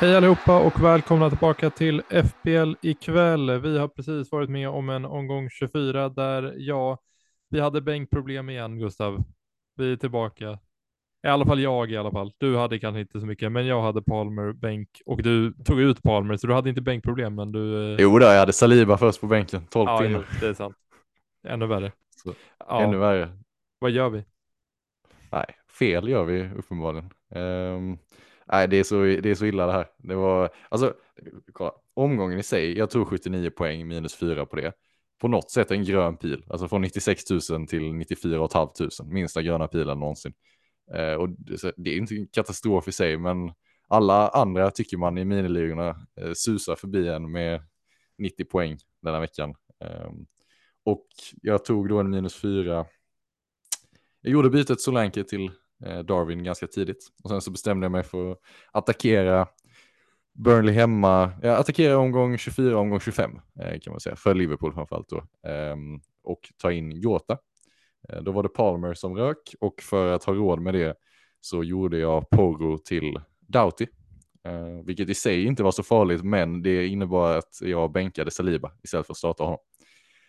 Hej 0.00 0.16
allihopa 0.16 0.66
och 0.66 0.84
välkomna 0.84 1.30
tillbaka 1.30 1.70
till 1.70 2.02
FPL 2.10 2.74
ikväll. 2.82 3.60
Vi 3.60 3.78
har 3.78 3.88
precis 3.88 4.32
varit 4.32 4.50
med 4.50 4.68
om 4.68 4.88
en 4.88 5.04
omgång 5.04 5.50
24 5.50 6.08
där 6.08 6.54
ja, 6.56 6.98
vi 7.50 7.60
hade 7.60 7.80
bänkproblem 7.80 8.50
igen 8.50 8.78
Gustav. 8.78 9.24
Vi 9.76 9.92
är 9.92 9.96
tillbaka. 9.96 10.58
I 11.26 11.28
alla 11.28 11.46
fall 11.46 11.60
jag 11.60 11.90
i 11.90 11.96
alla 11.96 12.10
fall. 12.10 12.32
Du 12.38 12.56
hade 12.56 12.78
kanske 12.78 13.00
inte 13.00 13.20
så 13.20 13.26
mycket, 13.26 13.52
men 13.52 13.66
jag 13.66 13.82
hade 13.82 14.02
Palmer 14.02 14.52
bänk 14.52 14.88
och 15.06 15.22
du 15.22 15.52
tog 15.64 15.80
ut 15.80 16.02
Palmer 16.02 16.36
så 16.36 16.46
du 16.46 16.54
hade 16.54 16.68
inte 16.68 16.82
bänkproblem, 16.82 17.34
men 17.34 17.52
du. 17.52 17.92
eh, 17.94 17.96
Jo 18.00 18.18
då, 18.18 18.26
jag 18.26 18.38
hade 18.38 18.52
Saliba 18.52 18.96
först 18.98 19.20
på 19.20 19.26
bänken, 19.26 19.66
12 19.66 19.88
ja, 19.88 19.98
timmar. 19.98 20.26
jo, 20.32 20.38
det 20.40 20.46
är 20.46 20.54
sant. 20.54 20.76
Ännu 21.48 21.66
värre. 21.66 21.92
Så, 22.24 22.34
Ja, 22.58 22.82
Ännu 22.82 22.96
värre. 22.96 23.28
vad 23.78 23.90
gör 23.90 24.10
vi? 24.10 24.24
Nej, 25.32 25.46
fel 25.78 26.08
gör 26.08 26.24
vi 26.24 26.50
uppenbarligen. 26.56 27.10
Ehm, 27.34 27.98
nej, 28.52 28.68
det 28.68 28.76
är, 28.76 28.84
så, 28.84 29.02
det 29.02 29.30
är 29.30 29.34
så 29.34 29.46
illa 29.46 29.66
det 29.66 29.72
här. 29.72 29.86
Det 29.98 30.14
var, 30.14 30.50
alltså, 30.68 30.94
kolla, 31.52 31.72
omgången 31.94 32.38
i 32.38 32.42
sig, 32.42 32.78
jag 32.78 32.90
tog 32.90 33.08
79 33.08 33.50
poäng, 33.50 33.88
minus 33.88 34.14
4 34.14 34.46
på 34.46 34.56
det. 34.56 34.72
På 35.20 35.28
något 35.28 35.50
sätt 35.50 35.70
en 35.70 35.84
grön 35.84 36.16
pil, 36.16 36.44
alltså 36.48 36.68
från 36.68 36.82
96 36.82 37.22
000 37.50 37.66
till 37.66 37.92
94 37.92 38.48
500, 38.52 38.80
minsta 39.04 39.42
gröna 39.42 39.68
pilen 39.68 39.98
någonsin. 39.98 40.32
Eh, 40.94 41.12
och 41.12 41.28
det, 41.30 41.72
det 41.76 41.90
är 41.90 41.96
inte 41.96 42.14
en 42.14 42.26
katastrof 42.26 42.88
i 42.88 42.92
sig, 42.92 43.18
men 43.18 43.52
alla 43.88 44.28
andra 44.28 44.70
tycker 44.70 44.96
man 44.96 45.18
i 45.18 45.24
miniligorna 45.24 45.88
eh, 46.20 46.32
susar 46.32 46.76
förbi 46.76 47.08
en 47.08 47.32
med 47.32 47.62
90 48.18 48.44
poäng 48.44 48.78
denna 49.02 49.20
veckan. 49.20 49.54
Eh, 49.84 50.10
och 50.84 51.06
jag 51.42 51.64
tog 51.64 51.88
då 51.88 52.00
en 52.00 52.10
minus 52.10 52.34
4 52.34 52.86
jag 54.22 54.32
gjorde 54.32 54.50
bytet 54.50 54.80
Solanke 54.80 55.24
till 55.24 55.50
Eh, 55.86 55.98
Darwin 55.98 56.44
ganska 56.44 56.66
tidigt 56.66 57.08
och 57.22 57.30
sen 57.30 57.40
så 57.40 57.50
bestämde 57.50 57.84
jag 57.84 57.92
mig 57.92 58.02
för 58.02 58.32
att 58.32 58.38
attackera 58.72 59.48
Burnley 60.34 60.74
hemma, 60.74 61.32
ja, 61.42 61.56
attackera 61.56 61.98
omgång 61.98 62.38
24, 62.38 62.78
omgång 62.78 63.00
25 63.00 63.30
eh, 63.60 63.80
kan 63.80 63.92
man 63.92 64.00
säga, 64.00 64.16
för 64.16 64.34
Liverpool 64.34 64.74
framförallt 64.74 65.08
då. 65.08 65.48
Ehm, 65.48 66.00
och 66.22 66.40
ta 66.56 66.72
in 66.72 66.92
Jota. 66.92 67.38
Eh, 68.08 68.22
då 68.22 68.32
var 68.32 68.42
det 68.42 68.48
Palmer 68.48 68.94
som 68.94 69.16
rök 69.16 69.54
och 69.60 69.82
för 69.82 70.12
att 70.12 70.24
ha 70.24 70.34
råd 70.34 70.60
med 70.60 70.74
det 70.74 70.94
så 71.40 71.64
gjorde 71.64 71.98
jag 71.98 72.30
Porro 72.30 72.78
till 72.78 73.20
Doughty. 73.40 73.86
Vilket 74.84 75.08
i 75.08 75.14
sig 75.14 75.44
inte 75.44 75.62
var 75.62 75.70
så 75.70 75.82
farligt, 75.82 76.24
men 76.24 76.62
det 76.62 76.86
innebar 76.86 77.36
att 77.36 77.58
jag 77.60 77.92
bänkade 77.92 78.30
Saliba 78.30 78.72
istället 78.82 79.06
för 79.06 79.12
att 79.12 79.18
starta 79.18 79.44
honom. 79.44 79.58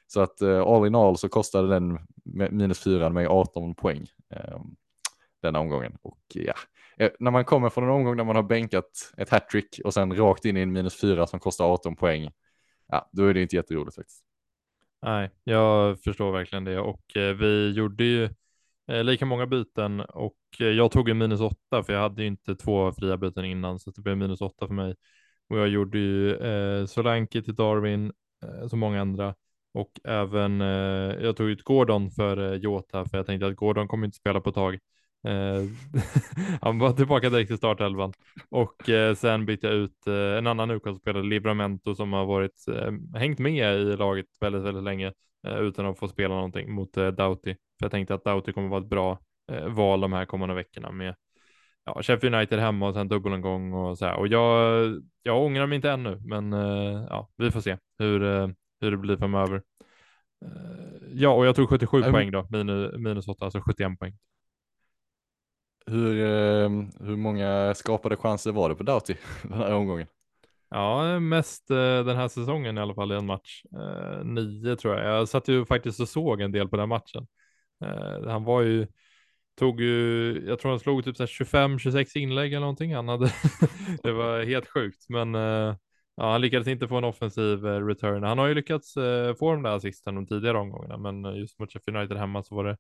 Så 0.08 0.22
att 0.22 0.42
all 0.42 0.88
in 0.88 0.96
all 0.96 1.18
så 1.18 1.30
kostade 1.30 1.68
den 1.68 2.00
minus 2.52 2.80
4 2.80 3.10
mig 3.10 3.28
18 3.28 3.76
poäng 3.76 4.08
ehm, 4.30 4.76
denna 5.42 5.60
omgången. 5.60 5.98
Och 6.02 6.20
ja, 6.34 6.54
eh, 6.98 7.12
när 7.20 7.32
man 7.32 7.46
kommer 7.46 7.70
från 7.70 7.84
en 7.84 7.90
omgång 7.90 8.18
där 8.18 8.24
man 8.24 8.36
har 8.36 8.44
bänkat 8.44 9.14
ett 9.18 9.30
hattrick 9.30 9.80
och 9.84 9.94
sen 9.94 10.16
rakt 10.16 10.46
in 10.46 10.58
i 10.58 10.62
en 10.62 10.72
minus 10.72 11.02
fyra 11.02 11.28
som 11.28 11.40
kostar 11.40 11.66
18 11.66 11.96
poäng, 11.96 12.30
ja, 12.88 13.10
då 13.12 13.26
är 13.26 13.34
det 13.34 13.42
inte 13.42 13.56
jätteroligt 13.56 13.96
faktiskt. 13.96 14.24
Nej, 15.02 15.30
jag 15.44 16.00
förstår 16.00 16.32
verkligen 16.32 16.64
det 16.64 16.80
och 16.80 17.18
eh, 17.18 17.36
vi 17.36 17.72
gjorde 17.72 18.04
ju 18.04 18.30
eh, 18.88 19.04
lika 19.04 19.26
många 19.26 19.48
byten 19.48 20.00
och 20.00 20.38
jag 20.58 20.92
tog 20.92 21.10
en 21.10 21.18
minus 21.18 21.42
åtta 21.42 21.84
för 21.84 21.94
jag 21.94 22.00
hade 22.00 22.22
ju 22.22 22.28
inte 22.28 22.56
två 22.56 22.92
fria 22.92 23.18
byten 23.18 23.46
innan 23.46 23.80
så 23.80 23.92
det 23.92 24.02
blev 24.02 24.18
minus 24.18 24.42
åtta 24.42 24.68
för 24.68 24.74
mig. 24.74 24.96
Och 25.50 25.58
jag 25.58 25.68
gjorde 25.68 25.98
ju 25.98 26.36
eh, 26.36 26.86
Solanke 26.86 27.42
till 27.42 27.56
Darwin 27.56 28.12
eh, 28.44 28.68
som 28.68 28.80
många 28.80 29.02
andra 29.02 29.36
och 29.74 29.92
även 30.04 30.62
eh, 30.62 31.24
jag 31.24 31.38
tog 31.38 31.50
ut 31.50 31.64
Gordon 31.64 32.12
för 32.12 32.54
eh, 32.54 32.60
Jota 32.60 33.06
för 33.06 33.18
jag 33.18 33.26
tänkte 33.26 33.48
att 33.48 33.56
Gordon 33.56 33.88
kommer 33.88 34.06
inte 34.06 34.18
spela 34.18 34.42
på 34.42 34.50
ett 34.50 34.56
tag. 34.56 34.80
Eh, 35.24 35.64
han 36.62 36.80
var 36.80 36.92
tillbaka 36.92 37.30
direkt 37.30 37.48
till 37.48 37.58
startelvan 37.58 38.14
och 38.50 38.90
eh, 38.90 39.16
sen 39.16 39.46
bytte 39.46 39.68
jag 39.68 39.76
ut 39.76 40.08
eh, 40.08 40.38
en 40.38 40.48
annan 40.48 40.68
Newcastle-spelare, 40.68 41.24
Livramento, 41.24 41.96
som 41.96 42.14
har 42.14 42.26
varit, 42.26 42.66
hängt 43.16 43.40
med 43.40 43.80
i 43.80 43.96
laget 43.98 44.26
väldigt, 44.40 44.64
väldigt 44.64 44.84
länge 44.84 45.14
utan 45.60 45.86
att 45.86 46.00
få 46.00 46.08
spela 46.08 46.36
någonting 46.36 46.72
mot 46.72 46.94
Doughty. 46.94 47.54
För 47.54 47.86
jag 47.86 47.92
tänkte 47.92 48.14
att 48.14 48.24
Doughty 48.24 48.54
kommer 48.54 48.68
vara 48.68 48.82
ett 48.82 48.90
bra 48.90 49.20
val 49.68 50.02
de 50.02 50.14
här 50.14 50.26
kommande 50.26 50.56
veckorna 50.56 50.92
med 50.92 51.16
ja, 51.86 52.02
Sheffield 52.02 52.36
United 52.36 52.60
hemma 52.60 52.88
och 52.88 52.94
sen 52.94 53.08
dubbelomgång 53.08 53.74
och 53.74 53.98
så 53.98 54.06
här. 54.06 54.16
Och 54.16 54.28
jag, 54.28 55.02
jag 55.24 55.44
ångrar 55.44 55.68
mig 55.68 55.76
inte 55.76 55.92
ännu, 55.92 56.22
men 56.26 56.52
ja, 57.10 57.30
vi 57.38 57.52
får 57.52 57.62
se 57.62 57.78
hur, 57.98 58.20
hur 58.82 58.92
det 58.92 58.98
blir 58.98 59.18
framöver. 59.18 59.62
Ja, 61.14 61.30
och 61.30 61.46
jag 61.46 61.56
tog 61.56 61.70
77 61.70 61.98
Mm. 61.98 62.12
poäng 62.12 62.32
då, 62.32 62.48
minus, 62.50 62.98
minus 62.98 63.28
8, 63.28 63.46
alltså 63.46 63.62
71 63.62 64.00
poäng. 64.00 64.14
Hur, 65.86 66.26
ehm, 66.26 66.90
hur 67.00 67.16
många 67.16 67.74
skapade 67.76 68.16
chanser 68.18 68.52
var 68.52 68.70
det 68.70 68.76
på 68.76 68.84
Doughty 68.84 69.16
den 69.44 69.54
här 69.54 69.74
omgången? 69.74 70.08
Ja, 70.70 71.20
mest 71.20 71.72
eh, 71.72 72.06
den 72.06 72.16
här 72.16 72.28
säsongen 72.28 72.78
i 72.78 72.82
alla 72.82 72.94
fall 72.96 73.12
i 73.12 73.16
en 73.16 73.26
match. 73.26 73.64
Eh, 73.74 74.24
nio 74.26 74.76
tror 74.76 74.96
jag. 74.96 75.06
Jag 75.06 75.30
satt 75.30 75.48
ju 75.48 75.66
faktiskt 75.66 76.00
och 76.00 76.10
såg 76.10 76.42
en 76.42 76.52
del 76.52 76.70
på 76.70 76.78
den 76.78 76.90
matchen. 76.90 77.28
Eh, 77.86 78.28
han 78.30 78.44
var 78.44 78.62
ju, 78.62 78.88
tog 79.60 79.82
ju, 79.82 80.44
jag 80.48 80.60
tror 80.60 80.72
han 80.72 80.80
slog 80.80 81.04
typ 81.04 81.18
25-26 81.18 82.18
inlägg 82.18 82.54
eller 82.54 82.60
någonting. 82.62 82.96
Han 82.96 83.08
hade, 83.08 83.34
det 84.04 84.12
var 84.12 84.44
helt 84.44 84.68
sjukt. 84.68 85.06
Men 85.10 85.34
ja, 86.16 86.32
han 86.32 86.42
lyckades 86.42 86.68
inte 86.68 86.88
få 86.88 86.98
en 86.98 87.04
offensiv 87.04 87.64
return. 87.64 88.24
Han 88.24 88.38
har 88.38 88.48
ju 88.48 88.54
lyckats 88.54 88.94
få 89.40 89.54
de 89.54 89.64
där 89.64 89.76
assisten 89.76 90.16
de 90.16 90.28
tidigare 90.28 90.58
omgångarna, 90.58 90.98
men 90.98 91.36
just 91.36 91.60
mot 91.60 91.72
Sheffield 91.74 91.98
United 91.98 92.18
hemma 92.18 92.44
så 92.44 92.56
var 92.56 92.64
det 92.64 92.78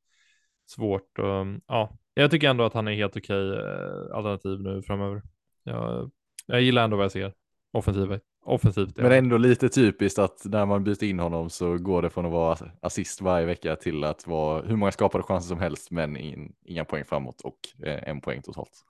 svårt. 0.71 1.19
Och, 1.19 1.35
mm, 1.35 1.61
ja, 1.67 1.97
jag 2.13 2.31
tycker 2.31 2.49
ändå 2.49 2.63
att 2.63 2.73
han 2.73 2.87
är 2.87 2.93
helt 2.93 3.17
okej 3.17 3.53
eh, 3.53 4.15
alternativ 4.15 4.59
nu 4.61 4.81
framöver. 4.81 5.21
Jag, 5.63 6.11
jag 6.45 6.61
gillar 6.61 6.83
ändå 6.83 6.97
vad 6.97 7.03
jag 7.03 7.11
ser 7.11 7.33
offensivt. 7.73 8.21
Offensivt. 8.45 8.97
Men 8.97 9.11
ändå 9.11 9.37
lite 9.37 9.69
typiskt 9.69 10.19
att 10.19 10.45
när 10.45 10.65
man 10.65 10.83
byter 10.83 11.03
in 11.03 11.19
honom 11.19 11.49
så 11.49 11.77
går 11.77 12.01
det 12.01 12.09
från 12.09 12.25
att 12.25 12.31
vara 12.31 12.57
assist 12.81 13.21
varje 13.21 13.45
vecka 13.45 13.75
till 13.75 14.03
att 14.03 14.27
vara 14.27 14.61
hur 14.61 14.75
många 14.75 14.91
skapade 14.91 15.23
chanser 15.23 15.47
som 15.47 15.59
helst 15.59 15.91
men 15.91 16.17
in, 16.17 16.53
inga 16.65 16.85
poäng 16.85 17.05
framåt 17.05 17.41
och 17.41 17.87
eh, 17.87 18.09
en 18.09 18.21
poäng 18.21 18.41
totalt. 18.41 18.83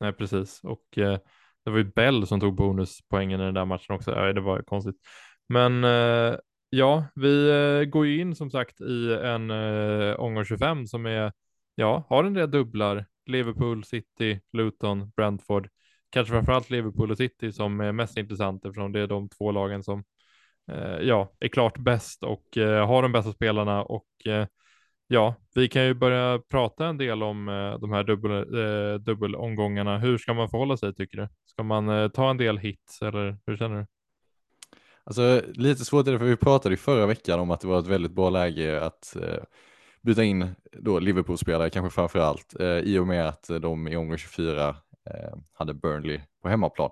Nej, 0.00 0.12
precis. 0.12 0.60
Och 0.64 0.98
eh, 0.98 1.18
det 1.64 1.70
var 1.70 1.78
ju 1.78 1.84
Bell 1.84 2.26
som 2.26 2.40
tog 2.40 2.54
bonuspoängen 2.54 3.40
i 3.40 3.44
den 3.44 3.54
där 3.54 3.64
matchen 3.64 3.94
också. 3.94 4.10
Ja, 4.10 4.32
det 4.32 4.40
var 4.40 4.62
konstigt. 4.62 4.96
Men 5.48 5.84
eh, 5.84 6.36
ja, 6.76 7.04
vi 7.14 7.48
eh, 7.50 7.84
går 7.84 8.06
ju 8.06 8.20
in 8.20 8.34
som 8.34 8.50
sagt 8.50 8.80
i 8.80 9.14
en 9.22 9.50
eh, 9.50 10.14
omgång 10.14 10.44
25 10.44 10.86
som 10.86 11.06
är, 11.06 11.32
ja, 11.74 12.06
har 12.08 12.24
en 12.24 12.34
del 12.34 12.50
dubblar. 12.50 13.06
Liverpool, 13.26 13.84
City, 13.84 14.40
Luton, 14.52 15.10
Brentford. 15.16 15.68
Kanske 16.10 16.34
framförallt 16.34 16.70
Liverpool 16.70 17.10
och 17.10 17.16
City 17.16 17.52
som 17.52 17.80
är 17.80 17.92
mest 17.92 18.16
intressant 18.16 18.64
eftersom 18.64 18.92
det 18.92 19.00
är 19.00 19.06
de 19.06 19.28
två 19.28 19.50
lagen 19.52 19.82
som 19.82 20.04
eh, 20.72 20.98
ja, 21.00 21.32
är 21.40 21.48
klart 21.48 21.78
bäst 21.78 22.22
och 22.22 22.56
eh, 22.56 22.86
har 22.86 23.02
de 23.02 23.12
bästa 23.12 23.32
spelarna 23.32 23.82
och 23.82 24.26
eh, 24.26 24.46
Ja, 25.08 25.34
vi 25.54 25.68
kan 25.68 25.84
ju 25.84 25.94
börja 25.94 26.38
prata 26.38 26.86
en 26.86 26.98
del 26.98 27.22
om 27.22 27.48
eh, 27.48 27.78
de 27.78 27.92
här 27.92 28.04
dubbel, 28.04 28.32
eh, 28.32 28.94
dubbelomgångarna. 28.98 29.98
Hur 29.98 30.18
ska 30.18 30.34
man 30.34 30.50
förhålla 30.50 30.76
sig 30.76 30.94
tycker 30.94 31.18
du? 31.18 31.28
Ska 31.46 31.62
man 31.62 31.88
eh, 31.88 32.08
ta 32.08 32.30
en 32.30 32.36
del 32.36 32.58
hits 32.58 33.02
eller 33.02 33.38
hur 33.46 33.56
känner 33.56 33.76
du? 33.76 33.86
Alltså 35.06 35.42
lite 35.54 35.84
svårt 35.84 36.06
är 36.06 36.12
det 36.12 36.18
för 36.18 36.26
vi 36.26 36.36
pratade 36.36 36.72
ju 36.72 36.76
förra 36.76 37.06
veckan 37.06 37.40
om 37.40 37.50
att 37.50 37.60
det 37.60 37.66
var 37.66 37.78
ett 37.78 37.86
väldigt 37.86 38.12
bra 38.12 38.30
läge 38.30 38.84
att 38.84 39.16
eh, 39.16 39.42
byta 40.02 40.24
in 40.24 40.54
då 40.72 40.98
Liverpool-spelare 40.98 41.70
kanske 41.70 41.94
framför 41.94 42.18
allt 42.18 42.60
eh, 42.60 42.78
i 42.78 42.98
och 42.98 43.06
med 43.06 43.28
att 43.28 43.50
de 43.60 43.88
i 43.88 43.96
omgång 43.96 44.18
24 44.18 44.68
eh, 44.68 45.38
hade 45.52 45.74
Burnley 45.74 46.20
på 46.42 46.48
hemmaplan. 46.48 46.90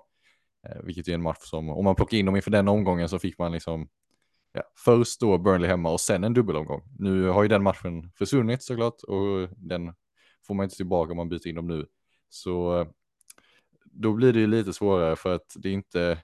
Eh, 0.67 0.81
vilket 0.83 1.07
är 1.07 1.13
en 1.13 1.21
match 1.21 1.41
som 1.41 1.69
om 1.69 1.83
man 1.83 1.95
plockar 1.95 2.17
in 2.17 2.25
dem 2.25 2.35
inför 2.35 2.51
den 2.51 2.67
omgången 2.67 3.09
så 3.09 3.19
fick 3.19 3.37
man 3.37 3.51
liksom 3.51 3.89
ja, 4.53 4.63
först 4.85 5.19
då 5.19 5.37
Burnley 5.37 5.69
hemma 5.69 5.91
och 5.91 6.01
sen 6.01 6.23
en 6.23 6.33
dubbelomgång. 6.33 6.81
Nu 6.99 7.27
har 7.27 7.43
ju 7.43 7.49
den 7.49 7.63
matchen 7.63 8.11
försvunnit 8.15 8.63
såklart 8.63 9.03
och 9.03 9.49
den 9.57 9.93
får 10.47 10.53
man 10.53 10.63
inte 10.63 10.75
tillbaka 10.75 11.11
om 11.11 11.17
man 11.17 11.29
byter 11.29 11.47
in 11.47 11.55
dem 11.55 11.67
nu. 11.67 11.85
Så 12.29 12.79
eh, 12.79 12.87
då 13.83 14.13
blir 14.13 14.33
det 14.33 14.39
ju 14.39 14.47
lite 14.47 14.73
svårare 14.73 15.15
för 15.15 15.35
att 15.35 15.55
det 15.55 15.69
är 15.69 15.73
inte 15.73 16.17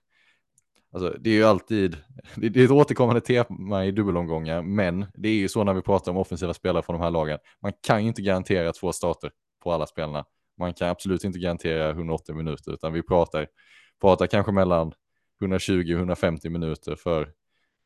Alltså, 0.92 1.18
det 1.20 1.30
är 1.30 1.34
ju 1.34 1.44
alltid, 1.44 1.98
det 2.36 2.58
är 2.58 2.66
ett 2.66 2.72
återkommande 2.72 3.22
tema 3.22 3.86
i 3.86 3.92
dubbelomgångar, 3.92 4.62
men 4.62 5.06
det 5.14 5.30
är 5.30 5.34
ju 5.34 5.50
så 5.50 5.64
när 5.64 5.74
vi 5.74 5.82
pratar 5.82 6.12
om 6.12 6.18
offensiva 6.18 6.54
spelare 6.54 6.84
från 6.84 7.00
de 7.00 7.04
här 7.04 7.12
lagen. 7.12 7.40
Man 7.62 7.74
kan 7.82 8.02
ju 8.02 8.08
inte 8.08 8.22
garantera 8.22 8.72
två 8.72 8.92
starter 8.94 9.32
på 9.64 9.72
alla 9.72 9.88
spelarna. 9.88 10.26
Man 10.58 10.74
kan 10.74 10.90
absolut 10.90 11.24
inte 11.24 11.40
garantera 11.40 11.90
180 11.90 12.36
minuter, 12.36 12.72
utan 12.74 12.94
vi 12.94 13.04
pratar, 13.04 13.48
pratar 14.02 14.28
kanske 14.28 14.52
mellan 14.52 14.94
120-150 15.42 16.50
minuter 16.50 16.96
för 16.96 17.22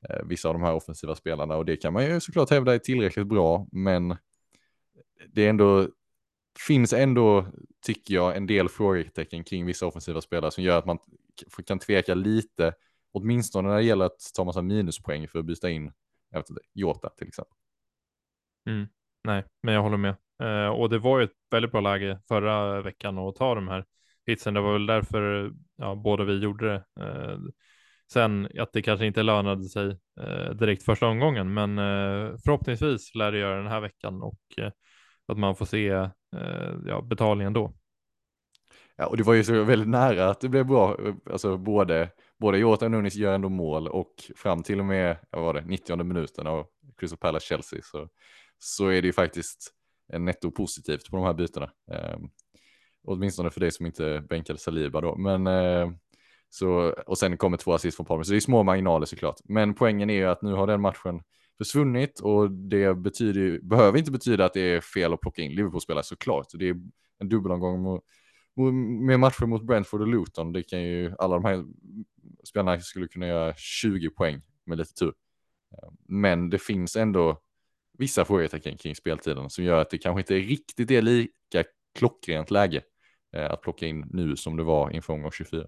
eh, 0.10 0.26
vissa 0.26 0.48
av 0.48 0.54
de 0.54 0.64
här 0.64 0.74
offensiva 0.74 1.16
spelarna 1.16 1.56
och 1.56 1.66
det 1.66 1.78
kan 1.78 1.94
man 1.94 2.06
ju 2.06 2.20
såklart 2.20 2.50
hävda 2.50 2.74
är 2.74 2.80
tillräckligt 2.80 3.28
bra, 3.28 3.68
men 3.72 4.16
det 5.34 5.46
är 5.46 5.50
ändå 5.50 5.88
finns 6.60 6.94
ändå, 6.94 7.46
tycker 7.86 8.14
jag, 8.14 8.38
en 8.38 8.48
del 8.48 8.70
frågetecken 8.70 9.44
kring 9.44 9.66
vissa 9.66 9.86
offensiva 9.86 10.22
spelare 10.22 10.52
som 10.52 10.64
gör 10.64 10.78
att 10.78 10.86
man 10.86 10.98
kan 11.68 11.80
tveka 11.80 12.14
lite, 12.14 12.74
åtminstone 13.16 13.70
när 13.70 13.76
det 13.76 13.84
gäller 13.84 14.06
att 14.06 14.20
ta 14.36 14.44
massa 14.44 14.62
minuspoäng 14.62 15.28
för 15.28 15.40
att 15.40 15.46
byta 15.46 15.70
in 15.70 15.92
jag 16.36 16.40
vet 16.40 16.50
inte, 16.50 16.62
Jota 16.74 17.10
till 17.10 17.28
exempel. 17.28 17.58
Mm. 18.70 18.88
Nej, 19.24 19.44
men 19.64 19.74
jag 19.74 19.82
håller 19.82 19.98
med. 19.98 20.16
Eh, 20.42 20.68
och 20.68 20.90
det 20.90 21.00
var 21.00 21.20
ju 21.20 21.26
ett 21.26 21.32
väldigt 21.52 21.72
bra 21.72 21.82
läge 21.82 22.20
förra 22.28 22.82
veckan 22.82 23.18
att 23.18 23.36
ta 23.36 23.56
de 23.56 23.68
här 23.68 23.86
hitsen. 24.26 24.54
Det 24.54 24.62
var 24.62 24.74
väl 24.74 24.86
därför 24.86 25.52
ja, 25.76 25.96
båda 25.96 26.24
vi 26.24 26.40
gjorde 26.40 26.68
det. 26.68 27.04
Eh, 27.06 27.38
sen 28.14 28.50
att 28.60 28.74
det 28.74 28.82
kanske 28.82 29.06
inte 29.06 29.24
lönade 29.24 29.64
sig 29.64 30.00
eh, 30.22 30.50
direkt 30.50 30.84
första 30.84 31.08
omgången, 31.08 31.54
men 31.54 31.78
eh, 31.78 32.38
förhoppningsvis 32.46 33.16
lär 33.16 33.32
det 33.32 33.38
göra 33.38 33.58
den 33.58 33.72
här 33.72 33.82
veckan 33.82 34.22
och 34.22 34.40
eh, 34.58 34.72
att 35.28 35.38
man 35.38 35.56
får 35.56 35.66
se 35.66 35.90
eh, 35.90 36.10
ja, 36.86 37.02
betalningen 37.02 37.54
då. 37.54 37.74
Ja, 38.96 39.08
och 39.08 39.18
det 39.18 39.24
var 39.24 39.34
ju 39.34 39.44
så 39.44 39.64
väldigt 39.64 39.90
nära 39.90 40.30
att 40.30 40.42
det 40.42 40.50
blev 40.50 40.66
bra, 40.66 40.98
alltså 41.32 41.58
både, 41.58 42.10
både 42.40 42.58
Jota 42.58 42.86
och 42.86 42.92
Nunes 42.92 43.16
gör 43.16 43.34
ändå 43.34 43.50
mål 43.50 43.88
och 43.88 44.14
fram 44.36 44.64
till 44.64 44.80
och 44.80 44.86
med, 44.86 45.18
vad 45.30 45.44
var 45.44 45.54
det, 45.54 45.62
90 45.62 46.04
minuten 46.04 46.48
av 46.48 46.68
Crystal 46.98 47.18
Palace 47.18 47.46
Chelsea 47.46 47.80
så, 47.84 48.10
så 48.60 48.88
är 48.88 49.02
det 49.02 49.08
ju 49.08 49.14
faktiskt 49.14 49.72
en 50.14 50.26
netto 50.26 50.52
positivt 50.52 51.10
på 51.10 51.16
de 51.16 51.26
här 51.26 51.34
bytena. 51.34 51.72
Eh, 51.92 52.18
åtminstone 53.04 53.50
för 53.50 53.60
dig 53.60 53.72
som 53.72 53.86
inte 53.86 54.24
bänkade 54.30 54.60
Saliba 54.60 55.02
då, 55.02 55.16
men 55.16 55.48
eh, 55.48 55.92
så, 56.50 56.94
och 57.08 57.18
sen 57.18 57.38
kommer 57.38 57.58
två 57.58 57.74
assist 57.74 57.98
från 57.98 58.06
Palmer, 58.06 58.24
så 58.24 58.32
det 58.32 58.38
är 58.38 58.40
små 58.40 58.64
marginaler 58.64 59.06
såklart. 59.06 59.36
Men 59.44 59.74
poängen 59.74 60.10
är 60.10 60.14
ju 60.14 60.26
att 60.26 60.42
nu 60.42 60.54
har 60.54 60.68
den 60.68 60.82
matchen 60.82 61.22
försvunnit 61.58 62.20
och 62.20 62.52
det 62.52 62.98
betyder, 62.98 63.60
behöver 63.60 63.98
inte 63.98 64.12
betyda 64.12 64.46
att 64.46 64.54
det 64.54 64.62
är 64.62 64.82
fel 64.82 65.14
att 65.14 65.22
plocka 65.22 65.42
in 65.42 65.52
Liverpool-spelare 65.52 66.04
såklart. 66.04 66.48
Det 66.54 66.70
är 66.70 66.76
en 67.20 67.30
dubbelomgång 67.30 67.82
mot, 67.82 68.04
med 69.02 69.20
matcher 69.20 69.46
mot 69.46 69.64
Brentford 69.64 70.02
och 70.02 70.08
Luton. 70.08 70.54
Det 70.54 70.64
kan 70.64 70.84
ju 70.84 71.16
alla 71.20 71.36
de 71.36 71.46
här 71.46 71.66
spelarna 72.46 72.80
skulle 72.80 73.08
kunna 73.08 73.28
göra 73.28 73.54
20 73.58 74.10
poäng 74.10 74.42
med 74.66 74.78
lite 74.78 74.94
tur. 74.94 75.14
Eh, 75.72 75.90
men 76.08 76.50
det 76.50 76.60
finns 76.60 76.96
ändå 76.96 77.42
vissa 77.98 78.26
frågetecken 78.26 78.78
kring 78.78 78.96
speltiden 78.96 79.50
som 79.50 79.64
gör 79.64 79.82
att 79.82 79.90
det 79.90 79.98
kanske 79.98 80.20
inte 80.22 80.36
riktigt 80.36 80.92
är 80.92 81.02
lika 81.02 81.64
klockrent 82.00 82.52
läge 82.52 82.82
eh, 83.36 83.52
att 83.52 83.62
plocka 83.62 83.86
in 83.86 84.06
nu 84.10 84.36
som 84.36 84.58
det 84.58 84.64
var 84.64 84.92
inför 84.92 85.14
omgång 85.14 85.32
24. 85.32 85.68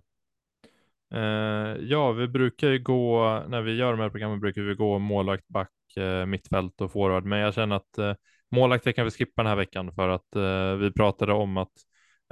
Uh, 1.13 1.19
eh, 1.19 1.77
ja, 1.81 2.11
vi 2.11 2.27
brukar 2.27 2.69
ju 2.69 2.79
gå, 2.79 3.23
när 3.47 3.61
vi 3.61 3.75
gör 3.75 3.91
de 3.91 3.99
här 3.99 4.09
programmen 4.09 4.39
brukar 4.39 4.61
vi 4.61 4.75
gå 4.75 4.99
målvakt, 4.99 5.47
back, 5.47 5.71
uh, 5.97 6.25
mittfält 6.25 6.81
och 6.81 6.91
forward, 6.91 7.25
men 7.25 7.39
jag 7.39 7.53
känner 7.53 7.75
att 7.75 7.99
uh, 7.99 8.13
målvakt 8.51 8.95
kan 8.95 9.05
vi 9.05 9.11
skippa 9.11 9.43
den 9.43 9.49
här 9.49 9.55
veckan 9.55 9.93
för 9.93 10.09
att 10.09 10.35
uh, 10.35 10.75
vi 10.75 10.91
pratade 10.91 11.33
om 11.33 11.57
att 11.57 11.71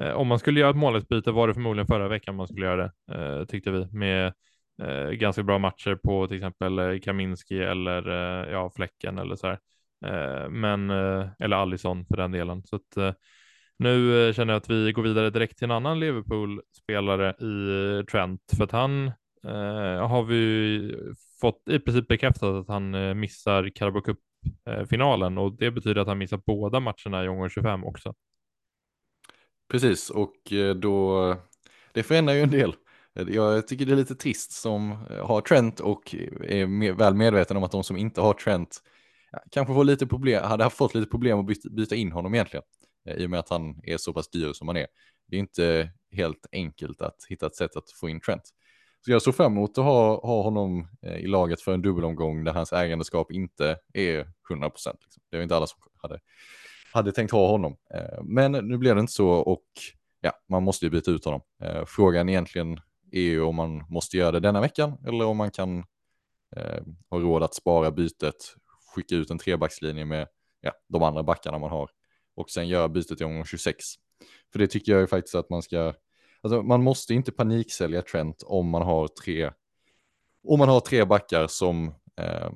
Eh, 0.02 0.12
om 0.12 0.28
man 0.28 0.40
skulle 0.40 0.60
göra 0.60 0.70
ett 0.70 0.76
målvaktsbyte 0.76 1.32
var 1.32 1.48
det 1.48 1.54
förmodligen 1.54 1.88
förra 1.88 2.08
veckan 2.08 2.36
man 2.36 2.48
skulle 2.48 2.66
göra 2.66 2.92
det, 3.08 3.14
eh, 3.16 3.46
tyckte 3.46 3.72
vi, 3.72 3.88
med 3.92 4.34
eh, 4.82 5.10
ganska 5.10 5.44
bra 5.44 5.58
matcher 5.60 5.96
på 5.96 6.28
till 6.28 6.38
exempel 6.38 7.02
Kaminski 7.02 7.60
eller 7.60 8.08
ja, 8.52 8.72
Fläcken 8.76 9.18
eller 9.18 9.36
så 9.36 9.48
här. 9.48 9.60
men, 10.50 10.90
eller 11.40 11.56
Allison 11.56 12.06
för 12.06 12.18
den 12.18 12.32
delen. 12.32 12.64
Så 12.64 12.76
att, 12.76 13.18
nu 13.78 14.34
känner 14.34 14.54
jag 14.54 14.58
att 14.62 14.70
vi 14.70 14.92
går 14.92 15.04
vidare 15.04 15.30
direkt 15.30 15.58
till 15.58 15.66
en 15.66 15.72
annan 15.72 16.00
Liverpool-spelare 16.00 17.30
i 17.30 18.04
Trent, 18.06 18.42
för 18.58 18.64
att 18.64 18.72
han 18.72 19.08
eh, 19.48 20.08
har 20.08 20.24
vi 20.24 20.96
fått 21.42 21.70
i 21.70 21.80
princip 21.80 22.08
bekräftat 22.08 22.56
att 22.56 22.68
han 22.68 23.20
missar 23.20 23.70
Carabao 23.76 24.02
Cup-finalen 24.02 25.38
och 25.38 25.58
det 25.58 25.72
betyder 25.72 26.02
att 26.02 26.08
han 26.08 26.18
missar 26.18 26.42
båda 26.46 26.80
matcherna 26.80 27.26
i 27.26 27.28
omgång 27.28 27.50
25 27.50 27.84
också. 27.84 28.14
Precis, 29.68 30.10
och 30.10 30.54
eh, 30.54 30.76
då, 30.76 31.36
det 31.94 32.04
förändrar 32.04 32.34
ju 32.34 32.42
en 32.42 32.52
del. 32.52 32.76
Jag 33.14 33.68
tycker 33.68 33.86
det 33.86 33.92
är 33.92 33.96
lite 33.96 34.16
trist 34.16 34.52
som 34.52 34.92
eh, 34.92 35.28
har 35.28 35.42
Trent 35.42 35.80
och 35.80 36.16
eh, 36.16 36.60
är 36.60 36.94
väl 36.94 37.14
medveten 37.14 37.58
om 37.58 37.64
att 37.64 37.72
de 37.72 37.84
som 37.84 37.98
inte 37.98 38.22
har 38.22 38.34
Trent 38.34 38.82
kanske 39.52 39.74
får 39.74 39.84
lite 39.84 40.08
problem, 40.08 40.44
hade 40.44 40.70
fått 40.70 40.96
lite 40.96 41.10
problem 41.10 41.40
att 41.40 41.46
byta, 41.46 41.70
byta 41.70 41.96
in 41.96 42.12
honom 42.12 42.34
egentligen. 42.34 42.64
I 43.18 43.26
och 43.26 43.30
med 43.30 43.40
att 43.40 43.50
han 43.50 43.80
är 43.84 43.98
så 43.98 44.14
pass 44.14 44.30
dyr 44.30 44.54
som 44.54 44.68
han 44.68 44.78
är. 44.78 44.88
Det 45.28 45.36
är 45.36 45.40
inte 45.40 45.92
helt 46.12 46.46
enkelt 46.52 47.02
att 47.02 47.16
hitta 47.30 47.46
ett 47.46 47.56
sätt 47.56 47.76
att 47.76 47.92
få 47.92 48.10
in 48.10 48.20
Trent. 48.20 48.42
Så 49.06 49.12
jag 49.12 49.22
såg 49.22 49.36
fram 49.36 49.52
emot 49.52 49.78
att 49.78 49.84
ha, 49.84 50.22
ha 50.22 50.44
honom 50.44 50.88
i 51.02 51.28
laget 51.28 51.62
för 51.62 51.74
en 51.74 51.82
dubbelomgång 51.82 52.44
där 52.44 52.54
hans 52.54 52.74
ägandeskap 52.74 53.32
inte 53.32 53.78
är 53.94 54.28
100 54.50 54.70
procent. 54.70 55.00
Liksom. 55.04 55.24
Det 55.32 55.38
var 55.38 55.44
inte 55.44 55.56
alla 55.56 55.68
som 55.68 55.80
hade, 56.02 56.20
hade 56.96 57.12
tänkt 57.12 57.32
ha 57.32 57.48
honom. 57.48 57.78
Eh, 57.94 58.24
men 58.24 58.52
nu 58.52 58.78
blev 58.78 58.96
det 58.96 59.02
inte 59.02 59.14
så 59.14 59.30
och 59.30 59.66
ja, 60.22 60.32
man 60.50 60.64
måste 60.64 60.86
ju 60.86 60.90
byta 60.90 61.12
ut 61.12 61.26
honom. 61.26 61.42
Eh, 61.62 61.86
frågan 61.86 62.30
egentligen 62.30 62.80
är 63.12 63.22
ju 63.22 63.42
om 63.42 63.56
man 63.56 63.84
måste 63.90 64.18
göra 64.18 64.32
det 64.32 64.40
denna 64.40 64.62
veckan 64.62 64.98
eller 65.08 65.26
om 65.26 65.38
man 65.38 65.52
kan 65.52 65.80
eh, 66.56 66.84
ha 67.10 67.20
råd 67.20 67.44
att 67.44 67.56
spara 67.56 67.92
bytet, 67.92 68.56
skicka 68.96 69.16
ut 69.16 69.32
en 69.32 69.38
trebackslinje 69.38 70.06
med 70.06 70.28
ja, 70.62 70.72
de 70.90 71.04
andra 71.04 71.24
backarna 71.24 71.60
man 71.60 71.70
har 71.70 71.90
och 72.36 72.50
sen 72.50 72.68
göra 72.68 72.90
bytet 72.90 73.22
i 73.22 73.24
omgång 73.24 73.46
26. 73.46 73.86
För 74.52 74.60
det 74.60 74.68
tycker 74.68 74.92
jag 74.92 75.02
ju 75.02 75.08
faktiskt 75.08 75.36
att 75.36 75.50
man 75.50 75.62
ska, 75.62 75.94
alltså 76.42 76.62
man 76.62 76.84
måste 76.84 77.14
inte 77.14 77.32
paniksälja 77.32 78.02
Trent 78.02 78.44
om 78.46 78.70
man 78.70 78.82
har 78.82 79.08
tre, 79.08 79.52
om 80.48 80.60
man 80.60 80.70
har 80.70 80.80
tre 80.80 81.06
backar 81.06 81.48
som 81.48 81.88
eh, 82.18 82.52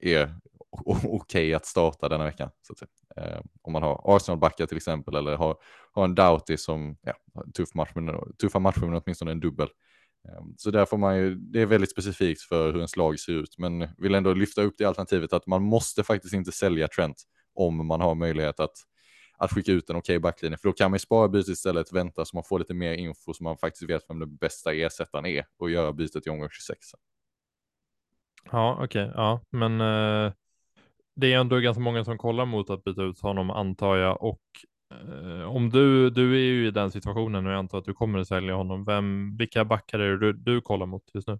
är 0.00 0.34
okej 0.72 1.08
okay 1.10 1.54
att 1.54 1.66
starta 1.66 2.08
denna 2.08 2.24
veckan. 2.24 2.50
Så 2.62 2.72
att 2.72 2.78
säga. 2.78 2.88
Eh, 3.16 3.40
om 3.62 3.72
man 3.72 3.82
har 3.82 4.16
Arsenal-backar 4.16 4.66
till 4.66 4.76
exempel 4.76 5.16
eller 5.16 5.36
har, 5.36 5.56
har 5.92 6.04
en 6.04 6.14
Doughty 6.14 6.56
som 6.56 6.96
ja, 7.02 7.14
tuff 7.54 7.74
match, 7.74 7.90
men, 7.94 8.34
tuffa 8.40 8.58
matcher 8.58 8.80
men 8.80 9.02
åtminstone 9.04 9.30
en 9.30 9.40
dubbel. 9.40 9.68
Eh, 10.28 10.44
så 10.56 10.70
där 10.70 10.84
får 10.84 10.98
man 10.98 11.16
ju, 11.16 11.34
det 11.34 11.60
är 11.60 11.66
väldigt 11.66 11.90
specifikt 11.90 12.42
för 12.42 12.72
hur 12.72 12.80
en 12.80 12.88
slag 12.88 13.20
ser 13.20 13.32
ut, 13.32 13.58
men 13.58 13.88
vill 13.98 14.14
ändå 14.14 14.34
lyfta 14.34 14.62
upp 14.62 14.74
det 14.78 14.84
alternativet 14.84 15.32
att 15.32 15.46
man 15.46 15.62
måste 15.62 16.02
faktiskt 16.02 16.34
inte 16.34 16.52
sälja 16.52 16.88
Trent 16.88 17.16
om 17.54 17.86
man 17.86 18.00
har 18.00 18.14
möjlighet 18.14 18.60
att 18.60 18.74
att 19.42 19.52
skicka 19.52 19.72
ut 19.72 19.90
en 19.90 19.96
okej 19.96 20.16
okay 20.16 20.18
backlinje, 20.18 20.56
för 20.56 20.68
då 20.68 20.72
kan 20.72 20.90
man 20.90 20.94
ju 20.94 20.98
spara 20.98 21.28
bytet 21.28 21.48
istället, 21.48 21.92
vänta 21.92 22.24
så 22.24 22.36
man 22.36 22.44
får 22.44 22.58
lite 22.58 22.74
mer 22.74 22.94
info 22.94 23.34
så 23.34 23.44
man 23.44 23.58
faktiskt 23.58 23.90
vet 23.90 24.02
vem 24.08 24.18
den 24.18 24.36
bästa 24.36 24.72
ersättaren 24.72 25.26
är 25.26 25.44
och 25.58 25.70
göra 25.70 25.92
bytet 25.92 26.26
i 26.26 26.30
omgång 26.30 26.48
26. 26.50 26.78
Ja, 28.52 28.74
okej, 28.74 28.84
okay, 28.84 29.14
ja, 29.14 29.40
men 29.50 29.80
eh, 29.80 30.32
det 31.14 31.32
är 31.32 31.38
ändå 31.38 31.58
ganska 31.58 31.80
många 31.80 32.04
som 32.04 32.18
kollar 32.18 32.46
mot 32.46 32.70
att 32.70 32.84
byta 32.84 33.02
ut 33.02 33.20
honom 33.20 33.50
antar 33.50 33.96
jag 33.96 34.22
och 34.22 34.40
eh, 34.90 35.56
om 35.56 35.70
du, 35.70 36.10
du 36.10 36.34
är 36.34 36.44
ju 36.44 36.66
i 36.66 36.70
den 36.70 36.90
situationen 36.90 37.46
och 37.46 37.52
jag 37.52 37.58
antar 37.58 37.78
att 37.78 37.84
du 37.84 37.94
kommer 37.94 38.18
att 38.18 38.28
sälja 38.28 38.54
honom, 38.54 38.84
vem, 38.84 39.36
vilka 39.36 39.64
backar 39.64 39.98
är 39.98 40.10
det 40.10 40.18
du, 40.18 40.32
du 40.32 40.60
kollar 40.60 40.86
mot 40.86 41.10
just 41.14 41.28
nu? 41.28 41.38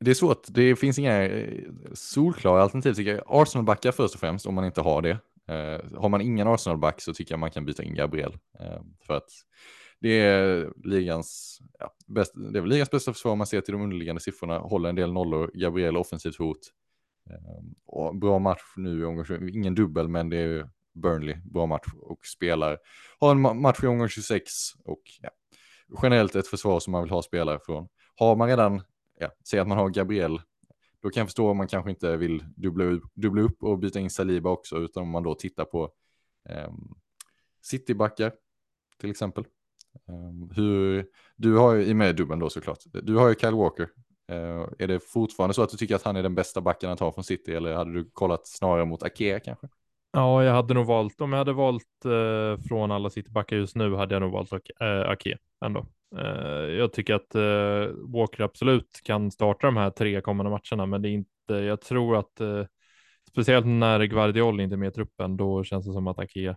Det 0.00 0.10
är 0.10 0.14
svårt, 0.14 0.46
det 0.48 0.76
finns 0.76 0.98
inga 0.98 1.22
eh, 1.22 1.70
solklara 1.92 2.62
alternativ 2.62 2.92
tycker 2.92 3.14
jag. 3.14 3.24
Arsenal-backar 3.26 3.92
först 3.92 4.14
och 4.14 4.20
främst 4.20 4.46
om 4.46 4.54
man 4.54 4.64
inte 4.64 4.80
har 4.80 5.02
det. 5.02 5.18
Eh, 5.48 6.00
har 6.00 6.08
man 6.08 6.20
ingen 6.20 6.48
Arsenal-back 6.48 7.00
så 7.00 7.14
tycker 7.14 7.32
jag 7.32 7.38
man 7.38 7.50
kan 7.50 7.64
byta 7.64 7.82
in 7.82 7.94
Gabriel. 7.94 8.32
Eh, 8.60 8.80
för 9.06 9.14
att 9.14 9.30
det 10.00 10.20
är 10.20 10.72
ligans, 10.84 11.58
ja, 11.78 11.94
bäst, 12.06 12.32
det 12.34 12.58
är 12.58 12.60
väl 12.60 12.70
ligans 12.70 12.90
bästa 12.90 13.12
försvar 13.12 13.32
om 13.32 13.38
man 13.38 13.46
ser 13.46 13.60
till 13.60 13.72
de 13.72 13.82
underliggande 13.82 14.20
siffrorna. 14.20 14.58
Håller 14.58 14.88
en 14.88 14.94
del 14.94 15.12
nollor, 15.12 15.50
Gabriel 15.54 15.96
offensivt 15.96 16.36
hot. 16.36 16.58
Ehm, 17.30 17.74
och 17.86 18.16
bra 18.16 18.38
match 18.38 18.62
nu 18.76 19.00
i 19.00 19.04
omgång 19.04 19.48
ingen 19.48 19.74
dubbel 19.74 20.08
men 20.08 20.28
det 20.28 20.36
är 20.36 20.70
Burnley, 20.94 21.36
bra 21.44 21.66
match 21.66 21.86
och 22.00 22.26
spelar. 22.26 22.78
Har 23.18 23.30
en 23.30 23.60
match 23.60 23.82
i 23.82 23.86
omgång 23.86 24.08
26 24.08 24.52
och 24.84 25.02
ja, 25.20 25.30
generellt 26.02 26.34
ett 26.34 26.46
försvar 26.46 26.80
som 26.80 26.90
man 26.92 27.02
vill 27.02 27.10
ha 27.10 27.22
spelare 27.22 27.58
från. 27.66 27.88
Har 28.16 28.36
man 28.36 28.48
redan, 28.48 28.82
ja, 29.18 29.30
säg 29.48 29.60
att 29.60 29.68
man 29.68 29.78
har 29.78 29.88
Gabriel 29.88 30.40
då 31.02 31.10
kan 31.10 31.20
jag 31.20 31.28
förstå 31.28 31.50
om 31.50 31.56
man 31.56 31.68
kanske 31.68 31.90
inte 31.90 32.16
vill 32.16 32.44
dubbla 32.56 32.84
upp, 32.84 33.02
dubbla 33.14 33.42
upp 33.42 33.62
och 33.62 33.78
byta 33.78 34.00
in 34.00 34.10
Saliba 34.10 34.50
också, 34.50 34.78
utan 34.78 35.02
om 35.02 35.08
man 35.08 35.22
då 35.22 35.34
tittar 35.34 35.64
på 35.64 35.92
eh, 36.48 36.72
Citybackar 37.62 38.32
till 39.00 39.10
exempel. 39.10 39.44
Um, 40.06 40.50
hur, 40.56 41.06
du 41.36 41.56
har 41.56 41.74
ju 41.74 41.84
i 41.84 41.94
med 41.94 42.16
dubbeln 42.16 42.40
då 42.40 42.50
såklart. 42.50 42.78
Du 42.84 43.16
har 43.16 43.28
ju 43.28 43.34
Kyle 43.34 43.54
Walker. 43.54 43.88
Eh, 44.30 44.68
är 44.78 44.86
det 44.86 45.00
fortfarande 45.00 45.54
så 45.54 45.62
att 45.62 45.70
du 45.70 45.76
tycker 45.76 45.94
att 45.94 46.02
han 46.02 46.16
är 46.16 46.22
den 46.22 46.34
bästa 46.34 46.60
backen 46.60 46.90
att 46.90 47.00
ha 47.00 47.12
från 47.12 47.24
City 47.24 47.54
eller 47.54 47.74
hade 47.74 47.92
du 47.92 48.10
kollat 48.12 48.46
snarare 48.46 48.84
mot 48.84 49.02
Akea 49.02 49.40
kanske? 49.40 49.68
Ja, 50.12 50.44
jag 50.44 50.54
hade 50.54 50.74
nog 50.74 50.86
valt, 50.86 51.20
om 51.20 51.32
jag 51.32 51.38
hade 51.38 51.52
valt 51.52 52.04
eh, 52.04 52.62
från 52.68 52.90
alla 52.90 53.10
Citybackar 53.10 53.56
just 53.56 53.76
nu 53.76 53.94
hade 53.94 54.14
jag 54.14 54.22
nog 54.22 54.32
valt 54.32 54.52
eh, 54.52 55.10
Ake 55.10 55.38
ändå. 55.64 55.86
Eh, 56.18 56.74
jag 56.74 56.92
tycker 56.92 57.14
att 57.14 57.34
eh, 57.34 57.94
Walker 58.14 58.42
absolut 58.44 59.00
kan 59.04 59.30
starta 59.30 59.66
de 59.66 59.76
här 59.76 59.90
tre 59.90 60.20
kommande 60.20 60.50
matcherna, 60.50 60.86
men 60.86 61.02
det 61.02 61.08
är 61.08 61.10
inte, 61.10 61.54
jag 61.54 61.80
tror 61.80 62.16
att 62.16 62.40
eh, 62.40 62.64
speciellt 63.30 63.66
när 63.66 64.04
Guardiol 64.04 64.60
inte 64.60 64.74
är 64.74 64.76
med 64.76 64.88
i 64.88 64.92
truppen, 64.92 65.36
då 65.36 65.64
känns 65.64 65.86
det 65.86 65.92
som 65.92 66.06
att 66.06 66.18
Ake 66.18 66.56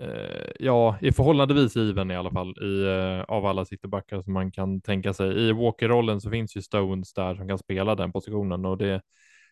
Eh, 0.00 0.50
ja, 0.58 0.98
i 1.00 1.12
förhållandevis 1.12 1.76
given 1.76 2.10
i 2.10 2.16
alla 2.16 2.30
fall 2.30 2.54
i, 2.62 2.84
eh, 2.86 3.20
av 3.22 3.46
alla 3.46 3.64
citybackar 3.64 4.22
som 4.22 4.32
man 4.32 4.52
kan 4.52 4.80
tänka 4.80 5.12
sig. 5.12 5.48
I 5.48 5.52
Walker-rollen 5.52 6.20
så 6.20 6.30
finns 6.30 6.56
ju 6.56 6.62
Stones 6.62 7.12
där 7.14 7.34
som 7.34 7.48
kan 7.48 7.58
spela 7.58 7.94
den 7.94 8.12
positionen 8.12 8.64
och 8.64 8.78
det, 8.78 9.02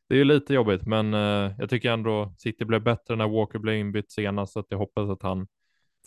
det 0.09 0.21
är 0.21 0.25
lite 0.25 0.55
jobbigt, 0.55 0.87
men 0.87 1.15
eh, 1.15 1.53
jag 1.59 1.71
tycker 1.71 1.91
ändå 1.91 2.35
City 2.38 2.65
blev 2.65 2.83
bättre 2.83 3.17
när 3.17 3.29
Walker 3.29 3.59
blev 3.59 3.76
inbytt 3.76 4.12
senast, 4.12 4.53
så 4.53 4.61
att 4.61 4.67
jag 4.69 4.79
hoppas 4.79 5.11
att 5.11 5.23
han 5.23 5.47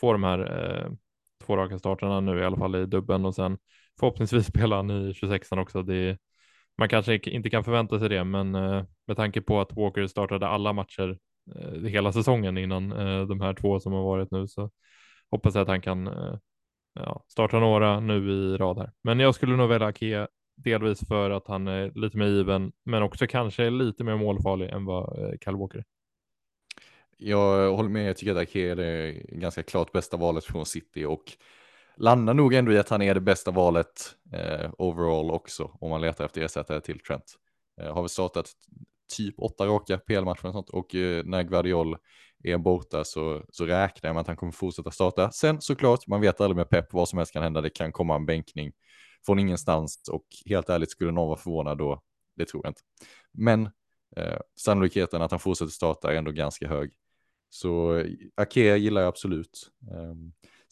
får 0.00 0.12
de 0.14 0.24
här 0.24 0.38
eh, 0.38 0.92
två 1.46 1.56
raka 1.56 1.78
starterna 1.78 2.20
nu 2.20 2.40
i 2.40 2.44
alla 2.44 2.56
fall 2.56 2.74
i 2.74 2.86
dubben 2.86 3.24
och 3.24 3.34
sen 3.34 3.58
förhoppningsvis 4.00 4.46
spelar 4.46 4.76
han 4.76 4.90
i 4.90 5.14
26 5.14 5.52
också. 5.52 5.82
Det, 5.82 6.18
man 6.78 6.88
kanske 6.88 7.18
inte 7.18 7.50
kan 7.50 7.64
förvänta 7.64 7.98
sig 7.98 8.08
det, 8.08 8.24
men 8.24 8.54
eh, 8.54 8.84
med 9.06 9.16
tanke 9.16 9.40
på 9.40 9.60
att 9.60 9.76
Walker 9.76 10.06
startade 10.06 10.48
alla 10.48 10.72
matcher 10.72 11.18
Eh, 11.56 11.82
hela 11.82 12.12
säsongen 12.12 12.58
innan 12.58 12.92
eh, 12.92 13.26
de 13.26 13.40
här 13.40 13.54
två 13.54 13.80
som 13.80 13.92
har 13.92 14.02
varit 14.02 14.30
nu 14.30 14.48
så 14.48 14.70
hoppas 15.30 15.54
jag 15.54 15.62
att 15.62 15.68
han 15.68 15.80
kan 15.80 16.06
eh, 16.06 16.38
ja, 16.94 17.24
starta 17.28 17.58
några 17.58 18.00
nu 18.00 18.30
i 18.30 18.56
rad 18.56 18.78
här. 18.78 18.92
Men 19.02 19.20
jag 19.20 19.34
skulle 19.34 19.56
nog 19.56 19.68
välja 19.68 19.86
Ake 19.86 20.26
delvis 20.56 21.08
för 21.08 21.30
att 21.30 21.48
han 21.48 21.68
är 21.68 21.92
lite 21.94 22.16
mer 22.16 22.26
given, 22.26 22.72
men 22.84 23.02
också 23.02 23.26
kanske 23.26 23.70
lite 23.70 24.04
mer 24.04 24.16
målfarlig 24.16 24.70
än 24.70 24.84
vad 24.84 25.18
eh, 25.18 25.38
Kyle 25.44 25.56
Walker 25.56 25.84
Jag 27.16 27.72
håller 27.76 27.90
med, 27.90 28.08
jag 28.08 28.16
tycker 28.16 28.32
att 28.32 28.42
Ake 28.42 28.60
är 28.60 28.76
det 28.76 29.12
ganska 29.28 29.62
klart 29.62 29.92
bästa 29.92 30.16
valet 30.16 30.44
från 30.44 30.66
City 30.66 31.04
och 31.04 31.32
landar 31.96 32.34
nog 32.34 32.54
ändå 32.54 32.72
i 32.72 32.78
att 32.78 32.88
han 32.88 33.02
är 33.02 33.14
det 33.14 33.20
bästa 33.20 33.50
valet 33.50 34.16
eh, 34.32 34.70
overall 34.78 35.30
också 35.30 35.70
om 35.80 35.90
man 35.90 36.00
letar 36.00 36.24
efter 36.24 36.42
ersättare 36.42 36.80
till 36.80 37.00
Trent. 37.00 37.34
Eh, 37.80 37.94
har 37.94 38.02
vi 38.02 38.08
startat 38.08 38.46
typ 39.16 39.34
åtta 39.38 39.66
raka 39.66 39.98
PL-matcher 39.98 40.46
och 40.46 40.52
sånt 40.52 40.70
och 40.70 40.94
eh, 40.94 41.24
när 41.24 41.42
Guardiol 41.42 41.96
är 42.44 42.58
borta 42.58 43.04
så, 43.04 43.42
så 43.50 43.66
räknar 43.66 44.08
jag 44.08 44.14
med 44.14 44.20
att 44.20 44.26
han 44.26 44.36
kommer 44.36 44.52
fortsätta 44.52 44.90
starta. 44.90 45.30
Sen 45.30 45.60
såklart, 45.60 46.06
man 46.06 46.20
vet 46.20 46.40
aldrig 46.40 46.56
med 46.56 46.68
Pep 46.68 46.92
vad 46.92 47.08
som 47.08 47.18
helst 47.18 47.32
kan 47.32 47.42
hända. 47.42 47.60
Det 47.60 47.70
kan 47.70 47.92
komma 47.92 48.16
en 48.16 48.26
bänkning 48.26 48.72
från 49.26 49.38
ingenstans 49.38 50.08
och 50.12 50.24
helt 50.46 50.68
ärligt 50.68 50.90
skulle 50.90 51.10
någon 51.12 51.28
vara 51.28 51.38
förvånad 51.38 51.78
då, 51.78 52.02
det 52.36 52.44
tror 52.44 52.64
jag 52.64 52.70
inte. 52.70 52.80
Men 53.32 53.70
eh, 54.16 54.38
sannolikheten 54.60 55.22
att 55.22 55.30
han 55.30 55.40
fortsätter 55.40 55.70
starta 55.72 56.12
är 56.12 56.16
ändå 56.16 56.30
ganska 56.30 56.68
hög. 56.68 56.92
Så 57.50 57.96
eh, 57.96 58.06
Akea 58.36 58.72
Ake 58.74 58.82
gillar 58.82 59.00
jag 59.00 59.08
absolut. 59.08 59.70
Eh, 59.90 60.14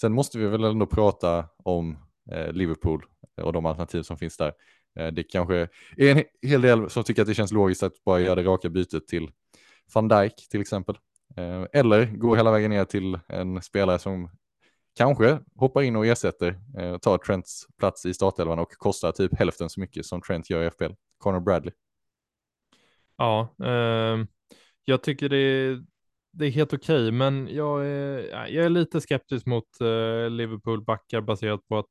Sen 0.00 0.12
måste 0.12 0.38
vi 0.38 0.47
väl 0.47 0.64
ändå 0.64 0.87
prata 0.87 1.49
om 1.57 1.99
eh, 2.30 2.52
Liverpool 2.52 3.04
och 3.42 3.52
de 3.52 3.66
alternativ 3.66 4.02
som 4.02 4.18
finns 4.18 4.37
där. 4.37 4.52
Eh, 4.99 5.07
det 5.07 5.23
kanske 5.23 5.69
är 5.97 6.17
en 6.17 6.25
hel 6.43 6.61
del 6.61 6.90
som 6.90 7.05
tycker 7.05 7.23
att 7.23 7.28
det 7.28 7.35
känns 7.35 7.52
logiskt 7.52 7.83
att 7.83 8.05
bara 8.05 8.21
göra 8.21 8.35
det 8.35 8.43
raka 8.43 8.69
bytet 8.69 9.09
till 9.09 9.31
van 9.95 10.09
Dijk 10.09 10.49
till 10.50 10.61
exempel. 10.61 10.99
Eh, 11.37 11.64
eller 11.73 12.07
gå 12.07 12.37
hela 12.37 12.50
vägen 12.50 12.71
ner 12.71 12.85
till 12.85 13.19
en 13.28 13.62
spelare 13.62 13.99
som 13.99 14.31
kanske 14.97 15.38
hoppar 15.57 15.83
in 15.83 15.97
och 15.97 16.07
ersätter, 16.07 16.61
eh, 16.78 16.99
tar 16.99 17.19
Trents 17.19 17.67
plats 17.78 18.07
i 18.07 18.14
startelvan 18.14 18.59
och 18.59 18.73
kostar 18.73 19.12
typ 19.12 19.38
hälften 19.38 19.71
så 19.71 19.81
mycket 19.81 20.07
som 20.07 20.21
Trent 20.21 20.50
gör 20.50 20.62
i 20.62 20.71
FPL. 20.71 20.93
Connor 21.19 21.40
Bradley. 21.40 21.73
Ja, 23.17 23.55
eh, 23.64 24.25
jag 24.85 25.02
tycker 25.02 25.28
det 25.28 25.37
är 25.37 25.85
det 26.33 26.47
är 26.47 26.50
helt 26.50 26.73
okej, 26.73 27.02
okay, 27.02 27.12
men 27.12 27.49
jag 27.50 27.87
är, 27.87 28.19
jag 28.49 28.64
är 28.64 28.69
lite 28.69 29.00
skeptisk 29.00 29.47
mot 29.47 29.81
eh, 29.81 30.31
Liverpool 30.31 30.85
backar 30.85 31.21
baserat 31.21 31.69
på 31.69 31.78
att 31.78 31.90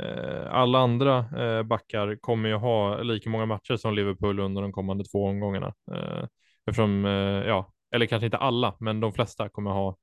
Eh, 0.00 0.54
alla 0.54 0.78
andra 0.78 1.18
eh, 1.18 1.62
backar 1.62 2.16
kommer 2.20 2.48
ju 2.48 2.54
ha 2.54 3.02
lika 3.02 3.30
många 3.30 3.46
matcher 3.46 3.76
som 3.76 3.94
Liverpool 3.94 4.40
under 4.40 4.62
de 4.62 4.72
kommande 4.72 5.04
två 5.04 5.26
omgångarna. 5.26 5.74
Eh, 5.92 6.26
eftersom, 6.66 7.04
ja, 7.46 7.72
eller 7.94 8.06
kanske 8.06 8.24
inte 8.26 8.38
alla, 8.38 8.76
men 8.80 9.00
de 9.00 9.12
flesta 9.12 9.48
kommer 9.48 9.70
ha 9.70 9.96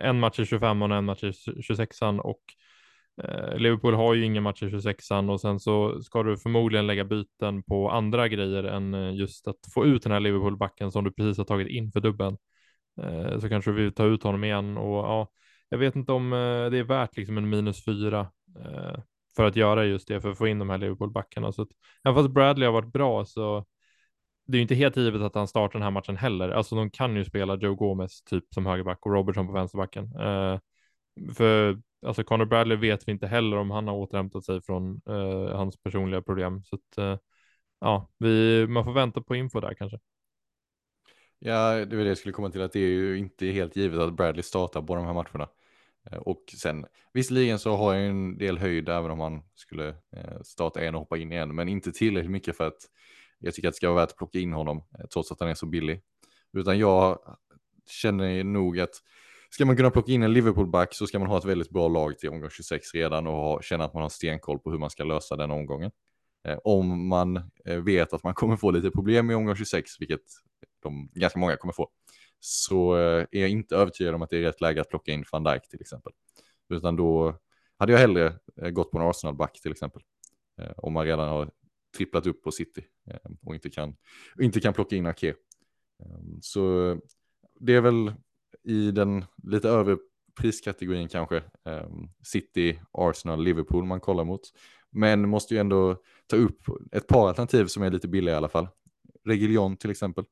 en 0.00 0.20
match 0.20 0.38
i 0.40 0.46
25 0.46 0.82
och 0.82 0.96
en 0.96 1.04
match 1.04 1.24
i 1.24 1.32
26 1.62 2.02
och 2.02 2.40
Liverpool 3.56 3.94
har 3.94 4.14
ju 4.14 4.24
ingen 4.24 4.42
match 4.42 4.62
i 4.62 4.70
26 4.70 5.10
och 5.10 5.40
sen 5.40 5.60
så 5.60 6.02
ska 6.02 6.22
du 6.22 6.38
förmodligen 6.38 6.86
lägga 6.86 7.04
byten 7.04 7.62
på 7.62 7.90
andra 7.90 8.28
grejer 8.28 8.64
än 8.64 9.14
just 9.16 9.48
att 9.48 9.56
få 9.74 9.86
ut 9.86 10.02
den 10.02 10.12
här 10.12 10.20
Liverpool-backen 10.20 10.92
som 10.92 11.04
du 11.04 11.12
precis 11.12 11.38
har 11.38 11.44
tagit 11.44 11.68
in 11.68 11.92
för 11.92 12.00
dubben. 12.00 12.36
Så 13.40 13.48
kanske 13.48 13.72
vi 13.72 13.92
tar 13.92 14.06
ut 14.06 14.22
honom 14.22 14.44
igen 14.44 14.76
och 14.76 14.96
ja, 15.04 15.28
jag 15.68 15.78
vet 15.78 15.96
inte 15.96 16.12
om 16.12 16.30
det 16.70 16.78
är 16.78 16.84
värt 16.84 17.16
liksom 17.16 17.38
en 17.38 17.48
minus 17.48 17.84
fyra 17.84 18.30
för 19.36 19.44
att 19.44 19.56
göra 19.56 19.84
just 19.84 20.08
det, 20.08 20.20
för 20.20 20.30
att 20.30 20.38
få 20.38 20.48
in 20.48 20.58
de 20.58 20.70
här 20.70 20.78
Liverpool-backarna. 20.78 21.52
Så 21.52 21.62
att, 21.62 21.68
även 22.04 22.14
fast 22.14 22.34
Bradley 22.34 22.66
har 22.66 22.72
varit 22.72 22.92
bra 22.92 23.24
så 23.24 23.66
det 24.46 24.56
är 24.56 24.58
ju 24.58 24.62
inte 24.62 24.74
helt 24.74 24.96
givet 24.96 25.22
att 25.22 25.34
han 25.34 25.48
startar 25.48 25.72
den 25.72 25.82
här 25.82 25.90
matchen 25.90 26.16
heller. 26.16 26.50
Alltså 26.50 26.74
de 26.76 26.90
kan 26.90 27.16
ju 27.16 27.24
spela 27.24 27.56
Joe 27.56 27.74
Gomez 27.74 28.22
typ 28.22 28.44
som 28.54 28.66
högerback 28.66 29.06
och 29.06 29.12
Robertson 29.12 29.46
på 29.46 29.52
vänsterbacken. 29.52 30.04
Uh, 30.04 30.58
för 31.34 31.80
alltså 32.06 32.24
Conor 32.24 32.44
Bradley 32.44 32.76
vet 32.76 33.08
vi 33.08 33.12
inte 33.12 33.26
heller 33.26 33.56
om 33.56 33.70
han 33.70 33.88
har 33.88 33.94
återhämtat 33.94 34.44
sig 34.44 34.62
från 34.62 35.00
uh, 35.10 35.56
hans 35.56 35.82
personliga 35.82 36.22
problem. 36.22 36.62
Så 36.64 36.76
att, 36.76 36.98
uh, 36.98 37.18
ja, 37.80 38.10
vi, 38.18 38.66
man 38.66 38.84
får 38.84 38.92
vänta 38.92 39.20
på 39.22 39.36
info 39.36 39.60
där 39.60 39.74
kanske. 39.74 39.98
Ja, 41.38 41.84
det 41.84 41.96
var 41.96 42.02
det 42.02 42.08
jag 42.08 42.18
skulle 42.18 42.32
komma 42.32 42.50
till, 42.50 42.62
att 42.62 42.72
det 42.72 42.80
är 42.80 42.88
ju 42.88 43.18
inte 43.18 43.46
helt 43.46 43.76
givet 43.76 44.00
att 44.00 44.16
Bradley 44.16 44.42
startar 44.42 44.82
på 44.82 44.94
de 44.94 45.04
här 45.04 45.14
matcherna. 45.14 45.48
Eh, 46.10 46.18
och 46.18 46.44
sen, 46.62 46.86
visserligen 47.12 47.58
så 47.58 47.76
har 47.76 47.94
jag 47.94 48.06
en 48.06 48.38
del 48.38 48.58
höjd 48.58 48.88
även 48.88 49.10
om 49.10 49.20
han 49.20 49.42
skulle 49.54 49.88
eh, 49.88 50.40
starta 50.42 50.80
en 50.80 50.94
och 50.94 51.00
hoppa 51.00 51.18
in 51.18 51.32
igen, 51.32 51.54
men 51.54 51.68
inte 51.68 51.92
tillräckligt 51.92 52.30
mycket 52.30 52.56
för 52.56 52.66
att 52.66 52.78
jag 53.38 53.54
tycker 53.54 53.68
att 53.68 53.74
det 53.74 53.76
ska 53.76 53.88
vara 53.90 54.00
värt 54.00 54.10
att 54.10 54.16
plocka 54.16 54.38
in 54.38 54.52
honom, 54.52 54.84
eh, 54.98 55.06
trots 55.06 55.32
att 55.32 55.40
han 55.40 55.48
är 55.48 55.54
så 55.54 55.66
billig. 55.66 56.02
Utan 56.52 56.78
jag 56.78 57.18
känner 57.86 58.44
nog 58.44 58.80
att 58.80 58.94
ska 59.50 59.66
man 59.66 59.76
kunna 59.76 59.90
plocka 59.90 60.12
in 60.12 60.22
en 60.22 60.32
Liverpool-back 60.32 60.94
så 60.94 61.06
ska 61.06 61.18
man 61.18 61.28
ha 61.28 61.38
ett 61.38 61.44
väldigt 61.44 61.70
bra 61.70 61.88
lag 61.88 62.18
till 62.18 62.28
omgång 62.28 62.50
26 62.50 62.94
redan 62.94 63.26
och 63.26 63.64
känna 63.64 63.84
att 63.84 63.94
man 63.94 64.02
har 64.02 64.08
stenkoll 64.08 64.58
på 64.58 64.70
hur 64.70 64.78
man 64.78 64.90
ska 64.90 65.04
lösa 65.04 65.36
den 65.36 65.50
omgången. 65.50 65.90
Om 66.64 67.08
man 67.08 67.50
vet 67.64 68.12
att 68.12 68.24
man 68.24 68.34
kommer 68.34 68.56
få 68.56 68.70
lite 68.70 68.90
problem 68.90 69.30
i 69.30 69.34
omgång 69.34 69.56
26, 69.56 70.00
vilket 70.00 70.20
de 70.82 71.10
ganska 71.14 71.38
många 71.38 71.56
kommer 71.56 71.72
få, 71.72 71.90
så 72.46 72.96
eh, 72.96 73.26
är 73.30 73.40
jag 73.40 73.50
inte 73.50 73.76
övertygad 73.76 74.14
om 74.14 74.22
att 74.22 74.30
det 74.30 74.36
är 74.36 74.42
rätt 74.42 74.60
läge 74.60 74.80
att 74.80 74.88
plocka 74.88 75.12
in 75.12 75.24
van 75.32 75.44
Dijk 75.44 75.68
till 75.68 75.80
exempel. 75.80 76.12
Utan 76.68 76.96
då 76.96 77.38
hade 77.78 77.92
jag 77.92 77.98
hellre 77.98 78.38
eh, 78.56 78.70
gått 78.70 78.90
på 78.90 78.98
en 78.98 79.08
Arsenal-back 79.08 79.60
till 79.62 79.72
exempel. 79.72 80.02
Eh, 80.60 80.72
om 80.76 80.92
man 80.92 81.04
redan 81.04 81.28
har 81.28 81.50
tripplat 81.96 82.26
upp 82.26 82.42
på 82.42 82.52
City 82.52 82.84
och 83.42 83.54
inte 83.54 83.70
kan, 83.70 83.96
inte 84.40 84.60
kan 84.60 84.74
plocka 84.74 84.96
in 84.96 85.06
Ake. 85.06 85.34
Ehm, 86.04 86.38
så 86.42 86.96
det 87.60 87.74
är 87.74 87.80
väl 87.80 88.12
i 88.62 88.90
den 88.90 89.24
lite 89.42 89.68
övre 89.68 89.96
priskategorin 90.40 91.08
kanske. 91.08 91.42
Ehm, 91.64 92.08
City, 92.22 92.80
Arsenal, 92.92 93.44
Liverpool 93.44 93.84
man 93.84 94.00
kollar 94.00 94.24
mot. 94.24 94.40
Men 94.90 95.28
måste 95.28 95.54
ju 95.54 95.60
ändå 95.60 95.96
ta 96.26 96.36
upp 96.36 96.60
ett 96.92 97.06
par 97.06 97.28
alternativ 97.28 97.66
som 97.66 97.82
är 97.82 97.90
lite 97.90 98.08
billiga 98.08 98.34
i 98.34 98.36
alla 98.36 98.48
fall. 98.48 98.68
Regilion 99.24 99.76
till 99.76 99.90
exempel. 99.90 100.24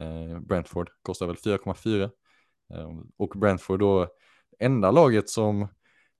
Eh, 0.00 0.40
Brentford 0.40 0.90
kostar 1.02 1.26
väl 1.26 1.36
4,4. 1.36 2.10
Eh, 2.74 2.90
och 3.16 3.32
Brentford 3.36 3.80
då 3.80 4.08
enda 4.58 4.90
laget 4.90 5.28
som 5.28 5.68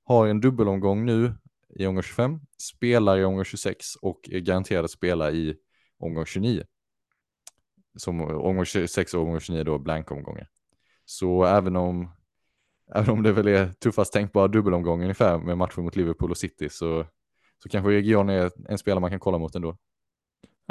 har 0.05 0.27
en 0.27 0.41
dubbelomgång 0.41 1.05
nu 1.05 1.35
i 1.79 1.87
omgång 1.87 2.03
25, 2.03 2.41
spelar 2.59 3.19
i 3.19 3.25
omgång 3.25 3.45
26 3.45 3.97
och 3.97 4.29
är 4.33 4.39
garanterade 4.39 4.85
att 4.85 4.91
spela 4.91 5.31
i 5.31 5.57
omgång 5.99 6.27
29. 6.27 6.65
Som 7.97 8.21
omgång 8.21 8.65
26 8.65 9.15
och 9.15 9.23
omgång 9.23 9.41
29 9.41 9.65
då 9.65 9.79
blankomgångar. 9.79 10.49
Så 11.05 11.45
även 11.45 11.77
om, 11.77 12.11
även 12.95 13.11
om 13.11 13.23
det 13.23 13.33
väl 13.33 13.49
är 13.49 13.73
tuffast 13.73 14.13
tänkbara 14.13 14.49
dubbelomgång 14.49 15.03
ungefär 15.03 15.39
med 15.39 15.59
matcher 15.59 15.81
mot 15.81 15.97
Liverpool 15.97 16.31
och 16.31 16.39
City 16.39 16.69
så, 16.69 17.07
så 17.63 17.69
kanske 17.69 17.91
Region 17.91 18.29
är 18.29 18.51
en 18.69 18.79
spelare 18.79 19.01
man 19.01 19.11
kan 19.11 19.21
kolla 19.21 19.39
mot 19.39 19.55
ändå. 19.55 19.77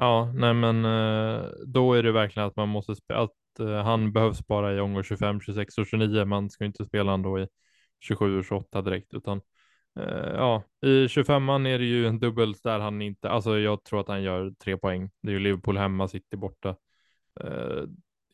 Ja, 0.01 0.32
nej 0.36 0.53
men 0.53 0.86
eh, 0.86 1.46
då 1.68 1.94
är 1.94 2.03
det 2.03 2.12
verkligen 2.12 2.48
att 2.48 2.56
man 2.56 2.70
måste 2.70 2.96
spela, 2.96 3.20
att 3.20 3.60
eh, 3.60 3.84
han 3.84 4.13
behövs 4.13 4.48
bara 4.48 4.74
i 4.75 4.79
omgång 4.79 5.03
25, 5.03 5.41
26 5.41 5.77
och 5.77 5.88
29. 5.88 6.25
Man 6.25 6.50
ska 6.50 6.65
inte 6.65 6.86
spela 6.86 7.12
han 7.12 7.22
då 7.22 7.39
i 7.39 7.48
27 8.00 8.38
och 8.39 8.46
28 8.46 8.82
direkt, 8.82 9.13
utan 9.13 9.41
eh, 10.00 10.29
ja, 10.34 10.63
i 10.82 11.08
25an 11.08 11.68
är 11.68 11.79
det 11.79 11.86
ju 11.86 12.08
en 12.08 12.20
dubbel 12.20 12.53
där 12.53 12.79
han 12.79 13.01
inte, 13.01 13.29
alltså 13.29 13.60
jag 13.60 13.84
tror 13.84 14.00
att 14.00 14.08
han 14.08 14.24
gör 14.24 14.51
tre 14.63 14.77
poäng. 14.77 15.10
Det 15.22 15.29
är 15.29 15.34
ju 15.34 15.39
Liverpool 15.39 15.77
hemma, 15.77 16.08
City 16.08 16.38
borta. 16.38 16.75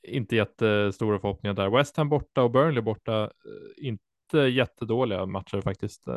inte 0.04 0.36
jättestora 0.36 1.20
förhoppningar 1.20 1.54
där. 1.54 1.70
West 1.70 1.98
Ham 1.98 2.10
borta 2.10 2.44
och 2.44 2.52
Burnley 2.52 2.82
borta, 2.82 3.32
inte 3.78 4.38
jättedåliga 4.38 5.26
matcher 5.26 5.62
faktiskt 5.62 6.08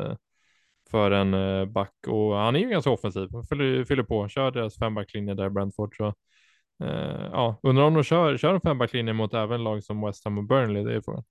för 0.91 1.11
en 1.11 1.35
eh, 1.35 1.65
back 1.65 1.95
och 2.07 2.35
han 2.35 2.57
är 2.57 2.61
ju 2.61 2.69
ganska 2.71 2.91
offensiv. 2.91 3.29
Fyller, 3.49 3.85
fyller 3.85 4.03
på, 4.03 4.29
kör 4.29 4.51
deras 4.51 4.79
fembacklinje 4.79 5.35
där 5.35 5.49
Brentford. 5.49 5.97
Så, 5.97 6.07
eh, 6.85 7.29
ja, 7.33 7.61
undrar 7.63 7.85
om 7.85 7.95
de 7.95 8.03
kör, 8.03 8.37
kör 8.37 8.55
en 8.55 8.61
fembacklinje 8.61 9.13
mot 9.13 9.35
även 9.35 9.65
lag 9.65 9.85
som 9.85 10.07
West 10.07 10.25
Ham 10.25 10.39
och 10.39 10.45
Burnley, 10.45 10.85
det 10.85 10.95
är 10.95 11.01
frågan. 11.01 11.25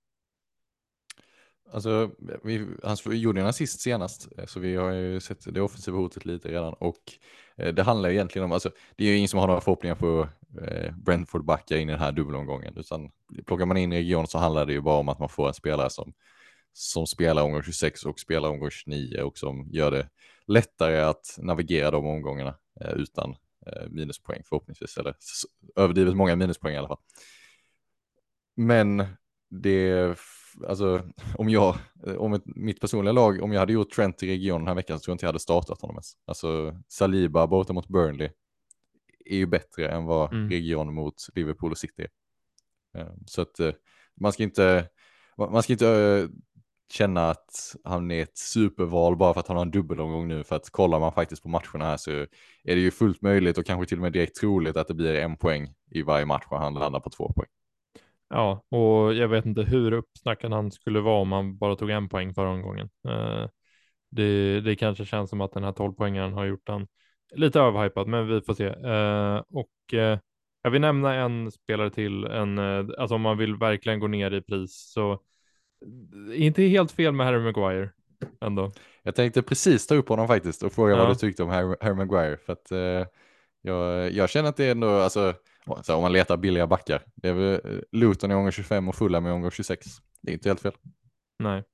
Alltså, 1.72 2.10
vi, 2.44 2.66
han 2.82 2.96
gjorde 3.06 3.40
en 3.40 3.46
assist 3.46 3.80
senast, 3.80 4.28
eh, 4.38 4.46
så 4.46 4.60
vi 4.60 4.76
har 4.76 4.92
ju 4.92 5.20
sett 5.20 5.54
det 5.54 5.60
offensiva 5.60 5.96
hotet 5.96 6.24
lite 6.24 6.48
redan. 6.48 6.74
Och 6.74 7.12
eh, 7.56 7.74
det 7.74 7.82
handlar 7.82 8.10
egentligen 8.10 8.44
om, 8.44 8.52
alltså, 8.52 8.70
det 8.96 9.04
är 9.04 9.08
ju 9.08 9.16
ingen 9.16 9.28
som 9.28 9.40
har 9.40 9.46
några 9.46 9.60
förhoppningar 9.60 9.94
på 9.94 10.28
eh, 10.62 10.94
Brentford 10.96 11.44
backa 11.44 11.78
in 11.78 11.88
i 11.88 11.92
den 11.92 12.00
här 12.00 12.12
dubbelomgången, 12.12 12.74
utan 12.76 13.10
plockar 13.46 13.66
man 13.66 13.76
in 13.76 13.92
region 13.92 14.26
så 14.26 14.38
handlar 14.38 14.66
det 14.66 14.72
ju 14.72 14.80
bara 14.80 14.98
om 14.98 15.08
att 15.08 15.18
man 15.18 15.28
får 15.28 15.48
en 15.48 15.54
spelare 15.54 15.90
som, 15.90 16.12
som 16.78 17.06
spelar 17.06 17.42
omgång 17.42 17.62
26 17.62 18.04
och 18.04 18.20
spelar 18.20 18.48
omgång 18.48 18.70
29 18.70 19.22
och 19.22 19.38
som 19.38 19.68
gör 19.70 19.90
det 19.90 20.08
lättare 20.46 21.00
att 21.00 21.36
navigera 21.38 21.90
de 21.90 22.06
omgångarna 22.06 22.54
eh, 22.80 22.92
utan 22.92 23.36
eh, 23.66 23.88
minuspoäng 23.88 24.42
förhoppningsvis, 24.44 24.96
eller 24.96 25.14
överdrivet 25.76 26.16
många 26.16 26.36
minuspoäng 26.36 26.74
i 26.74 26.78
alla 26.78 26.88
fall. 26.88 27.00
Men 28.56 29.04
det 29.50 30.18
alltså 30.66 31.02
om 31.34 31.48
jag, 31.48 31.76
om 32.18 32.32
ett, 32.32 32.42
mitt 32.46 32.80
personliga 32.80 33.12
lag, 33.12 33.42
om 33.42 33.52
jag 33.52 33.60
hade 33.60 33.72
gjort 33.72 33.90
Trent 33.90 34.22
i 34.22 34.26
regionen 34.26 34.60
den 34.60 34.68
här 34.68 34.74
veckan 34.74 34.98
så 34.98 35.04
tror 35.04 35.12
jag 35.12 35.14
inte 35.14 35.24
jag 35.24 35.28
hade 35.28 35.40
startat 35.40 35.80
honom 35.80 35.96
ens. 35.96 36.12
Alltså 36.24 36.76
Saliba 36.88 37.46
borta 37.46 37.72
mot 37.72 37.88
Burnley 37.88 38.30
är 39.24 39.36
ju 39.36 39.46
bättre 39.46 39.88
än 39.88 40.04
vad 40.04 40.32
mm. 40.32 40.50
region 40.50 40.94
mot 40.94 41.14
Liverpool 41.34 41.70
och 41.70 41.78
City 41.78 42.06
är. 42.94 43.00
Eh, 43.00 43.12
så 43.26 43.42
att 43.42 43.60
eh, 43.60 43.72
man 44.20 44.32
ska 44.32 44.42
inte, 44.42 44.88
man 45.36 45.62
ska 45.62 45.72
inte 45.72 45.88
eh, 45.88 46.28
känna 46.92 47.30
att 47.30 47.76
han 47.84 48.10
är 48.10 48.22
ett 48.22 48.38
superval 48.38 49.16
bara 49.16 49.34
för 49.34 49.40
att 49.40 49.48
han 49.48 49.56
har 49.56 49.64
en 49.64 49.70
dubbelomgång 49.70 50.28
nu. 50.28 50.44
För 50.44 50.56
att 50.56 50.70
kollar 50.70 51.00
man 51.00 51.12
faktiskt 51.12 51.42
på 51.42 51.48
matcherna 51.48 51.84
här 51.84 51.96
så 51.96 52.10
är 52.10 52.26
det 52.64 52.80
ju 52.80 52.90
fullt 52.90 53.22
möjligt 53.22 53.58
och 53.58 53.66
kanske 53.66 53.86
till 53.86 53.98
och 53.98 54.02
med 54.02 54.12
direkt 54.12 54.36
troligt 54.36 54.76
att 54.76 54.88
det 54.88 54.94
blir 54.94 55.14
en 55.14 55.36
poäng 55.36 55.74
i 55.90 56.02
varje 56.02 56.26
match 56.26 56.44
och 56.48 56.58
han 56.58 56.74
landar 56.74 57.00
på 57.00 57.10
två 57.10 57.32
poäng. 57.32 57.48
Ja, 58.28 58.64
och 58.68 59.14
jag 59.14 59.28
vet 59.28 59.46
inte 59.46 59.62
hur 59.62 59.92
uppsnackad 59.92 60.52
han 60.52 60.70
skulle 60.70 61.00
vara 61.00 61.20
om 61.20 61.32
han 61.32 61.58
bara 61.58 61.76
tog 61.76 61.90
en 61.90 62.08
poäng 62.08 62.34
förra 62.34 62.50
omgången. 62.50 62.90
Eh, 63.08 63.48
det, 64.10 64.60
det 64.60 64.76
kanske 64.76 65.04
känns 65.04 65.30
som 65.30 65.40
att 65.40 65.52
den 65.52 65.64
här 65.64 65.72
12 65.72 65.92
poängen 65.92 66.32
har 66.32 66.44
gjort 66.44 66.68
han 66.68 66.86
lite 67.34 67.60
överhypad, 67.60 68.08
men 68.08 68.28
vi 68.28 68.40
får 68.40 68.54
se. 68.54 68.66
Eh, 68.66 69.42
och 69.52 69.94
eh, 69.94 70.18
jag 70.62 70.70
vill 70.70 70.80
nämna 70.80 71.14
en 71.14 71.50
spelare 71.50 71.90
till, 71.90 72.24
en, 72.24 72.58
alltså 72.58 73.14
om 73.14 73.20
man 73.20 73.38
vill 73.38 73.56
verkligen 73.56 74.00
gå 74.00 74.06
ner 74.06 74.30
i 74.34 74.42
pris 74.42 74.90
så 74.92 75.20
inte 76.34 76.62
helt 76.62 76.92
fel 76.92 77.12
med 77.12 77.26
Harry 77.26 77.40
Maguire 77.40 77.90
ändå. 78.40 78.72
Jag 79.02 79.14
tänkte 79.14 79.42
precis 79.42 79.86
ta 79.86 79.94
upp 79.94 80.08
honom 80.08 80.28
faktiskt 80.28 80.62
och 80.62 80.72
fråga 80.72 80.92
ja. 80.92 80.98
vad 80.98 81.10
du 81.10 81.14
tyckte 81.14 81.42
om 81.42 81.48
Harry, 81.48 81.76
Harry 81.80 81.94
Maguire 81.94 82.36
för 82.36 82.52
att 82.52 82.72
jag, 83.62 84.12
jag 84.12 84.30
känner 84.30 84.48
att 84.48 84.56
det 84.56 84.64
är 84.64 84.70
ändå, 84.70 84.88
alltså 84.88 85.34
så 85.82 85.94
om 85.94 86.02
man 86.02 86.12
letar 86.12 86.36
billiga 86.36 86.66
backar. 86.66 87.02
Det 87.14 87.28
är 87.28 87.32
väl 87.32 87.60
eh, 87.64 87.80
Luton 87.92 88.30
i 88.30 88.34
omgång 88.34 88.52
25 88.52 88.88
och 88.88 88.94
Fulham 88.94 89.26
i 89.26 89.30
omgång 89.30 89.50
26. 89.50 89.86
Det 90.22 90.30
är 90.30 90.34
inte 90.34 90.48
helt 90.48 90.60
fel. 90.60 90.72
Nej. 91.38 91.64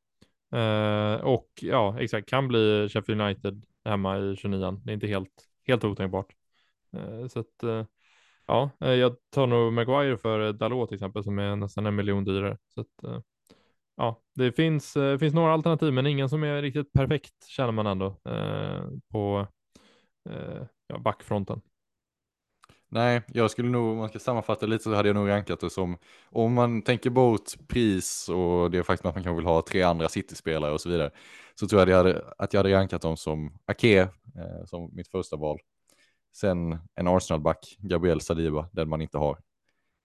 Uh, 0.54 1.24
och 1.24 1.48
ja, 1.60 2.00
exakt, 2.00 2.28
kan 2.28 2.48
bli 2.48 2.88
Sheffield 2.88 3.20
United 3.20 3.62
hemma 3.84 4.18
i 4.18 4.36
29 4.36 4.80
Det 4.84 4.92
är 4.92 4.94
inte 4.94 5.06
helt, 5.06 5.48
helt 5.66 5.84
otänkbart. 5.84 6.26
Uh, 6.96 7.26
så 7.26 7.40
att, 7.40 7.64
uh, 7.64 7.84
ja, 8.46 8.70
jag 8.78 9.16
tar 9.30 9.46
nog 9.46 9.72
Maguire 9.72 10.16
för 10.16 10.52
Dalot 10.52 10.88
till 10.88 10.96
exempel 10.96 11.24
som 11.24 11.38
är 11.38 11.56
nästan 11.56 11.86
en 11.86 11.94
miljon 11.94 12.24
dyrare. 12.24 12.58
Så 12.74 12.80
att, 12.80 13.24
ja, 13.96 14.22
det 14.34 14.52
finns, 14.52 14.96
eh, 14.96 15.18
finns 15.18 15.34
några 15.34 15.52
alternativ, 15.52 15.92
men 15.92 16.06
ingen 16.06 16.28
som 16.28 16.42
är 16.42 16.62
riktigt 16.62 16.92
perfekt 16.92 17.46
känner 17.46 17.72
man 17.72 17.86
ändå 17.86 18.06
eh, 18.06 18.82
på 19.12 19.46
eh, 20.30 20.62
ja, 20.86 20.98
backfronten. 20.98 21.60
Nej, 22.88 23.22
jag 23.26 23.50
skulle 23.50 23.68
nog, 23.68 23.92
om 23.92 23.98
man 23.98 24.08
ska 24.08 24.18
sammanfatta 24.18 24.66
lite 24.66 24.84
så 24.84 24.94
hade 24.94 25.08
jag 25.08 25.16
nog 25.16 25.28
rankat 25.28 25.60
det 25.60 25.70
som, 25.70 25.98
om 26.30 26.54
man 26.54 26.82
tänker 26.82 27.10
bort 27.10 27.68
pris 27.68 28.28
och 28.28 28.70
det 28.70 28.82
faktum 28.82 29.08
att 29.08 29.14
man 29.14 29.24
kanske 29.24 29.36
vill 29.36 29.46
ha 29.46 29.62
tre 29.62 29.82
andra 29.82 30.08
City-spelare 30.08 30.72
och 30.72 30.80
så 30.80 30.88
vidare, 30.88 31.10
så 31.54 31.68
tror 31.68 31.80
jag, 31.80 31.88
jag 31.88 31.96
hade, 31.96 32.24
att 32.38 32.52
jag 32.52 32.58
hade 32.58 32.74
rankat 32.74 33.02
dem 33.02 33.16
som 33.16 33.58
Ake, 33.66 34.00
eh, 34.00 34.64
som 34.66 34.90
mitt 34.92 35.08
första 35.08 35.36
val. 35.36 35.58
Sen 36.36 36.78
en 36.94 37.08
Arsenal-back, 37.08 37.76
Gabriel 37.78 38.20
Saliba, 38.20 38.68
den 38.72 38.88
man 38.88 39.02
inte 39.02 39.18
har. 39.18 39.38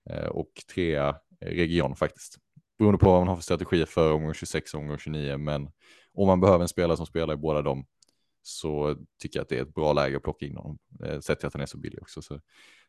Eh, 0.09 0.27
och 0.27 0.51
trea, 0.73 1.15
Region 1.41 1.95
faktiskt. 1.95 2.37
Beroende 2.79 2.97
på 2.97 3.05
vad 3.11 3.21
man 3.21 3.27
har 3.27 3.35
för 3.35 3.43
strategi 3.43 3.85
för 3.85 4.11
omgång 4.11 4.33
26 4.33 4.73
och 4.73 4.79
omgång 4.79 4.97
29, 4.97 5.37
men 5.37 5.71
om 6.13 6.27
man 6.27 6.39
behöver 6.39 6.61
en 6.61 6.67
spelare 6.67 6.97
som 6.97 7.05
spelar 7.05 7.33
i 7.33 7.37
båda 7.37 7.61
dem 7.61 7.85
så 8.41 8.95
tycker 9.21 9.39
jag 9.39 9.43
att 9.43 9.49
det 9.49 9.57
är 9.57 9.61
ett 9.61 9.73
bra 9.73 9.93
läge 9.93 10.17
att 10.17 10.23
plocka 10.23 10.45
in 10.45 10.57
honom. 10.57 10.77
Eh, 11.03 11.19
sett 11.19 11.39
till 11.39 11.47
att 11.47 11.53
han 11.53 11.61
är 11.61 11.65
så 11.65 11.77
billig 11.77 12.01
också. 12.01 12.21
Så 12.21 12.39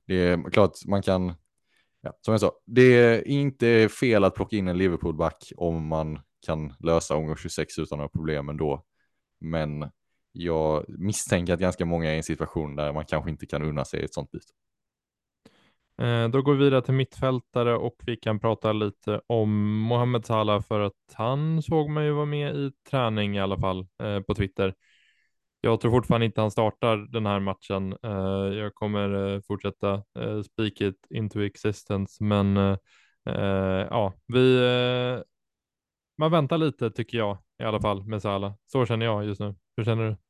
det 0.06 0.14
är 0.14 0.50
klart 0.50 0.73
man 0.87 1.03
kan, 1.03 1.35
ja, 2.00 2.18
som 2.20 2.33
jag 2.33 2.40
sa, 2.40 2.53
det 2.66 2.83
är 2.83 3.29
inte 3.29 3.88
fel 3.88 4.24
att 4.24 4.35
plocka 4.35 4.57
in 4.57 4.68
en 4.68 4.79
Liverpool-back 4.79 5.53
om 5.57 5.87
man 5.87 6.20
kan 6.46 6.72
lösa 6.79 7.16
omgång 7.16 7.37
26 7.37 7.79
utan 7.79 7.98
några 7.98 8.09
problem 8.09 8.48
ändå. 8.48 8.85
Men 9.40 9.90
jag 10.33 10.85
misstänker 10.88 11.55
att 11.55 11.61
ganska 11.61 11.85
många 11.85 12.11
är 12.11 12.14
i 12.14 12.16
en 12.16 12.22
situation 12.22 12.76
där 12.76 12.92
man 12.92 13.05
kanske 13.05 13.31
inte 13.31 13.46
kan 13.46 13.62
unna 13.62 13.85
sig 13.85 14.05
ett 14.05 14.14
sånt 14.14 14.31
byte. 14.31 14.53
Eh, 16.00 16.28
då 16.28 16.42
går 16.42 16.54
vi 16.54 16.64
vidare 16.64 16.82
till 16.82 16.94
mittfältare 16.94 17.76
och 17.76 17.96
vi 18.06 18.16
kan 18.16 18.40
prata 18.40 18.72
lite 18.72 19.20
om 19.26 19.78
Mohamed 19.80 20.26
Salah 20.26 20.60
för 20.62 20.80
att 20.80 21.14
han 21.14 21.62
såg 21.62 21.90
mig 21.90 22.04
ju 22.04 22.12
vara 22.12 22.26
med 22.26 22.56
i 22.56 22.72
träning 22.90 23.36
i 23.36 23.40
alla 23.40 23.58
fall 23.58 23.86
eh, 24.02 24.20
på 24.20 24.34
Twitter. 24.34 24.74
Jag 25.60 25.80
tror 25.80 25.90
fortfarande 25.90 26.26
inte 26.26 26.40
han 26.40 26.50
startar 26.50 26.96
den 26.96 27.26
här 27.26 27.40
matchen. 27.40 27.96
Eh, 28.02 28.58
jag 28.58 28.74
kommer 28.74 29.34
eh, 29.34 29.40
fortsätta 29.40 30.02
speak 30.44 30.80
it 30.80 31.06
into 31.10 31.40
existence, 31.40 32.24
men 32.24 32.76
ja, 33.90 34.12
vi 34.26 34.58
man 36.18 36.30
väntar 36.30 36.58
lite 36.58 36.90
tycker 36.90 37.18
jag 37.18 37.38
i 37.62 37.64
alla 37.64 37.80
fall 37.80 38.04
med 38.04 38.22
Salah. 38.22 38.52
Så 38.66 38.86
känner 38.86 39.06
jag 39.06 39.24
just 39.24 39.40
nu. 39.40 39.54
Hur 39.76 39.84
känner 39.84 40.04
du? 40.08 40.30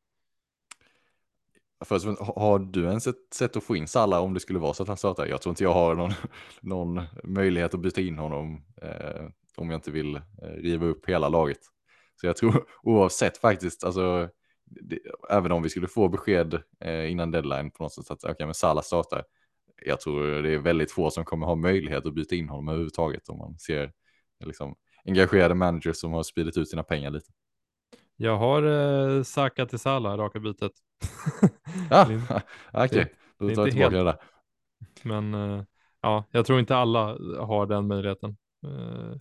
Först, 1.84 2.06
har 2.18 2.58
du 2.58 2.84
ens 2.84 3.06
ett 3.06 3.34
sätt 3.34 3.56
att 3.56 3.64
få 3.64 3.76
in 3.76 3.88
Salla 3.88 4.20
om 4.20 4.34
det 4.34 4.40
skulle 4.40 4.58
vara 4.58 4.74
så 4.74 4.82
att 4.82 4.88
han 4.88 4.96
startar? 4.96 5.26
Jag 5.26 5.42
tror 5.42 5.50
inte 5.50 5.64
jag 5.64 5.72
har 5.72 5.94
någon, 5.94 6.12
någon 6.60 7.02
möjlighet 7.24 7.74
att 7.74 7.80
byta 7.80 8.00
in 8.00 8.18
honom 8.18 8.64
eh, 8.82 9.26
om 9.56 9.70
jag 9.70 9.78
inte 9.78 9.90
vill 9.90 10.16
eh, 10.16 10.22
riva 10.42 10.86
upp 10.86 11.08
hela 11.08 11.28
laget. 11.28 11.58
Så 12.20 12.26
jag 12.26 12.36
tror 12.36 12.64
oavsett 12.82 13.38
faktiskt, 13.38 13.84
alltså 13.84 14.28
det, 14.64 14.98
även 15.30 15.52
om 15.52 15.62
vi 15.62 15.68
skulle 15.68 15.88
få 15.88 16.08
besked 16.08 16.62
eh, 16.80 17.10
innan 17.10 17.30
deadline 17.30 17.70
på 17.70 17.82
något 17.82 17.92
sätt 17.94 18.10
att 18.10 18.24
okay, 18.24 18.46
men 18.46 18.54
Salah 18.54 18.82
startar. 18.82 19.24
Jag 19.86 20.00
tror 20.00 20.42
det 20.42 20.54
är 20.54 20.58
väldigt 20.58 20.92
få 20.92 21.10
som 21.10 21.24
kommer 21.24 21.46
ha 21.46 21.54
möjlighet 21.54 22.06
att 22.06 22.14
byta 22.14 22.34
in 22.34 22.48
honom 22.48 22.68
överhuvudtaget 22.68 23.28
om 23.28 23.38
man 23.38 23.58
ser 23.58 23.92
liksom, 24.44 24.74
engagerade 25.04 25.54
managers 25.54 25.96
som 25.96 26.12
har 26.12 26.22
spridit 26.22 26.56
ut 26.56 26.68
sina 26.68 26.82
pengar 26.82 27.10
lite. 27.10 27.32
Jag 28.22 28.36
har 28.36 28.62
eh, 28.62 29.22
Saka 29.22 29.66
till 29.66 29.78
Salah, 29.78 30.18
raka 30.18 30.40
bytet. 30.40 30.72
ah, 31.90 32.04
okej, 32.72 32.86
okay. 32.86 33.06
då 33.38 33.54
tar 33.54 33.62
jag 33.62 33.70
tillbaka 33.70 33.96
det 33.96 34.04
där. 34.04 34.16
Men 35.02 35.34
eh, 35.34 35.64
ja, 36.00 36.24
jag 36.30 36.46
tror 36.46 36.60
inte 36.60 36.76
alla 36.76 37.06
har 37.38 37.66
den 37.66 37.86
möjligheten. 37.86 38.36
Eh, 38.66 39.16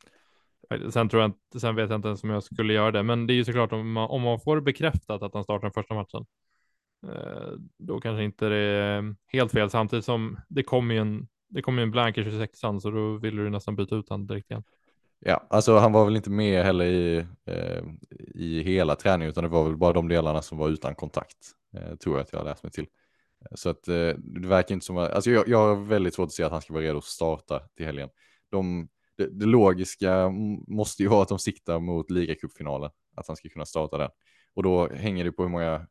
Sen, 0.90 1.10
tror 1.10 1.22
jag 1.22 1.30
inte, 1.30 1.60
sen 1.60 1.76
vet 1.76 1.90
jag 1.90 1.98
inte 1.98 2.08
ens 2.08 2.24
om 2.24 2.30
jag 2.30 2.44
skulle 2.44 2.74
göra 2.74 2.92
det, 2.92 3.04
men 3.04 3.28
det 3.28 3.34
är 3.34 3.36
ju 3.36 3.46
såklart 3.46 3.72
om 3.72 3.92
man, 3.92 4.10
om 4.10 4.22
man 4.22 4.40
får 4.40 4.62
bekräftat 4.62 5.24
att 5.24 5.34
han 5.34 5.44
startar 5.44 5.62
den 5.62 5.74
första 5.74 5.94
matchen, 5.94 6.26
eh, 7.08 7.52
då 7.78 8.00
kanske 8.00 8.24
inte 8.24 8.50
det 8.50 8.56
är 8.58 9.16
helt 9.28 9.52
fel. 9.52 9.70
Samtidigt 9.70 10.06
som 10.06 10.40
det 10.50 10.64
kommer 10.64 10.96
ju 10.96 11.02
en, 11.02 11.28
det 11.50 11.62
kommer 11.62 11.82
en 11.82 11.92
blank 11.92 12.18
i 12.18 12.24
26 12.24 12.60
så 12.60 12.92
då 12.92 13.18
vill 13.18 13.36
du 13.36 13.50
nästan 13.50 13.76
byta 13.76 13.96
ut 13.96 14.10
han 14.10 14.28
direkt 14.28 14.52
igen. 14.52 14.64
Ja, 15.22 15.48
alltså 15.50 15.78
han 15.78 15.92
var 15.92 16.06
väl 16.06 16.16
inte 16.16 16.30
med 16.30 16.64
heller 16.64 16.86
i, 16.86 17.26
eh, 17.46 17.84
i 18.36 18.64
hela 18.64 18.96
träningen, 18.96 19.30
utan 19.30 19.44
det 19.44 19.50
var 19.50 19.64
väl 19.64 19.78
bara 19.78 19.94
de 19.94 20.08
delarna 20.08 20.42
som 20.42 20.58
var 20.58 20.70
utan 20.70 20.96
kontakt, 20.96 21.38
eh, 21.74 21.96
tror 21.96 22.16
jag 22.16 22.24
att 22.24 22.32
jag 22.32 22.40
har 22.40 22.46
läst 22.46 22.64
mig 22.64 22.72
till. 22.72 22.88
Så 23.56 23.70
att 23.70 23.88
eh, 23.88 24.10
det 24.18 24.48
verkar 24.48 24.74
inte 24.76 24.86
som 24.86 24.98
att, 24.98 25.12
alltså 25.12 25.32
jag, 25.32 25.48
jag 25.48 25.58
har 25.58 25.86
väldigt 25.86 26.14
svårt 26.14 26.26
att 26.26 26.34
se 26.34 26.44
att 26.44 26.52
han 26.52 26.62
ska 26.62 26.74
vara 26.74 26.84
redo 26.84 26.98
att 26.98 27.04
starta 27.04 27.60
till 27.60 27.86
helgen. 27.86 28.10
De, 28.52 28.90
det, 29.18 29.28
det, 29.40 29.46
logiska 29.46 30.30
måste 30.68 31.04
ju 31.04 31.10
vara 31.10 31.22
att 31.22 31.30
de 31.30 31.40
siktar 31.40 31.80
mot 31.80 32.12
ligacupfinalen, 32.12 32.90
att 33.16 33.28
han 33.28 33.36
ska 33.36 33.50
kunna 33.50 33.66
starta 33.66 33.98
den. 33.98 34.10
Och 34.54 34.64
då 34.64 34.90
hänger 34.90 35.24
det 35.24 35.32
på 35.32 35.44
hur 35.44 35.50
många, 35.50 35.88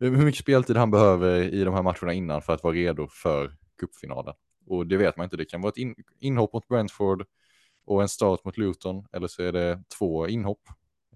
hur 0.00 0.10
mycket 0.10 0.40
speltid 0.40 0.76
han 0.76 0.90
behöver 0.90 1.40
i 1.40 1.64
de 1.64 1.74
här 1.74 1.82
matcherna 1.82 2.12
innan 2.12 2.42
för 2.42 2.52
att 2.52 2.62
vara 2.62 2.74
redo 2.74 3.08
för 3.08 3.56
cupfinalen. 3.80 4.34
Och 4.66 4.86
det 4.86 4.96
vet 4.96 5.16
man 5.16 5.24
inte, 5.24 5.36
det 5.36 5.44
kan 5.44 5.60
vara 5.60 5.70
ett 5.70 5.76
in, 5.76 5.94
inhopp 6.20 6.52
mot 6.52 6.68
Brentford 6.68 7.26
och 7.88 8.02
en 8.02 8.08
start 8.08 8.44
mot 8.44 8.56
Luton, 8.56 9.06
eller 9.12 9.26
så 9.26 9.42
är 9.42 9.52
det 9.52 9.82
två 9.98 10.28
inhopp. 10.28 10.62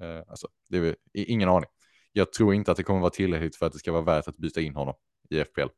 Eh, 0.01 0.23
alltså, 0.29 0.49
det 0.69 0.79
är 0.79 0.97
ingen 1.13 1.49
aning. 1.49 1.71
Jag 2.13 2.33
tror 2.33 2.55
inte 2.55 2.71
att 2.71 2.77
det 2.77 2.83
kommer 2.83 3.01
vara 3.01 3.11
tillräckligt 3.11 3.57
för 3.57 3.67
att 3.67 3.73
det 3.73 3.79
ska 3.79 3.93
vara 3.93 4.03
värt 4.03 4.29
att 4.29 4.37
byta 4.37 4.61
in 4.61 4.75
honom 4.75 4.95
i 5.31 5.45
FPL. 5.45 5.69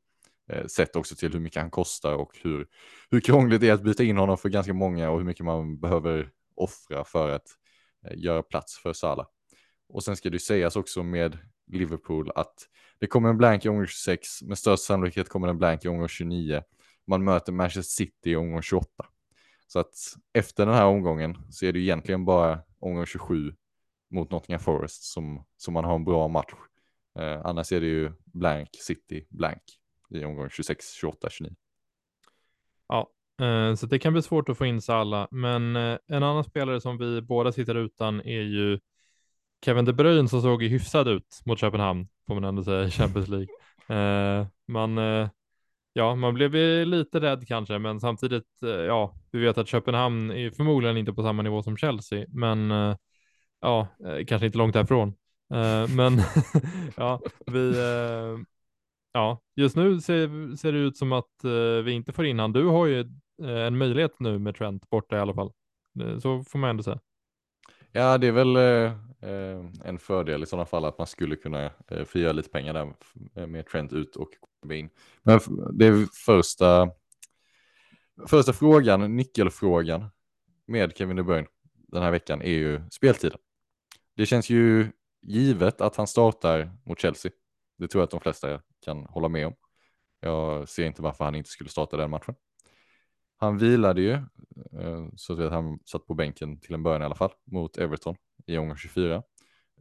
Eh, 0.52 0.66
sett 0.66 0.96
också 0.96 1.14
till 1.14 1.32
hur 1.32 1.40
mycket 1.40 1.62
han 1.62 1.70
kostar 1.70 2.14
och 2.14 2.38
hur, 2.42 2.66
hur 3.10 3.20
krångligt 3.20 3.60
det 3.60 3.68
är 3.68 3.72
att 3.72 3.82
byta 3.82 4.02
in 4.02 4.16
honom 4.16 4.38
för 4.38 4.48
ganska 4.48 4.72
många 4.72 5.10
och 5.10 5.18
hur 5.18 5.24
mycket 5.24 5.44
man 5.44 5.80
behöver 5.80 6.30
offra 6.56 7.04
för 7.04 7.30
att 7.30 7.46
eh, 8.06 8.16
göra 8.16 8.42
plats 8.42 8.78
för 8.78 8.92
Salah. 8.92 9.26
Och 9.88 10.04
sen 10.04 10.16
ska 10.16 10.30
det 10.30 10.38
sägas 10.38 10.76
också 10.76 11.02
med 11.02 11.38
Liverpool 11.72 12.30
att 12.34 12.54
det 12.98 13.06
kommer 13.06 13.28
en 13.28 13.38
blank 13.38 13.64
i 13.64 13.68
omgång 13.68 13.86
26, 13.86 14.42
med 14.42 14.58
störst 14.58 14.84
sannolikhet 14.84 15.28
kommer 15.28 15.48
en 15.48 15.58
blank 15.58 15.84
i 15.84 15.88
omgång 15.88 16.08
29. 16.08 16.62
Man 17.06 17.24
möter 17.24 17.52
Manchester 17.52 18.04
City 18.04 18.30
i 18.30 18.36
omgång 18.36 18.62
28. 18.62 18.88
Så 19.66 19.78
att 19.78 19.94
efter 20.32 20.66
den 20.66 20.74
här 20.74 20.86
omgången 20.86 21.36
så 21.50 21.66
är 21.66 21.72
det 21.72 21.78
egentligen 21.78 22.24
bara 22.24 22.60
omgång 22.78 23.06
27 23.06 23.54
mot 24.10 24.30
Nottingham 24.30 24.60
Forest 24.60 25.02
som, 25.02 25.44
som 25.56 25.74
man 25.74 25.84
har 25.84 25.94
en 25.94 26.04
bra 26.04 26.28
match. 26.28 26.52
Eh, 27.18 27.40
annars 27.44 27.72
är 27.72 27.80
det 27.80 27.86
ju 27.86 28.12
blank 28.24 28.68
City 28.72 29.26
blank 29.30 29.62
i 30.10 30.24
omgång 30.24 30.50
26, 30.50 30.92
28, 30.92 31.30
29. 31.30 31.54
Ja, 32.88 33.10
eh, 33.46 33.74
så 33.74 33.86
det 33.86 33.98
kan 33.98 34.12
bli 34.12 34.22
svårt 34.22 34.48
att 34.48 34.58
få 34.58 34.66
in 34.66 34.82
Salah, 34.82 35.28
men 35.30 35.76
eh, 35.76 35.98
en 36.06 36.22
annan 36.22 36.44
spelare 36.44 36.80
som 36.80 36.98
vi 36.98 37.22
båda 37.22 37.52
sitter 37.52 37.74
utan 37.74 38.20
är 38.20 38.42
ju 38.42 38.78
Kevin 39.64 39.84
De 39.84 39.92
Bruyne 39.92 40.28
som 40.28 40.42
såg 40.42 40.62
hyfsad 40.62 41.08
ut 41.08 41.42
mot 41.44 41.58
Köpenhamn, 41.58 42.08
får 42.26 42.34
man 42.34 42.44
ändå 42.44 42.64
säga, 42.64 42.84
i 42.84 42.90
Champions 42.90 43.28
League. 43.28 43.48
Eh, 43.88 44.46
man, 44.66 44.98
eh, 44.98 45.28
ja, 45.96 46.14
man 46.14 46.34
blev 46.34 46.52
lite 46.86 47.20
rädd 47.20 47.48
kanske, 47.48 47.78
men 47.78 48.00
samtidigt, 48.00 48.62
eh, 48.62 48.70
ja, 48.70 49.14
vi 49.30 49.40
vet 49.40 49.58
att 49.58 49.68
Köpenhamn 49.68 50.30
är 50.30 50.50
förmodligen 50.50 50.96
inte 50.96 51.12
på 51.12 51.22
samma 51.22 51.42
nivå 51.42 51.62
som 51.62 51.76
Chelsea, 51.76 52.26
men 52.28 52.70
eh, 52.70 52.96
ja, 53.60 53.88
eh, 54.06 54.24
kanske 54.26 54.46
inte 54.46 54.58
långt 54.58 54.74
därifrån. 54.74 55.14
Men 55.96 56.20
ja, 56.96 57.20
vi, 57.46 57.74
ja, 59.12 59.40
just 59.56 59.76
nu 59.76 60.00
ser, 60.00 60.56
ser 60.56 60.72
det 60.72 60.78
ut 60.78 60.96
som 60.96 61.12
att 61.12 61.30
vi 61.84 61.92
inte 61.92 62.12
får 62.12 62.26
in 62.26 62.38
han. 62.38 62.52
Du 62.52 62.64
har 62.66 62.86
ju 62.86 63.04
en 63.42 63.78
möjlighet 63.78 64.20
nu 64.20 64.38
med 64.38 64.56
Trent 64.56 64.90
borta 64.90 65.16
i 65.16 65.20
alla 65.20 65.34
fall. 65.34 65.52
Så 66.22 66.44
får 66.44 66.58
man 66.58 66.70
ändå 66.70 66.82
säga. 66.82 67.00
Ja, 67.96 68.18
det 68.18 68.26
är 68.26 68.32
väl 68.32 68.56
eh, 68.56 68.92
eh, 69.30 69.64
en 69.84 69.98
fördel 69.98 70.42
i 70.42 70.46
sådana 70.46 70.66
fall 70.66 70.84
att 70.84 70.98
man 70.98 71.06
skulle 71.06 71.36
kunna 71.36 71.70
eh, 71.90 72.04
frigöra 72.04 72.32
lite 72.32 72.48
pengar 72.48 72.72
där 72.74 72.94
eh, 73.34 73.46
med 73.46 73.66
Trent 73.66 73.92
ut 73.92 74.16
och 74.16 74.28
in. 74.72 74.90
Men 75.22 75.40
det 75.72 75.86
är 75.86 76.06
första, 76.26 76.90
första 78.28 78.52
frågan, 78.52 79.16
nyckelfrågan 79.16 80.10
med 80.66 80.96
Kevin 80.96 81.16
De 81.16 81.22
Bruyne 81.22 81.46
den 81.88 82.02
här 82.02 82.10
veckan 82.10 82.42
är 82.42 82.50
ju 82.50 82.80
speltiden. 82.90 83.38
Det 84.16 84.26
känns 84.26 84.50
ju 84.50 84.92
givet 85.22 85.80
att 85.80 85.96
han 85.96 86.06
startar 86.06 86.72
mot 86.84 87.00
Chelsea. 87.00 87.32
Det 87.78 87.88
tror 87.88 88.00
jag 88.00 88.04
att 88.04 88.10
de 88.10 88.20
flesta 88.20 88.60
kan 88.84 89.04
hålla 89.04 89.28
med 89.28 89.46
om. 89.46 89.54
Jag 90.20 90.68
ser 90.68 90.86
inte 90.86 91.02
varför 91.02 91.24
han 91.24 91.34
inte 91.34 91.50
skulle 91.50 91.70
starta 91.70 91.96
den 91.96 92.10
matchen. 92.10 92.34
Han 93.36 93.58
vilade 93.58 94.02
ju, 94.02 94.22
Eh, 94.56 95.08
så 95.16 95.44
att 95.44 95.52
han 95.52 95.78
satt 95.84 96.06
på 96.06 96.14
bänken 96.14 96.60
till 96.60 96.74
en 96.74 96.82
början 96.82 97.02
i 97.02 97.04
alla 97.04 97.14
fall, 97.14 97.32
mot 97.44 97.76
Everton 97.76 98.16
i 98.46 98.58
omgång 98.58 98.76
24. 98.76 99.22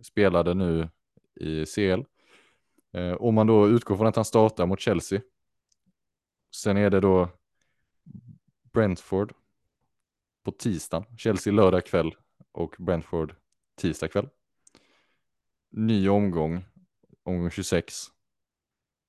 Spelade 0.01 0.53
nu 0.53 0.89
i 1.35 1.65
CL. 1.65 2.03
Eh, 2.93 3.13
om 3.13 3.35
man 3.35 3.47
då 3.47 3.67
utgår 3.69 3.97
från 3.97 4.07
att 4.07 4.15
han 4.15 4.25
startar 4.25 4.65
mot 4.65 4.79
Chelsea. 4.79 5.21
Sen 6.55 6.77
är 6.77 6.89
det 6.89 6.99
då 6.99 7.29
Brentford 8.73 9.33
på 10.43 10.51
tisdagen, 10.51 11.17
Chelsea 11.17 11.53
lördag 11.53 11.85
kväll 11.85 12.15
och 12.51 12.75
Brentford 12.79 13.35
tisdag 13.75 14.07
kväll. 14.07 14.29
Ny 15.69 16.09
omgång, 16.09 16.65
omgång 17.23 17.51
26, 17.51 18.07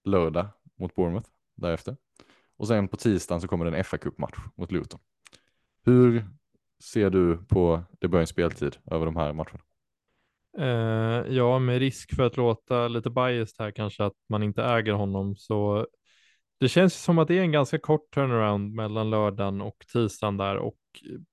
lördag 0.04 0.48
mot 0.74 0.94
Bournemouth 0.94 1.30
därefter. 1.54 1.96
Och 2.56 2.68
sen 2.68 2.88
på 2.88 2.96
tisdagen 2.96 3.40
så 3.40 3.48
kommer 3.48 3.70
det 3.70 3.78
en 3.78 3.84
fa 3.84 3.98
Cup-match 3.98 4.38
mot 4.54 4.72
Luton. 4.72 5.00
Hur 5.84 6.24
ser 6.82 7.10
du 7.10 7.36
på 7.48 7.82
De 8.00 8.08
Bruynes 8.08 8.30
speltid 8.30 8.76
över 8.90 9.06
de 9.06 9.16
här 9.16 9.32
matcherna? 9.32 9.60
Uh, 10.58 11.34
ja, 11.34 11.58
med 11.58 11.78
risk 11.78 12.14
för 12.16 12.22
att 12.22 12.36
låta 12.36 12.88
lite 12.88 13.10
biased 13.10 13.54
här 13.58 13.70
kanske 13.70 14.04
att 14.04 14.16
man 14.28 14.42
inte 14.42 14.62
äger 14.62 14.92
honom 14.92 15.36
så 15.36 15.86
det 16.60 16.68
känns 16.68 17.02
som 17.02 17.18
att 17.18 17.28
det 17.28 17.38
är 17.38 17.42
en 17.42 17.52
ganska 17.52 17.78
kort 17.78 18.14
turnaround 18.14 18.74
mellan 18.74 19.10
lördagen 19.10 19.60
och 19.60 19.76
tisdagen 19.92 20.36
där 20.36 20.56
och 20.56 20.76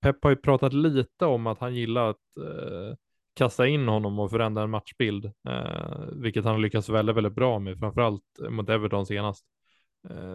Pep 0.01 0.23
har 0.23 0.29
ju 0.29 0.35
pratat 0.35 0.73
lite 0.73 1.25
om 1.25 1.47
att 1.47 1.59
han 1.59 1.75
gillar 1.75 2.09
att 2.09 2.17
uh, 2.39 2.95
kasta 3.33 3.67
in 3.67 3.87
honom 3.87 4.19
och 4.19 4.31
förändra 4.31 4.63
en 4.63 4.69
matchbild, 4.69 5.25
uh, 5.25 6.05
vilket 6.11 6.45
han 6.45 6.61
lyckats 6.61 6.89
väldigt, 6.89 7.15
väldigt 7.15 7.35
bra 7.35 7.59
med, 7.59 7.79
framförallt 7.79 8.23
mot 8.49 8.69
Everton 8.69 9.05
senast. 9.05 9.45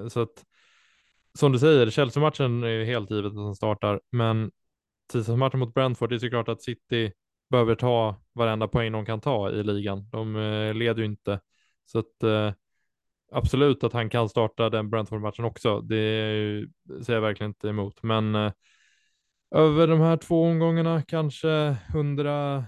så 0.09 0.20
att 0.20 0.44
som 1.37 1.53
du 1.53 1.59
säger, 1.59 1.90
Chelsea-matchen 1.90 2.62
är 2.62 2.85
helt 2.85 3.11
givet 3.11 3.33
att 3.33 3.38
han 3.38 3.55
startar, 3.55 4.01
men 4.12 4.51
tisdagsmatchen 5.12 5.61
mot 5.61 5.75
Brentford, 5.75 6.11
det 6.11 6.14
är 6.14 6.18
såklart 6.18 6.49
att 6.49 6.62
City 6.62 7.12
behöver 7.51 7.75
ta 7.75 8.16
varenda 8.33 8.68
poäng 8.68 8.92
de 8.92 9.07
kan 9.07 9.20
ta 9.20 9.51
i 9.51 9.62
ligan. 9.62 10.09
De 10.11 10.37
eh, 10.37 10.75
leder 10.75 11.03
ju 11.03 11.05
inte. 11.05 11.40
Så 11.85 11.99
att 11.99 12.22
eh, 12.22 12.53
absolut 13.33 13.85
att 13.85 13.92
han 13.92 14.11
kan 14.11 14.29
starta 14.29 14.70
den 14.70 14.90
Brentford-matchen 14.90 15.44
också. 15.44 15.81
Det 15.81 15.96
säger 17.03 17.16
jag 17.16 17.20
verkligen 17.20 17.51
inte 17.51 17.68
emot. 17.68 18.03
Men 18.03 18.35
eh, 18.35 18.53
över 19.51 19.87
de 19.87 20.01
här 20.01 20.16
två 20.16 20.42
omgångarna 20.42 21.03
kanske 21.03 21.77
100, 21.88 22.64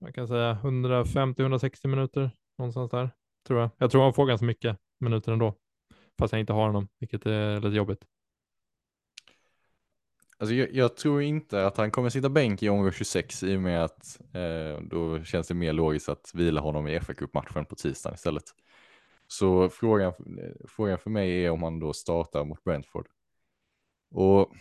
man 0.00 0.12
kan 0.12 0.28
säga 0.28 0.58
150-160 0.62 1.86
minuter 1.86 2.30
någonstans 2.58 2.90
där 2.90 3.10
tror 3.46 3.60
jag. 3.60 3.70
Jag 3.78 3.90
tror 3.90 4.02
han 4.02 4.14
får 4.14 4.26
ganska 4.26 4.46
mycket 4.46 4.78
minuter 5.00 5.32
ändå, 5.32 5.54
fast 6.18 6.32
jag 6.32 6.40
inte 6.40 6.52
har 6.52 6.66
honom, 6.66 6.88
vilket 6.98 7.26
är 7.26 7.60
lite 7.60 7.76
jobbigt. 7.76 8.04
Alltså 10.38 10.54
jag, 10.54 10.74
jag, 10.74 10.96
tror 10.96 11.22
inte 11.22 11.66
att 11.66 11.76
han 11.76 11.90
kommer 11.90 12.10
sitta 12.10 12.28
bänk 12.28 12.62
i 12.62 12.68
omgång 12.68 12.92
26 12.92 13.42
i 13.42 13.56
och 13.56 13.60
med 13.60 13.84
att 13.84 14.20
eh, 14.32 14.82
då 14.82 15.24
känns 15.24 15.48
det 15.48 15.54
mer 15.54 15.72
logiskt 15.72 16.08
att 16.08 16.30
vila 16.34 16.60
honom 16.60 16.88
i 16.88 17.00
fa 17.00 17.14
matchen 17.32 17.64
på 17.64 17.74
tisdagen 17.74 18.14
istället. 18.14 18.44
Så 19.26 19.68
frågan, 19.68 20.12
frågan 20.68 20.98
för 20.98 21.10
mig 21.10 21.44
är 21.44 21.50
om 21.50 21.62
han 21.62 21.78
då 21.78 21.92
startar 21.92 22.44
mot 22.44 22.64
Brentford. 22.64 23.06
Och 24.10 24.52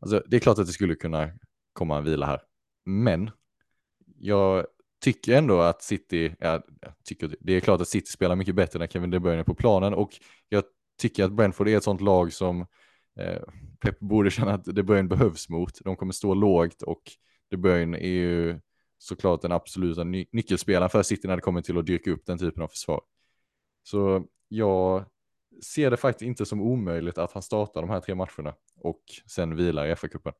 alltså, 0.00 0.22
det 0.26 0.36
är 0.36 0.40
klart 0.40 0.58
att 0.58 0.66
det 0.66 0.72
skulle 0.72 0.94
kunna 0.94 1.30
komma 1.72 1.98
en 1.98 2.04
vila 2.04 2.26
här. 2.26 2.42
Men 2.84 3.30
jag 4.18 4.66
tycker 5.00 5.36
ändå 5.36 5.60
att 5.60 5.82
City, 5.82 6.34
ja, 6.38 6.62
tycker, 7.04 7.36
det 7.40 7.52
är 7.52 7.60
klart 7.60 7.80
att 7.80 7.88
City 7.88 8.10
spelar 8.10 8.36
mycket 8.36 8.54
bättre 8.54 8.78
när 8.78 8.86
Kevin 8.86 9.10
De 9.10 9.20
Bruyne 9.20 9.40
är 9.40 9.44
på 9.44 9.54
planen 9.54 9.94
och 9.94 10.10
jag 10.48 10.64
tycker 10.98 11.24
att 11.24 11.32
Brentford 11.32 11.68
är 11.68 11.76
ett 11.76 11.84
sånt 11.84 12.00
lag 12.00 12.32
som 12.32 12.60
eh, 13.18 13.42
Pep 13.80 14.00
borde 14.00 14.30
känna 14.30 14.54
att 14.54 14.64
De 14.64 14.82
Bruyne 14.82 15.08
behövs 15.08 15.48
mot. 15.48 15.84
De 15.84 15.96
kommer 15.96 16.12
stå 16.12 16.34
lågt 16.34 16.82
och 16.82 17.02
De 17.50 17.56
Bruyne 17.56 17.98
är 17.98 18.10
ju 18.10 18.60
såklart 18.98 19.42
den 19.42 19.52
absoluta 19.52 20.04
ny 20.04 20.26
nyckelspelaren 20.32 20.90
för 20.90 21.02
City 21.02 21.28
när 21.28 21.36
det 21.36 21.42
kommer 21.42 21.62
till 21.62 21.78
att 21.78 21.86
dyrka 21.86 22.10
upp 22.10 22.26
den 22.26 22.38
typen 22.38 22.62
av 22.62 22.68
försvar. 22.68 23.00
Så 23.82 24.26
jag 24.48 25.04
ser 25.64 25.90
det 25.90 25.96
faktiskt 25.96 26.26
inte 26.26 26.46
som 26.46 26.60
omöjligt 26.60 27.18
att 27.18 27.32
han 27.32 27.42
startar 27.42 27.80
de 27.80 27.90
här 27.90 28.00
tre 28.00 28.14
matcherna 28.14 28.54
och 28.76 29.02
sen 29.26 29.56
vilar 29.56 29.86
i 29.86 29.94
FA-cupen. 29.94 30.32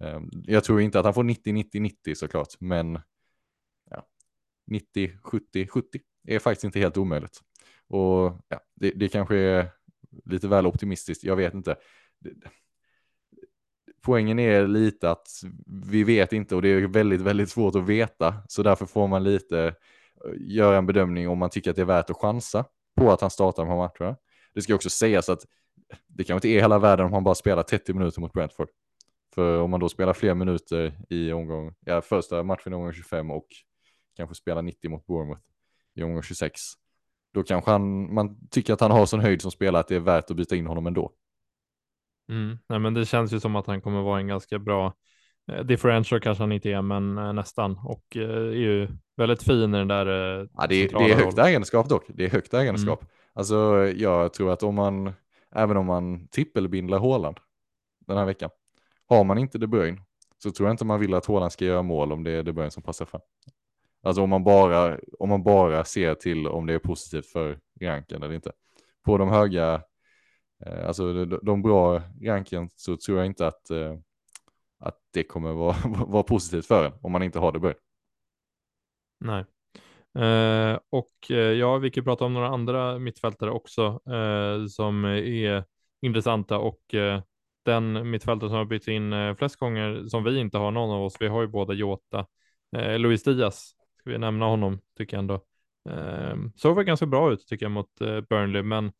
Ehm, 0.00 0.30
jag 0.32 0.64
tror 0.64 0.80
inte 0.80 0.98
att 0.98 1.04
han 1.04 1.14
får 1.14 1.24
90, 1.24 1.52
90, 1.52 1.80
90 1.80 2.14
såklart, 2.14 2.60
men 2.60 3.00
ja, 3.90 4.06
90, 4.66 5.18
70, 5.22 5.66
70 5.66 6.00
är 6.26 6.38
faktiskt 6.38 6.64
inte 6.64 6.78
helt 6.78 6.96
omöjligt. 6.96 7.40
Och 7.86 8.40
ja, 8.48 8.60
det, 8.74 8.90
det 8.90 9.08
kanske 9.08 9.36
är 9.36 9.70
lite 10.24 10.48
väl 10.48 10.66
optimistiskt, 10.66 11.24
jag 11.24 11.36
vet 11.36 11.54
inte. 11.54 11.76
Poängen 14.02 14.38
är 14.38 14.66
lite 14.66 15.10
att 15.10 15.28
vi 15.66 16.04
vet 16.04 16.32
inte 16.32 16.56
och 16.56 16.62
det 16.62 16.68
är 16.68 16.86
väldigt, 16.86 17.20
väldigt 17.20 17.50
svårt 17.50 17.74
att 17.74 17.86
veta. 17.86 18.34
Så 18.48 18.62
därför 18.62 18.86
får 18.86 19.08
man 19.08 19.24
lite 19.24 19.66
eh, 20.24 20.32
göra 20.38 20.78
en 20.78 20.86
bedömning 20.86 21.28
om 21.28 21.38
man 21.38 21.50
tycker 21.50 21.70
att 21.70 21.76
det 21.76 21.82
är 21.82 21.86
värt 21.86 22.10
att 22.10 22.16
chansa 22.16 22.64
på 22.96 23.12
att 23.12 23.20
han 23.20 23.30
startar 23.30 23.62
de 23.62 23.68
här 23.68 23.76
matcherna. 23.76 24.16
Det 24.54 24.62
ska 24.62 24.74
också 24.74 24.90
sägas 24.90 25.28
att 25.28 25.40
det 26.06 26.24
kanske 26.24 26.48
inte 26.48 26.58
är 26.58 26.60
hela 26.60 26.78
världen 26.78 27.06
om 27.06 27.12
han 27.12 27.24
bara 27.24 27.34
spelar 27.34 27.62
30 27.62 27.94
minuter 27.94 28.20
mot 28.20 28.32
Brentford. 28.32 28.68
För 29.34 29.60
om 29.60 29.70
man 29.70 29.80
då 29.80 29.88
spelar 29.88 30.12
fler 30.12 30.34
minuter 30.34 30.98
i 31.08 31.32
omgång, 31.32 31.74
ja, 31.80 32.02
första 32.02 32.42
matchen 32.42 32.72
i 32.72 32.76
omgång 32.76 32.92
25 32.92 33.30
och 33.30 33.46
kanske 34.16 34.34
spelar 34.34 34.62
90 34.62 34.90
mot 34.90 35.06
Bournemouth 35.06 35.40
i 35.94 36.02
omgång 36.02 36.22
26, 36.22 36.60
då 37.34 37.42
kanske 37.42 37.70
han, 37.70 38.14
man 38.14 38.48
tycker 38.50 38.72
att 38.72 38.80
han 38.80 38.90
har 38.90 39.06
sån 39.06 39.20
höjd 39.20 39.42
som 39.42 39.50
spelare 39.50 39.80
att 39.80 39.88
det 39.88 39.96
är 39.96 40.00
värt 40.00 40.30
att 40.30 40.36
byta 40.36 40.56
in 40.56 40.66
honom 40.66 40.86
ändå. 40.86 41.12
Mm. 42.28 42.58
Nej, 42.68 42.78
men 42.78 42.94
det 42.94 43.06
känns 43.06 43.32
ju 43.32 43.40
som 43.40 43.56
att 43.56 43.66
han 43.66 43.80
kommer 43.80 44.02
vara 44.02 44.20
en 44.20 44.26
ganska 44.26 44.58
bra 44.58 44.94
eh, 45.52 45.64
differential 45.64 46.20
kanske 46.20 46.42
han 46.42 46.52
inte 46.52 46.70
är, 46.70 46.82
men 46.82 47.18
eh, 47.18 47.32
nästan 47.32 47.78
och 47.84 48.16
eh, 48.16 48.30
är 48.30 48.52
ju 48.52 48.88
väldigt 49.16 49.42
fin 49.42 49.74
i 49.74 49.78
den 49.78 49.88
där. 49.88 50.06
Ja, 50.56 50.66
det, 50.68 50.74
är, 50.74 50.88
det 50.88 51.12
är 51.12 51.16
högt 51.16 51.38
ägandeskap 51.38 51.88
dock. 51.88 52.04
Det 52.08 52.24
är 52.24 52.30
högt 52.30 52.54
ägandeskap. 52.54 53.00
Mm. 53.02 53.10
Alltså, 53.32 53.54
jag 53.96 54.32
tror 54.32 54.52
att 54.52 54.62
om 54.62 54.74
man, 54.74 55.12
även 55.54 55.76
om 55.76 55.86
man 55.86 56.28
trippelbindlar 56.28 56.98
Håland 56.98 57.40
den 58.06 58.16
här 58.16 58.24
veckan, 58.24 58.50
har 59.08 59.24
man 59.24 59.38
inte 59.38 59.58
De 59.58 59.66
Bruyne 59.66 59.98
så 60.38 60.50
tror 60.50 60.68
jag 60.68 60.74
inte 60.74 60.84
man 60.84 61.00
vill 61.00 61.14
att 61.14 61.26
Håland 61.26 61.52
ska 61.52 61.64
göra 61.64 61.82
mål 61.82 62.12
om 62.12 62.24
det 62.24 62.30
är 62.30 62.42
De 62.42 62.52
Bruyne 62.52 62.70
som 62.70 62.82
passar 62.82 63.04
fram. 63.04 63.20
Alltså 64.04 64.22
om 64.22 64.30
man 64.30 64.44
bara, 64.44 64.98
om 65.18 65.28
man 65.28 65.42
bara 65.42 65.84
ser 65.84 66.14
till 66.14 66.46
om 66.46 66.66
det 66.66 66.74
är 66.74 66.78
positivt 66.78 67.26
för 67.26 67.58
ranken 67.80 68.22
eller 68.22 68.34
inte. 68.34 68.52
På 69.04 69.18
de 69.18 69.28
höga, 69.28 69.82
eh, 70.66 70.86
alltså 70.86 71.12
de, 71.24 71.38
de 71.42 71.62
bra 71.62 72.02
ranken 72.22 72.70
så 72.74 72.96
tror 72.96 73.18
jag 73.18 73.26
inte 73.26 73.46
att, 73.46 73.70
eh, 73.70 73.94
att 74.78 74.98
det 75.12 75.24
kommer 75.24 75.52
vara, 75.52 75.76
vara 76.06 76.22
positivt 76.22 76.66
för 76.66 76.84
en 76.86 76.92
om 77.02 77.12
man 77.12 77.22
inte 77.22 77.38
har 77.38 77.52
det 77.52 77.58
bra. 77.58 77.72
Nej. 79.20 79.44
Eh, 80.24 80.78
och 80.90 81.30
eh, 81.30 81.36
ja, 81.36 81.78
vi 81.78 81.90
kan 81.90 82.04
prata 82.04 82.24
om 82.24 82.34
några 82.34 82.48
andra 82.48 82.98
mittfältare 82.98 83.50
också 83.50 84.00
eh, 84.06 84.66
som 84.66 85.04
är 85.04 85.64
intressanta 86.02 86.58
och 86.58 86.94
eh, 86.94 87.22
den 87.64 88.10
mittfältare 88.10 88.50
som 88.50 88.58
har 88.58 88.64
bytt 88.64 88.88
in 88.88 89.12
eh, 89.12 89.34
flest 89.36 89.56
gånger 89.56 90.08
som 90.08 90.24
vi 90.24 90.38
inte 90.38 90.58
har 90.58 90.70
någon 90.70 90.90
av 90.90 91.02
oss, 91.02 91.16
vi 91.20 91.28
har 91.28 91.40
ju 91.40 91.48
båda 91.48 91.72
Jota, 91.72 92.26
eh, 92.76 92.98
Luis 92.98 93.22
Diaz 93.22 93.74
ska 94.04 94.10
vi 94.10 94.18
nämna 94.18 94.44
honom 94.46 94.80
tycker 94.96 95.16
jag 95.16 95.18
ändå. 95.18 95.34
Eh, 95.90 96.36
såg 96.56 96.76
väl 96.76 96.84
ganska 96.84 97.06
bra 97.06 97.32
ut 97.32 97.46
tycker 97.46 97.64
jag 97.64 97.72
mot 97.72 98.00
eh, 98.00 98.20
Burnley, 98.20 98.62
men 98.62 98.92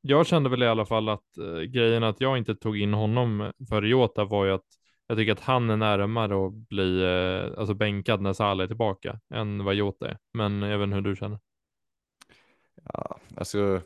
jag 0.00 0.26
kände 0.26 0.50
väl 0.50 0.62
i 0.62 0.66
alla 0.66 0.86
fall 0.86 1.08
att 1.08 1.38
eh, 1.38 1.60
grejen 1.60 2.02
att 2.02 2.20
jag 2.20 2.38
inte 2.38 2.54
tog 2.54 2.78
in 2.78 2.94
honom 2.94 3.52
för 3.68 3.82
Jota 3.82 4.24
var 4.24 4.44
ju 4.44 4.52
att 4.52 4.66
jag 5.06 5.18
tycker 5.18 5.32
att 5.32 5.40
han 5.40 5.70
är 5.70 5.76
närmare 5.76 6.46
att 6.46 6.52
bli 6.52 7.02
eh, 7.02 7.58
alltså 7.58 7.74
bänkad 7.74 8.20
när 8.20 8.32
Salah 8.32 8.64
är 8.64 8.68
tillbaka 8.68 9.20
än 9.34 9.64
vad 9.64 9.74
Jota 9.74 10.08
är. 10.08 10.18
Men 10.34 10.62
även 10.62 10.92
hur 10.92 11.00
du 11.00 11.16
känner. 11.16 11.38
Ja, 12.92 13.18
alltså 13.36 13.80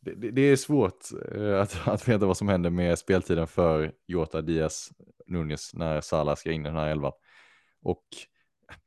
det, 0.00 0.30
det, 0.30 0.42
är 0.42 0.56
svårt 0.56 1.04
eh, 1.34 1.60
att, 1.60 1.88
att 1.88 2.08
veta 2.08 2.26
vad 2.26 2.36
som 2.36 2.48
händer 2.48 2.70
med 2.70 2.98
speltiden 2.98 3.46
för 3.46 3.92
Jota, 4.06 4.42
Diaz, 4.42 4.90
Nunez 5.26 5.74
när 5.74 6.00
Salah 6.00 6.34
ska 6.36 6.52
in 6.52 6.60
i 6.60 6.68
den 6.68 6.76
här 6.76 6.88
elvan. 6.88 7.12
Och 7.82 8.04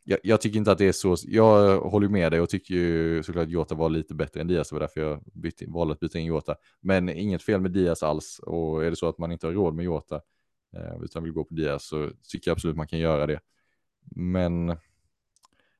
jag, 0.09 0.19
jag, 0.23 0.41
tycker 0.41 0.57
inte 0.57 0.71
att 0.71 0.77
det 0.77 0.87
är 0.87 0.91
så, 0.91 1.15
jag 1.23 1.79
håller 1.79 2.07
med 2.09 2.31
dig 2.31 2.41
och 2.41 2.49
tycker 2.49 2.73
ju 2.73 3.23
såklart 3.23 3.43
att 3.43 3.49
Jota 3.49 3.75
var 3.75 3.89
lite 3.89 4.13
bättre 4.13 4.41
än 4.41 4.47
Diaz, 4.47 4.69
det 4.69 4.75
var 4.75 4.79
därför 4.79 5.01
jag 5.01 5.23
bytte, 5.33 5.65
valde 5.67 5.93
att 5.93 5.99
byta 5.99 6.19
in 6.19 6.25
Jota. 6.25 6.55
Men 6.81 7.09
inget 7.09 7.43
fel 7.43 7.61
med 7.61 7.71
Diaz 7.71 8.03
alls 8.03 8.39
och 8.39 8.85
är 8.85 8.89
det 8.89 8.95
så 8.95 9.09
att 9.09 9.17
man 9.17 9.31
inte 9.31 9.47
har 9.47 9.53
råd 9.53 9.75
med 9.75 9.85
Jota 9.85 10.21
eh, 10.75 11.03
utan 11.03 11.23
vill 11.23 11.33
gå 11.33 11.43
på 11.43 11.53
Diaz 11.53 11.87
så 11.87 12.09
tycker 12.31 12.51
jag 12.51 12.55
absolut 12.55 12.77
man 12.77 12.87
kan 12.87 12.99
göra 12.99 13.25
det. 13.25 13.39
Men 14.15 14.77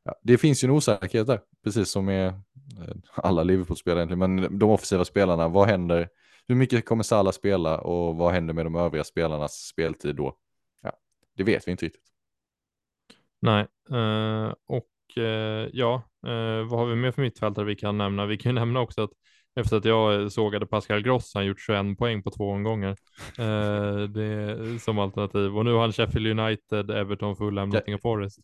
ja, 0.03 0.15
det 0.23 0.37
finns 0.37 0.63
ju 0.63 0.65
en 0.65 0.71
osäkerhet 0.71 1.27
där, 1.27 1.41
precis 1.63 1.89
som 1.89 2.05
med 2.05 2.27
eh, 2.27 2.95
alla 3.13 3.43
Liverpool-spelare 3.43 3.99
egentligen, 3.99 4.35
men 4.35 4.59
de 4.59 4.69
offensiva 4.69 5.05
spelarna, 5.05 5.47
vad 5.47 5.67
händer? 5.67 6.09
Hur 6.47 6.55
mycket 6.55 6.85
kommer 6.85 7.03
Salah 7.03 7.31
spela 7.31 7.81
och 7.81 8.15
vad 8.15 8.33
händer 8.33 8.53
med 8.53 8.65
de 8.65 8.75
övriga 8.75 9.03
spelarnas 9.03 9.53
speltid 9.53 10.15
då? 10.15 10.37
Ja, 10.81 10.91
det 11.35 11.43
vet 11.43 11.67
vi 11.67 11.71
inte 11.71 11.85
riktigt. 11.85 12.08
Nej, 13.41 13.67
uh, 13.91 14.53
och 14.67 14.87
uh, 15.17 15.69
ja, 15.73 16.03
uh, 16.27 16.69
vad 16.69 16.79
har 16.79 16.85
vi 16.85 16.95
mer 16.95 17.11
för 17.11 17.21
mittfältare 17.21 17.65
vi 17.65 17.75
kan 17.75 17.97
nämna? 17.97 18.25
Vi 18.25 18.37
kan 18.37 18.49
ju 18.49 18.53
nämna 18.59 18.79
också 18.79 19.03
att 19.03 19.11
efter 19.55 19.77
att 19.77 19.85
jag 19.85 20.31
sågade 20.31 20.65
Pascal 20.65 21.01
Gross, 21.01 21.31
han 21.33 21.45
gjort 21.45 21.59
21 21.59 21.97
poäng 21.97 22.23
på 22.23 22.31
två 22.31 22.51
omgångar. 22.51 22.95
det 24.07 24.23
är 24.23 24.77
som 24.77 24.99
alternativ. 24.99 25.57
Och 25.57 25.65
nu 25.65 25.73
har 25.73 25.81
han 25.81 25.91
Sheffield 25.91 26.39
United, 26.39 26.91
Everton, 26.91 27.35
Fulham, 27.35 27.69
Nottingham 27.69 27.99
Forest. 27.99 28.39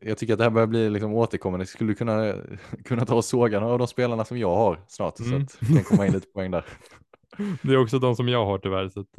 Jag 0.00 0.18
tycker 0.18 0.32
att 0.32 0.38
det 0.38 0.44
här 0.44 0.50
börjar 0.50 0.66
bli 0.66 0.90
liksom 0.90 1.14
återkommande. 1.14 1.62
Jag 1.62 1.68
skulle 1.68 1.94
kunna, 1.94 2.34
kunna 2.84 3.06
ta 3.06 3.14
och 3.14 3.24
såga 3.24 3.60
några 3.60 3.72
av 3.72 3.78
de 3.78 3.88
spelarna 3.88 4.24
som 4.24 4.38
jag 4.38 4.56
har 4.56 4.80
snart. 4.88 5.18
Mm. 5.20 5.48
Så 5.48 5.56
att 5.56 5.68
det 5.68 5.74
kan 5.74 5.84
komma 5.84 6.06
in 6.06 6.12
lite 6.12 6.28
poäng 6.34 6.50
där. 6.50 6.64
Det 7.62 7.72
är 7.72 7.76
också 7.76 7.98
de 7.98 8.16
som 8.16 8.28
jag 8.28 8.44
har 8.44 8.58
tyvärr, 8.58 8.88
så 8.88 9.00
att 9.00 9.12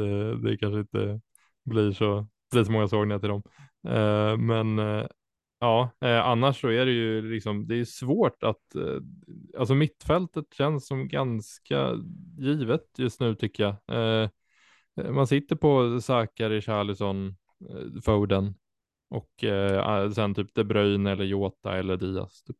det 0.43 0.57
kanske 0.57 0.79
inte 0.79 1.21
blir 1.65 1.91
så, 1.91 2.27
blir 2.51 2.63
så 2.63 2.71
många 2.71 2.87
sågningar 2.87 3.19
till 3.19 3.29
dem. 3.29 3.43
Eh, 3.87 4.37
men 4.37 4.79
eh, 4.79 5.05
ja, 5.59 5.89
eh, 6.01 6.25
annars 6.27 6.61
så 6.61 6.67
är 6.67 6.85
det 6.85 6.91
ju 6.91 7.21
liksom, 7.21 7.67
det 7.67 7.75
är 7.75 7.85
svårt 7.85 8.43
att, 8.43 8.75
alltså 9.57 9.75
mittfältet 9.75 10.45
känns 10.53 10.87
som 10.87 11.07
ganska 11.07 11.93
givet 12.37 12.85
just 12.97 13.19
nu 13.19 13.35
tycker 13.35 13.63
jag. 13.63 13.75
Man 15.13 15.27
sitter 15.27 15.55
på 15.55 16.01
Sakari, 16.01 16.61
Charlison, 16.61 17.35
Foden 18.03 18.55
och 19.09 19.43
sen 20.15 20.35
typ 20.35 20.55
De 20.55 20.63
Bruyne 20.63 21.11
eller 21.11 21.23
Jota 21.23 21.77
eller 21.77 21.97
Diaz. 21.97 22.43
Typ. 22.43 22.55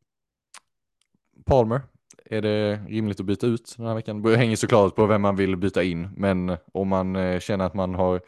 Palmer, 1.46 1.82
är 2.26 2.42
det 2.42 2.76
rimligt 2.88 3.20
att 3.20 3.26
byta 3.26 3.48
ut 3.48 3.74
den 3.78 3.86
här 3.88 3.96
veckan? 3.96 4.22
Det 4.22 4.38
hänger 4.38 4.56
såklart 4.56 4.96
på 4.96 5.06
vem 5.06 5.22
man 5.22 5.36
vill 5.36 5.58
byta 5.58 5.84
in, 5.84 6.10
men 6.16 6.58
om 6.74 6.88
man 6.88 7.40
känner 7.40 7.66
att 7.66 7.74
man 7.74 7.96
har 7.96 8.22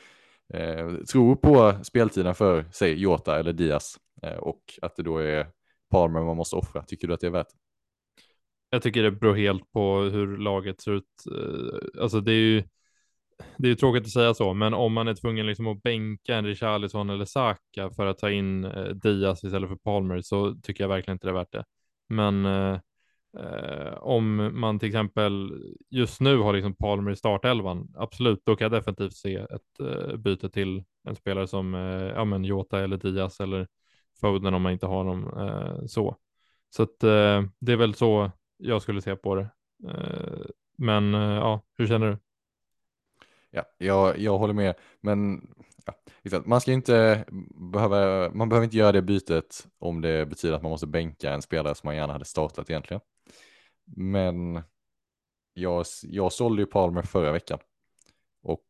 eh, 0.53 0.95
tror 1.11 1.35
på 1.35 1.73
speltiden 1.83 2.35
för, 2.35 2.65
säg 2.71 2.93
Jota 2.93 3.39
eller 3.39 3.53
Diaz 3.53 3.95
eh, 4.23 4.37
och 4.37 4.61
att 4.81 4.95
det 4.95 5.03
då 5.03 5.17
är 5.17 5.47
Palmer 5.91 6.21
man 6.21 6.37
måste 6.37 6.55
offra. 6.55 6.83
Tycker 6.83 7.07
du 7.07 7.13
att 7.13 7.19
det 7.19 7.27
är 7.27 7.31
värt? 7.31 7.47
Jag 8.69 8.81
tycker 8.81 9.03
det 9.03 9.11
beror 9.11 9.35
helt 9.35 9.71
på 9.71 9.99
hur 9.99 10.37
laget 10.37 10.81
ser 10.81 10.91
ut. 10.91 11.05
Eh, 11.31 12.01
alltså 12.01 12.21
det 12.21 12.31
är 12.31 12.35
ju 12.35 12.63
det 13.57 13.67
är 13.67 13.69
ju 13.69 13.75
tråkigt 13.75 14.03
att 14.03 14.11
säga 14.11 14.33
så, 14.33 14.53
men 14.53 14.73
om 14.73 14.93
man 14.93 15.07
är 15.07 15.13
tvungen 15.13 15.45
liksom 15.45 15.67
att 15.67 15.83
bänka 15.83 16.35
en 16.35 16.45
Richarlison 16.45 17.09
eller 17.09 17.25
Saka 17.25 17.91
för 17.95 18.05
att 18.05 18.17
ta 18.17 18.31
in 18.31 18.65
eh, 18.65 18.89
Diaz 18.89 19.43
istället 19.43 19.69
för 19.69 19.75
Palmer 19.75 20.21
så 20.21 20.55
tycker 20.63 20.83
jag 20.83 20.89
verkligen 20.89 21.15
inte 21.15 21.27
det 21.27 21.31
är 21.31 21.33
värt 21.33 21.51
det. 21.51 21.63
Men 22.09 22.45
eh, 22.45 22.79
Eh, 23.39 23.93
om 23.93 24.51
man 24.59 24.79
till 24.79 24.87
exempel 24.87 25.63
just 25.89 26.21
nu 26.21 26.37
har 26.37 26.53
liksom 26.53 26.75
Palmer 26.75 27.11
i 27.11 27.15
startelvan, 27.15 27.93
absolut, 27.95 28.41
då 28.45 28.55
kan 28.55 28.65
jag 28.65 28.71
definitivt 28.71 29.15
se 29.15 29.35
ett 29.35 29.79
eh, 29.79 30.15
byte 30.17 30.49
till 30.49 30.83
en 31.03 31.15
spelare 31.15 31.47
som 31.47 31.75
eh, 31.75 31.81
ja, 32.15 32.25
men 32.25 32.45
Jota 32.45 32.79
eller 32.83 32.97
Diaz 32.97 33.39
eller 33.39 33.67
Foden 34.21 34.53
om 34.53 34.61
man 34.61 34.71
inte 34.71 34.85
har 34.85 35.05
dem 35.05 35.33
eh, 35.37 35.85
så. 35.85 36.15
Så 36.69 36.83
att, 36.83 37.03
eh, 37.03 37.43
det 37.59 37.71
är 37.71 37.75
väl 37.75 37.93
så 37.93 38.31
jag 38.57 38.81
skulle 38.81 39.01
se 39.01 39.15
på 39.15 39.35
det. 39.35 39.47
Eh, 39.87 40.45
men 40.77 41.13
eh, 41.13 41.21
ja, 41.21 41.61
hur 41.77 41.87
känner 41.87 42.07
du? 42.07 42.17
Ja, 43.51 43.63
jag, 43.77 44.19
jag 44.19 44.37
håller 44.37 44.53
med, 44.53 44.75
men 45.01 45.47
ja, 46.23 46.41
man 46.45 46.61
ska 46.61 46.71
inte 46.71 47.25
behöva, 47.71 48.29
man 48.33 48.49
behöver 48.49 48.65
inte 48.65 48.77
göra 48.77 48.91
det 48.91 49.01
bytet 49.01 49.67
om 49.79 50.01
det 50.01 50.25
betyder 50.25 50.55
att 50.55 50.61
man 50.61 50.71
måste 50.71 50.87
bänka 50.87 51.33
en 51.33 51.41
spelare 51.41 51.75
som 51.75 51.87
man 51.87 51.95
gärna 51.95 52.13
hade 52.13 52.25
startat 52.25 52.69
egentligen. 52.69 53.01
Men 53.95 54.63
jag, 55.53 55.85
jag 56.03 56.33
sålde 56.33 56.61
ju 56.61 56.65
Palmer 56.65 57.01
förra 57.01 57.31
veckan. 57.31 57.59
Och 58.43 58.65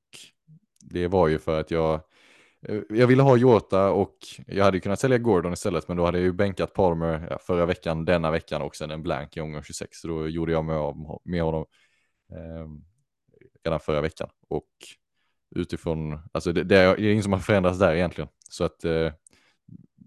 det 0.81 1.07
var 1.07 1.27
ju 1.27 1.39
för 1.39 1.59
att 1.59 1.71
jag, 1.71 1.93
eh, 2.61 2.81
jag 2.89 3.07
ville 3.07 3.23
ha 3.23 3.37
Jota 3.37 3.91
och 3.91 4.17
jag 4.47 4.65
hade 4.65 4.79
kunnat 4.79 4.99
sälja 4.99 5.17
Gordon 5.17 5.53
istället, 5.53 5.87
men 5.87 5.97
då 5.97 6.05
hade 6.05 6.17
jag 6.17 6.25
ju 6.25 6.33
bänkat 6.33 6.73
Palmer 6.73 7.37
förra 7.41 7.65
veckan, 7.65 8.05
denna 8.05 8.31
veckan 8.31 8.61
och 8.61 8.75
sen 8.75 8.91
en 8.91 9.03
blank 9.03 9.37
i 9.37 9.41
omgång 9.41 9.63
26. 9.63 9.97
Så 9.97 10.07
då 10.07 10.27
gjorde 10.27 10.51
jag 10.51 10.65
mig 10.65 10.75
av 10.75 11.21
med 11.23 11.43
honom 11.43 11.65
eh, 12.31 12.67
redan 13.63 13.79
förra 13.79 14.01
veckan. 14.01 14.29
Och 14.47 14.69
utifrån, 15.55 16.19
alltså 16.31 16.53
det, 16.53 16.63
det, 16.63 16.77
är 16.77 16.99
inget 16.99 17.23
som 17.23 17.33
har 17.33 17.39
förändrats 17.39 17.79
där 17.79 17.95
egentligen. 17.95 18.29
Så 18.49 18.63
att 18.63 18.85
eh, 18.85 19.11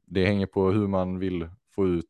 det 0.07 0.27
hänger 0.27 0.47
på 0.47 0.71
hur 0.71 0.87
man 0.87 1.19
vill 1.19 1.49
få 1.75 1.87
ut, 1.87 2.07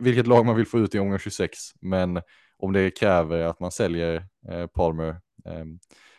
vilket 0.00 0.26
lag 0.26 0.46
man 0.46 0.56
vill 0.56 0.66
få 0.66 0.78
ut 0.78 0.94
i 0.94 0.98
omgång 0.98 1.18
26. 1.18 1.58
Men 1.80 2.22
om 2.58 2.72
det 2.72 2.90
kräver 2.90 3.40
att 3.40 3.60
man 3.60 3.70
säljer 3.70 4.28
eh, 4.48 4.66
Palmer 4.66 5.20
eh, 5.44 5.64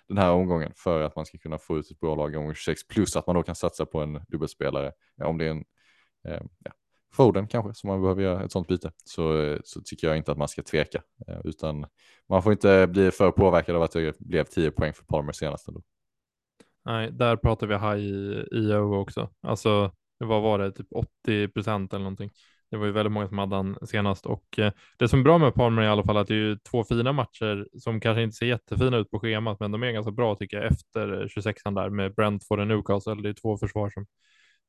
den 0.08 0.18
här 0.18 0.32
omgången 0.32 0.72
för 0.76 1.02
att 1.02 1.16
man 1.16 1.26
ska 1.26 1.38
kunna 1.38 1.58
få 1.58 1.78
ut 1.78 1.92
ett 1.92 2.00
bra 2.00 2.16
lag 2.16 2.34
i 2.34 2.38
omgång 2.38 2.56
26 2.56 2.88
plus 2.88 3.16
att 3.16 3.28
man 3.28 3.36
då 3.36 3.44
kan 3.44 3.56
satsa 3.56 3.86
på 3.86 4.02
en 4.02 4.22
dubbelspelare. 4.28 4.92
Ja, 5.16 5.28
om 5.28 5.38
det 5.38 5.46
är 5.46 5.50
en 5.50 5.64
eh, 6.28 6.42
ja, 6.64 6.72
Foden 7.14 7.48
kanske 7.48 7.74
som 7.74 7.88
man 7.88 8.02
behöver 8.02 8.22
göra 8.22 8.44
ett 8.44 8.52
sånt 8.52 8.68
byte 8.68 8.92
så, 9.04 9.42
eh, 9.42 9.60
så 9.64 9.82
tycker 9.82 10.08
jag 10.08 10.18
inte 10.18 10.32
att 10.32 10.38
man 10.38 10.48
ska 10.48 10.64
tveka 10.64 11.02
eh, 11.28 11.40
utan 11.44 11.86
man 12.30 12.44
får 12.44 12.52
inte 12.52 12.88
bli 12.88 13.12
för 13.12 13.32
påverkad 13.32 13.76
av 13.76 13.82
att 13.82 13.92
det 13.92 14.20
blev 14.20 14.44
10 14.44 14.72
poäng 14.72 14.94
för 14.94 15.04
Palmer 15.04 15.32
senast. 15.32 15.68
Ändå. 15.68 15.82
Nej, 16.86 17.12
där 17.12 17.36
pratar 17.36 17.68
vi 17.68 17.74
high 17.74 18.44
IO 18.52 18.96
också. 18.96 19.30
Alltså, 19.42 19.92
vad 20.18 20.42
var 20.42 20.60
det, 20.60 20.72
typ 20.72 20.88
80 20.92 21.48
procent 21.48 21.94
eller 21.94 22.04
någonting. 22.04 22.32
Det 22.72 22.78
var 22.78 22.86
ju 22.86 22.92
väldigt 22.92 23.12
många 23.12 23.28
som 23.28 23.38
hade 23.38 23.56
han 23.56 23.78
senast 23.88 24.26
och 24.26 24.60
eh, 24.60 24.72
det 24.98 25.08
som 25.08 25.20
är 25.20 25.24
bra 25.24 25.38
med 25.38 25.54
Palmer 25.54 25.82
i 25.82 25.88
alla 25.88 26.04
fall 26.04 26.18
att 26.18 26.28
det 26.28 26.34
är 26.34 26.38
ju 26.38 26.58
två 26.58 26.84
fina 26.84 27.12
matcher 27.14 27.68
som 27.80 28.00
kanske 28.00 28.24
inte 28.24 28.36
ser 28.36 28.46
jättefina 28.46 28.98
ut 28.98 29.12
på 29.12 29.20
schemat, 29.20 29.60
men 29.60 29.72
de 29.72 29.84
är 29.84 29.92
ganska 29.92 30.12
bra 30.12 30.36
tycker 30.36 30.58
jag 30.58 30.72
efter 30.72 31.28
26 31.28 31.62
där 31.64 31.90
med 31.90 32.16
Brentford 32.16 32.60
och 32.60 32.68
Newcastle. 32.68 33.16
Det 33.16 33.30
är 33.30 33.34
två 33.34 33.58
försvar 33.58 33.90
som 33.90 34.06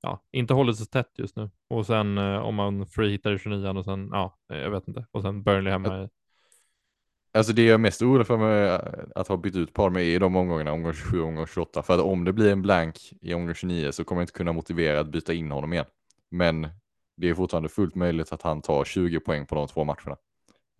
ja, 0.02 0.22
inte 0.32 0.54
håller 0.54 0.72
så 0.72 0.84
tätt 0.84 1.12
just 1.18 1.36
nu 1.36 1.50
och 1.68 1.86
sen 1.86 2.18
eh, 2.18 2.38
om 2.38 2.54
man 2.54 2.86
free 2.86 3.10
hittar 3.10 3.34
i 3.34 3.38
29 3.38 3.68
och 3.68 3.84
sen 3.84 4.08
ja, 4.12 4.36
jag 4.48 4.70
vet 4.70 4.88
inte 4.88 5.06
och 5.10 5.22
sen 5.22 5.42
Burnley 5.42 5.72
hemma. 5.72 6.08
Alltså 7.32 7.52
det 7.52 7.64
jag 7.64 7.74
är 7.74 7.78
mest 7.78 8.02
orolig 8.02 8.26
för 8.26 8.36
mig 8.36 8.80
att 9.14 9.28
ha 9.28 9.36
bytt 9.36 9.56
ut 9.56 9.72
Palmer 9.72 10.00
i 10.00 10.18
de 10.18 10.36
omgångarna, 10.36 10.72
omgång 10.72 10.92
27 10.92 11.20
och 11.20 11.28
omgång 11.28 11.46
28. 11.46 11.82
För 11.82 11.94
att 11.94 12.00
om 12.00 12.24
det 12.24 12.32
blir 12.32 12.52
en 12.52 12.62
blank 12.62 12.96
i 13.20 13.34
omgång 13.34 13.54
29 13.54 13.92
så 13.92 14.04
kommer 14.04 14.20
jag 14.20 14.24
inte 14.24 14.32
kunna 14.32 14.52
motivera 14.52 15.00
att 15.00 15.08
byta 15.08 15.34
in 15.34 15.50
honom 15.50 15.72
igen. 15.72 15.84
Men 16.30 16.68
det 17.18 17.28
är 17.28 17.34
fortfarande 17.34 17.68
fullt 17.68 17.94
möjligt 17.94 18.32
att 18.32 18.42
han 18.42 18.62
tar 18.62 18.84
20 18.84 19.20
poäng 19.20 19.46
på 19.46 19.54
de 19.54 19.68
två 19.68 19.84
matcherna. 19.84 20.16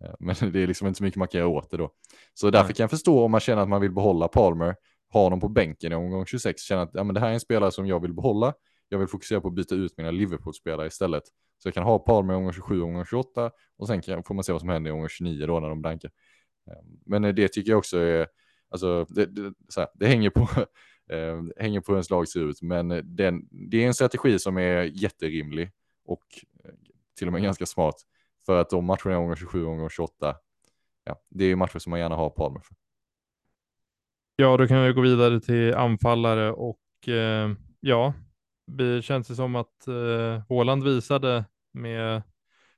Eh, 0.03 0.13
men 0.19 0.35
det 0.51 0.59
är 0.59 0.67
liksom 0.67 0.87
inte 0.87 0.97
så 0.97 1.03
mycket 1.03 1.17
man 1.17 1.27
kan 1.27 1.39
göra 1.39 1.49
åt 1.49 1.71
det 1.71 1.77
då. 1.77 1.91
Så 2.33 2.49
därför 2.49 2.73
kan 2.73 2.83
jag 2.83 2.89
förstå 2.89 3.25
om 3.25 3.31
man 3.31 3.39
känner 3.39 3.61
att 3.61 3.69
man 3.69 3.81
vill 3.81 3.91
behålla 3.91 4.27
Palmer, 4.27 4.75
ha 5.13 5.23
honom 5.23 5.39
på 5.39 5.49
bänken 5.49 5.91
i 5.91 5.95
omgång 5.95 6.25
26, 6.25 6.61
känna 6.61 6.81
att 6.81 6.89
ja, 6.93 7.03
men 7.03 7.13
det 7.13 7.19
här 7.19 7.29
är 7.29 7.33
en 7.33 7.39
spelare 7.39 7.71
som 7.71 7.87
jag 7.87 8.01
vill 8.01 8.13
behålla. 8.13 8.53
Jag 8.89 8.99
vill 8.99 9.07
fokusera 9.07 9.41
på 9.41 9.47
att 9.47 9.53
byta 9.53 9.75
ut 9.75 9.97
mina 9.97 10.11
Liverpool-spelare 10.11 10.87
istället. 10.87 11.23
Så 11.57 11.67
jag 11.67 11.73
kan 11.73 11.83
ha 11.83 11.99
Palmer 11.99 12.33
i 12.33 12.37
omgång 12.37 12.53
27 12.53 12.81
och 12.81 12.87
omgång 12.87 13.05
28 13.05 13.51
och 13.77 13.87
sen 13.87 14.01
kan, 14.01 14.23
får 14.23 14.35
man 14.35 14.43
se 14.43 14.51
vad 14.51 14.61
som 14.61 14.69
händer 14.69 14.89
i 14.89 14.91
omgång 14.91 15.09
29 15.09 15.45
då 15.45 15.59
när 15.59 15.69
de 15.69 15.81
blankar. 15.81 16.11
Eh, 16.71 16.83
men 17.05 17.21
det 17.35 17.47
tycker 17.47 17.71
jag 17.71 17.77
också 17.77 17.97
är, 17.97 18.27
alltså 18.69 19.05
det, 19.09 19.25
det, 19.25 19.53
här, 19.77 19.87
det 19.93 20.07
hänger 20.07 20.29
på 20.29 20.41
eh, 21.13 21.43
hänger 21.57 21.81
på 21.81 21.91
hur 21.91 21.95
ens 21.95 22.09
lag 22.09 22.27
ser 22.27 22.49
ut, 22.49 22.61
men 22.61 22.87
den, 23.15 23.47
det 23.69 23.83
är 23.83 23.87
en 23.87 23.93
strategi 23.93 24.39
som 24.39 24.57
är 24.57 24.83
jätterimlig 24.83 25.71
och 26.09 26.25
eh, 26.63 26.71
till 27.17 27.27
och 27.27 27.33
med 27.33 27.41
ganska 27.49 27.65
smart. 27.65 27.95
För 28.45 28.61
att 28.61 28.69
de 28.69 28.85
matcherna 28.85 29.11
är 29.11 29.17
omgång 29.17 29.35
27 29.35 29.63
gånger 29.63 29.89
28, 29.89 30.35
ja, 31.03 31.21
det 31.29 31.45
är 31.45 31.55
matcher 31.55 31.79
som 31.79 31.89
man 31.89 31.99
gärna 31.99 32.15
har 32.15 32.29
Palmer 32.29 32.59
för. 32.59 32.75
Ja, 34.35 34.57
då 34.57 34.67
kan 34.67 34.83
vi 34.83 34.93
gå 34.93 35.01
vidare 35.01 35.39
till 35.39 35.75
anfallare 35.75 36.51
och 36.51 37.07
eh, 37.07 37.51
ja, 37.79 38.13
det 38.67 39.01
känns 39.01 39.27
det 39.27 39.35
som 39.35 39.55
att 39.55 39.87
eh, 39.87 40.41
Håland 40.47 40.83
visade 40.83 41.45
med 41.71 42.21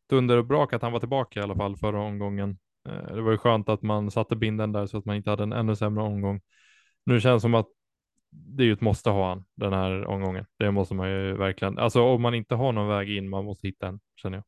dunder 0.10 0.38
och 0.38 0.46
brak 0.46 0.74
att 0.74 0.82
han 0.82 0.92
var 0.92 1.00
tillbaka 1.00 1.40
i 1.40 1.44
alla 1.44 1.56
fall 1.56 1.78
förra 1.78 2.02
omgången. 2.02 2.58
Eh, 2.90 3.16
det 3.16 3.22
var 3.22 3.32
ju 3.32 3.38
skönt 3.38 3.70
att 3.70 3.82
man 3.82 4.12
satte 4.12 4.36
binden 4.36 4.72
där 4.72 4.86
så 4.86 4.98
att 4.98 5.06
man 5.06 5.16
inte 5.16 5.30
hade 5.30 5.44
en 5.44 5.54
ännu 5.54 5.76
sämre 5.76 6.04
omgång. 6.04 6.42
Nu 7.04 7.22
känns 7.22 7.42
det 7.42 7.46
som 7.46 7.56
att 7.56 7.68
det 8.32 8.64
är 8.64 8.66
ju 8.66 8.74
ett 8.74 8.82
måste 8.82 9.10
ha 9.10 9.30
han 9.30 9.46
den 9.56 9.74
här 9.74 10.06
omgången. 10.06 10.46
Det 10.58 10.72
måste 10.72 10.94
man 10.94 11.10
ju 11.10 11.38
verkligen. 11.38 11.78
Alltså 11.78 12.02
om 12.02 12.22
man 12.22 12.34
inte 12.34 12.56
har 12.56 12.72
någon 12.72 12.88
väg 12.88 13.18
in, 13.18 13.30
man 13.30 13.46
måste 13.46 13.68
hitta 13.68 13.88
en, 13.88 14.00
känner 14.16 14.38
jag. 14.38 14.44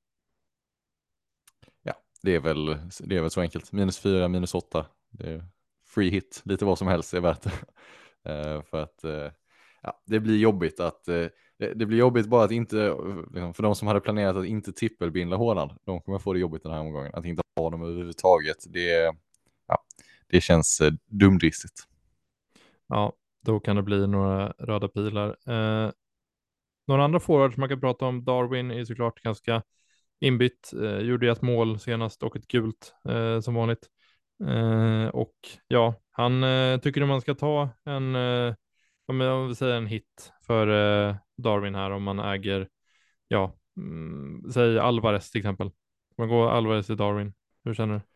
Ja, 1.83 1.93
det 2.23 2.35
är 2.35 2.39
väl, 2.39 2.65
det 2.99 3.17
är 3.17 3.21
väl 3.21 3.29
så 3.29 3.41
enkelt. 3.41 3.71
Minus 3.71 3.99
fyra, 3.99 4.27
minus 4.27 4.55
åtta. 4.55 4.85
Det 5.09 5.29
är 5.29 5.45
free 5.87 6.09
hit, 6.09 6.41
lite 6.45 6.65
vad 6.65 6.77
som 6.77 6.87
helst 6.87 7.13
är 7.13 7.21
värt 7.21 7.41
det. 7.41 7.51
Uh, 8.29 8.61
för 8.61 8.83
att 8.83 9.05
uh, 9.05 9.31
ja, 9.81 10.01
det 10.05 10.19
blir 10.19 10.37
jobbigt 10.37 10.79
att 10.79 11.09
uh, 11.09 11.27
det, 11.57 11.73
det, 11.73 11.85
blir 11.85 11.97
jobbigt 11.97 12.27
bara 12.27 12.43
att 12.43 12.51
inte, 12.51 12.95
liksom, 13.31 13.53
för 13.53 13.63
de 13.63 13.75
som 13.75 13.87
hade 13.87 13.99
planerat 13.99 14.35
att 14.35 14.45
inte 14.45 14.71
trippelbindla 14.71 15.35
Håland, 15.35 15.71
de 15.83 16.01
kommer 16.01 16.19
få 16.19 16.33
det 16.33 16.39
jobbigt 16.39 16.63
den 16.63 16.71
här 16.71 16.79
omgången. 16.79 17.11
Att 17.13 17.25
inte 17.25 17.41
ha 17.59 17.69
dem 17.69 17.83
överhuvudtaget, 17.83 18.57
det, 18.67 19.15
ja, 19.67 19.83
det 20.27 20.41
känns 20.41 20.81
dumdristigt. 21.05 21.87
Ja, 22.87 23.13
då 23.43 23.59
kan 23.59 23.75
det 23.75 23.81
bli 23.81 24.07
några 24.07 24.47
röda 24.49 24.87
pilar. 24.87 25.37
Eh, 25.47 25.91
några 26.87 27.03
andra 27.03 27.19
forwards 27.19 27.57
man 27.57 27.69
kan 27.69 27.79
prata 27.79 28.05
om, 28.05 28.25
Darwin 28.25 28.71
är 28.71 28.85
såklart 28.85 29.21
ganska 29.21 29.63
inbytt, 30.19 30.73
eh, 30.81 30.97
gjorde 30.97 31.31
ett 31.31 31.41
mål 31.41 31.79
senast 31.79 32.23
och 32.23 32.35
ett 32.35 32.47
gult 32.47 32.93
eh, 33.09 33.39
som 33.39 33.55
vanligt. 33.55 33.87
Eh, 34.47 35.07
och 35.07 35.35
ja, 35.67 35.95
han 36.11 36.43
eh, 36.43 36.79
tycker 36.79 37.05
man 37.05 37.21
ska 37.21 37.35
ta 37.35 37.69
en, 37.83 38.15
eh, 38.15 38.55
om 39.05 39.47
vi 39.49 39.55
säger 39.55 39.75
en 39.75 39.87
hit 39.87 40.33
för 40.47 40.67
eh, 40.67 41.15
Darwin 41.37 41.75
här 41.75 41.91
om 41.91 42.03
man 42.03 42.19
äger, 42.19 42.69
ja, 43.27 43.55
mm, 43.77 44.51
säg 44.51 44.79
Alvarez 44.79 45.31
till 45.31 45.39
exempel. 45.39 45.71
Man 46.17 46.29
går 46.29 46.49
Alvarez 46.49 46.85
till 46.85 46.97
Darwin. 46.97 47.33
Hur 47.63 47.73
känner 47.73 47.93
du? 47.93 48.12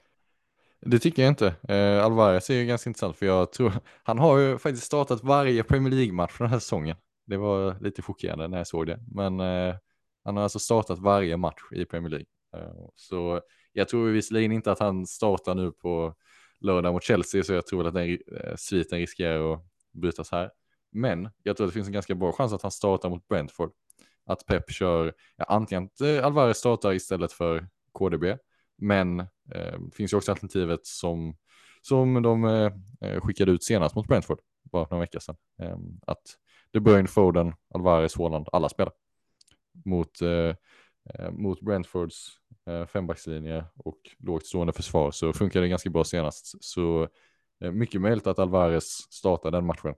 Det 0.81 0.99
tycker 0.99 1.21
jag 1.21 1.31
inte. 1.31 1.55
Eh, 1.67 2.05
Alvarez 2.05 2.49
är 2.49 2.53
ju 2.53 2.65
ganska 2.65 2.89
intressant 2.89 3.17
för 3.17 3.25
jag 3.25 3.51
tror, 3.51 3.73
han 4.03 4.19
har 4.19 4.37
ju 4.37 4.57
faktiskt 4.57 4.85
startat 4.85 5.23
varje 5.23 5.63
Premier 5.63 5.93
League-match 5.93 6.35
den 6.37 6.47
här 6.47 6.59
säsongen. 6.59 6.97
Det 7.25 7.37
var 7.37 7.77
lite 7.79 8.01
chockerande 8.01 8.47
när 8.47 8.57
jag 8.57 8.67
såg 8.67 8.87
det, 8.87 8.99
men 9.11 9.39
eh, 9.39 9.75
han 10.23 10.35
har 10.35 10.43
alltså 10.43 10.59
startat 10.59 10.99
varje 10.99 11.37
match 11.37 11.61
i 11.71 11.85
Premier 11.85 12.09
League. 12.09 12.25
Eh, 12.55 12.89
så 12.95 13.41
jag 13.73 13.87
tror 13.87 14.09
visserligen 14.09 14.51
inte 14.51 14.71
att 14.71 14.79
han 14.79 15.05
startar 15.05 15.55
nu 15.55 15.71
på 15.71 16.15
lördag 16.59 16.93
mot 16.93 17.03
Chelsea, 17.03 17.43
så 17.43 17.53
jag 17.53 17.67
tror 17.67 17.87
att 17.87 17.93
den 17.93 18.09
eh, 18.11 18.55
sviten 18.57 18.99
riskerar 18.99 19.53
att 19.53 19.61
brytas 19.93 20.31
här. 20.31 20.51
Men 20.91 21.29
jag 21.43 21.57
tror 21.57 21.67
att 21.67 21.73
det 21.73 21.73
finns 21.73 21.87
en 21.87 21.93
ganska 21.93 22.15
bra 22.15 22.31
chans 22.31 22.53
att 22.53 22.61
han 22.61 22.71
startar 22.71 23.09
mot 23.09 23.27
Brentford. 23.27 23.71
Att 24.25 24.45
Pep 24.45 24.71
kör, 24.71 25.13
ja, 25.35 25.45
antingen 25.47 25.83
att 25.85 26.01
eh, 26.01 26.25
Alvarez 26.25 26.57
startar 26.57 26.93
istället 26.93 27.31
för 27.31 27.67
KDB, 27.91 28.23
men 28.77 29.19
eh, 29.55 29.79
finns 29.93 30.13
ju 30.13 30.17
också 30.17 30.31
alternativet 30.31 30.85
som, 30.85 31.37
som 31.81 32.21
de 32.21 32.45
eh, 32.45 32.71
eh, 33.01 33.21
skickade 33.21 33.51
ut 33.51 33.63
senast 33.63 33.95
mot 33.95 34.07
Brentford, 34.07 34.39
bara 34.71 34.85
för 34.85 34.95
några 34.95 35.03
veckor 35.03 35.19
sedan. 35.19 35.35
Eh, 35.61 35.77
att 36.07 36.21
De 36.71 36.79
Bruyne, 36.79 37.07
Foden, 37.07 37.53
Alvarez, 37.73 38.17
Haaland, 38.17 38.47
alla 38.51 38.69
spelar. 38.69 38.93
Mot, 39.85 40.21
eh, 40.21 40.55
eh, 41.13 41.31
mot 41.31 41.61
Brentfords 41.61 42.27
fembackslinje 42.87 43.65
och 43.77 43.97
lågt 44.19 44.45
stående 44.45 44.73
försvar 44.73 45.11
så 45.11 45.33
funkade 45.33 45.65
det 45.65 45.69
ganska 45.69 45.89
bra 45.89 46.03
senast. 46.03 46.63
Så 46.63 47.07
mycket 47.59 48.01
möjligt 48.01 48.27
att 48.27 48.39
Alvarez 48.39 48.83
startar 49.09 49.51
den 49.51 49.65
matchen. 49.65 49.95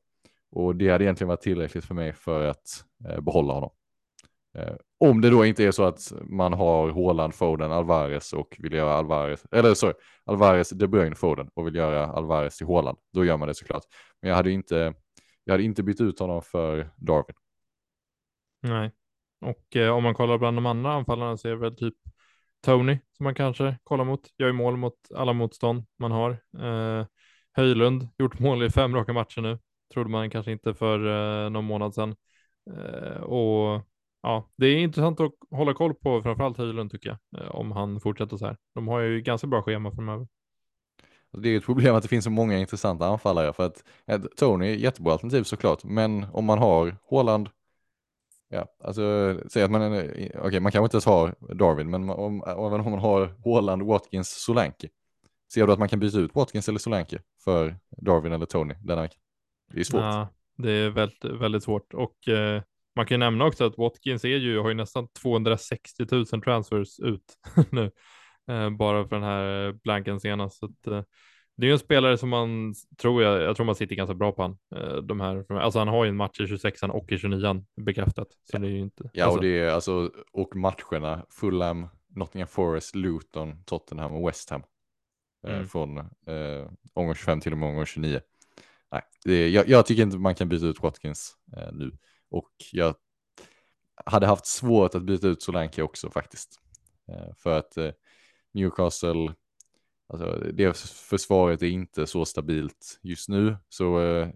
Och 0.52 0.76
det 0.76 0.90
hade 0.90 1.04
egentligen 1.04 1.28
varit 1.28 1.42
tillräckligt 1.42 1.86
för 1.86 1.96
mig 1.96 2.14
för 2.14 2.48
att 2.48 2.86
behålla 3.22 3.54
honom. 3.54 3.70
Eh, 4.60 4.76
om 5.00 5.22
det 5.22 5.30
då 5.30 5.46
inte 5.46 5.64
är 5.64 5.72
så 5.72 5.84
att 5.84 6.14
man 6.24 6.54
har 6.54 6.90
Håland, 6.90 7.36
Foden, 7.36 7.72
Alvarez 7.72 8.34
och 8.34 8.56
vill 8.60 8.74
göra 8.74 8.94
Alvarez, 8.94 9.46
eller 9.52 9.74
sorry, 9.74 9.94
Alvarez, 10.26 10.70
De 10.70 10.88
Bruyne, 10.88 11.16
Foden 11.16 11.50
och 11.54 11.68
vill 11.68 11.76
göra 11.76 12.06
Alvarez 12.06 12.58
till 12.58 12.68
Håland, 12.68 12.98
då 13.14 13.26
gör 13.26 13.38
man 13.38 13.48
det 13.48 13.56
såklart. 13.56 13.84
Men 14.22 14.30
jag 14.30 14.36
hade 14.36 14.52
inte, 14.52 14.94
jag 15.44 15.54
hade 15.54 15.64
inte 15.64 15.84
bytt 15.84 16.02
ut 16.02 16.20
honom 16.20 16.42
för 16.42 16.90
Darwin. 16.98 17.36
Nej, 18.62 18.92
och 19.42 19.76
eh, 19.76 19.90
om 19.90 20.04
man 20.04 20.14
kollar 20.14 20.38
bland 20.38 20.58
de 20.58 20.66
andra 20.66 20.94
anfallarna 20.94 21.38
så 21.38 21.48
är 21.48 21.52
det 21.52 21.58
väl 21.58 21.76
typ 21.76 21.96
Tony 22.66 23.00
som 23.18 23.24
man 23.24 23.36
kanske 23.36 23.78
kollar 23.84 24.06
mot. 24.06 24.22
Gör 24.38 24.48
ju 24.48 24.54
mål 24.54 24.78
mot 24.78 24.96
alla 25.16 25.34
motstånd 25.34 25.86
man 26.00 26.12
har. 26.12 26.32
Eh, 26.60 27.06
Höjlund 27.54 28.08
gjort 28.18 28.40
mål 28.40 28.64
i 28.64 28.70
fem 28.70 28.96
raka 28.96 29.14
matcher 29.14 29.42
nu. 29.42 29.60
Trodde 29.94 30.10
man 30.10 30.30
kanske 30.30 30.52
inte 30.52 30.74
för 30.74 31.00
eh, 31.46 31.50
någon 31.50 31.66
månad 31.66 31.94
sedan. 31.94 32.16
Eh, 32.78 33.22
och 33.22 33.82
ja, 34.22 34.50
det 34.56 34.68
är 34.68 34.78
intressant 34.78 35.20
att 35.20 35.32
hålla 35.52 35.74
koll 35.74 35.94
på 35.94 36.22
framförallt 36.22 36.58
Höjlund 36.58 36.92
tycker 36.92 37.10
jag, 37.10 37.44
eh, 37.44 37.56
om 37.56 37.72
han 37.72 38.00
fortsätter 38.00 38.38
så 38.38 38.46
här. 38.46 38.58
De 38.76 38.88
har 38.88 39.00
ju 39.00 39.22
ganska 39.22 39.48
bra 39.48 39.62
schema 39.62 39.92
framöver. 39.92 40.28
Det 41.32 41.50
är 41.50 41.58
ett 41.58 41.66
problem 41.66 41.96
att 41.96 42.04
det 42.04 42.10
finns 42.10 42.24
så 42.24 42.32
många 42.32 42.58
intressanta 42.58 43.08
anfallare 43.08 43.54
för 43.54 43.66
att 43.66 43.84
Tony 44.38 44.68
är 44.68 44.76
jättebra 44.76 45.14
alternativ 45.14 45.44
såklart, 45.44 45.84
men 45.84 46.26
om 46.34 46.46
man 46.46 46.60
har 46.60 46.98
Håland, 47.04 47.50
ja, 48.50 48.66
alltså 48.84 49.36
säg 49.50 49.64
att 49.64 49.72
man, 49.72 49.94
okej 49.94 50.32
okay, 50.44 50.60
man 50.60 50.72
kanske 50.72 50.86
inte 50.86 50.96
ens 50.96 51.06
har 51.06 51.36
Darwin, 51.56 51.90
men 51.90 52.10
om, 52.10 52.44
även 52.48 52.82
om 52.82 52.92
man 52.92 53.00
har 53.00 53.36
Håland, 53.44 53.84
Watkins, 53.84 54.30
Solanke, 54.30 54.90
ser 55.54 55.68
du 55.68 55.74
att 55.74 55.80
man 55.80 55.90
kan 55.90 56.00
byta 56.00 56.20
ut 56.20 56.36
Watkins 56.36 56.70
eller 56.70 56.80
Solanke 56.80 57.22
för 57.44 57.76
Darwin 57.98 58.34
eller 58.34 58.46
Tony 58.46 58.74
denna 58.84 59.02
vecka? 59.02 59.18
Det 59.74 59.80
är 59.80 59.84
svårt. 59.84 60.02
Ja, 60.02 60.30
det 60.58 60.72
är 60.72 60.90
väldigt, 60.90 61.24
väldigt 61.24 61.64
svårt 61.64 61.94
och 61.94 62.28
eh, 62.28 62.62
man 63.00 63.06
kan 63.06 63.20
nämna 63.20 63.46
också 63.46 63.66
att 63.66 63.78
Watkins 63.78 64.26
är 64.26 64.38
ju, 64.38 64.60
har 64.60 64.70
ju 64.70 64.76
nästan 64.76 65.08
260 65.08 66.06
000 66.12 66.26
transfers 66.26 67.00
ut 67.00 67.24
nu, 67.72 67.92
eh, 68.52 68.70
bara 68.70 69.08
för 69.08 69.16
den 69.16 69.24
här 69.24 69.72
blanken 69.84 70.20
senast. 70.20 70.60
Så 70.60 70.66
att, 70.66 70.88
eh, 70.88 71.04
det 71.58 71.66
är 71.66 71.68
ju 71.68 71.74
en 71.74 71.80
spelare 71.80 72.18
som 72.18 72.30
man 72.30 72.74
tror, 73.02 73.24
jag, 73.24 73.42
jag 73.42 73.56
tror 73.56 73.66
man 73.66 73.76
sitter 73.76 73.96
ganska 73.96 74.14
bra 74.14 74.32
på 74.32 74.42
han. 74.42 74.58
Eh, 74.76 74.96
de 74.96 75.20
här, 75.20 75.52
alltså 75.52 75.80
han 75.80 75.88
har 75.88 76.04
ju 76.04 76.10
en 76.10 76.16
match 76.16 76.42
i 76.42 76.48
26 76.48 76.84
och 76.84 77.12
i 77.12 77.18
29 77.18 77.66
bekräftat. 77.86 78.28
Så 78.32 78.56
ja. 78.56 78.60
det 78.60 78.68
är 78.68 78.72
ju 78.72 78.80
inte, 78.80 79.10
ja, 79.14 79.26
alltså. 79.26 79.38
och 79.38 79.44
det 79.44 79.60
är 79.60 79.70
alltså, 79.70 80.12
och 80.32 80.56
matcherna, 80.56 81.26
Fulham, 81.40 81.88
Nottingham 82.16 82.48
Forest, 82.48 82.96
Luton, 82.96 83.64
Tottenham 83.64 84.12
och 84.12 84.28
West 84.28 84.50
Ham. 84.50 84.64
Eh, 85.48 85.54
mm. 85.54 85.68
Från 85.68 85.98
eh, 85.98 86.72
omgång 86.94 87.16
25 87.16 87.42
till 87.42 87.52
och 87.52 87.58
med 87.58 87.70
omgång 87.70 87.86
29. 87.86 88.20
Nej, 88.92 89.02
det, 89.26 89.50
jag, 89.50 89.70
jag, 89.70 89.86
tycker 89.86 90.04
inte 90.04 90.18
man 90.18 90.36
kan 90.36 90.50
byta 90.50 90.66
ut 90.66 90.84
Watkins 90.84 91.36
eh, 91.58 91.74
nu. 91.74 91.92
Och 92.32 92.52
jag 92.72 92.96
hade 94.06 94.28
haft 94.28 94.46
svårt 94.46 94.96
att 94.96 95.04
byta 95.04 95.28
ut 95.28 95.42
Solanke 95.42 95.82
också 95.82 96.10
faktiskt. 96.10 96.60
Eh, 97.12 97.36
för 97.38 97.58
att 97.58 97.78
eh, 97.78 97.92
Newcastle, 98.54 99.34
alltså 100.08 100.52
det 100.54 100.78
försvaret 101.10 101.62
är 101.62 101.68
inte 101.68 102.08
så 102.08 102.26
stabilt 102.26 103.00
just 103.02 103.30
nu. 103.30 103.58
Så 103.70 104.02
eh, 104.02 104.30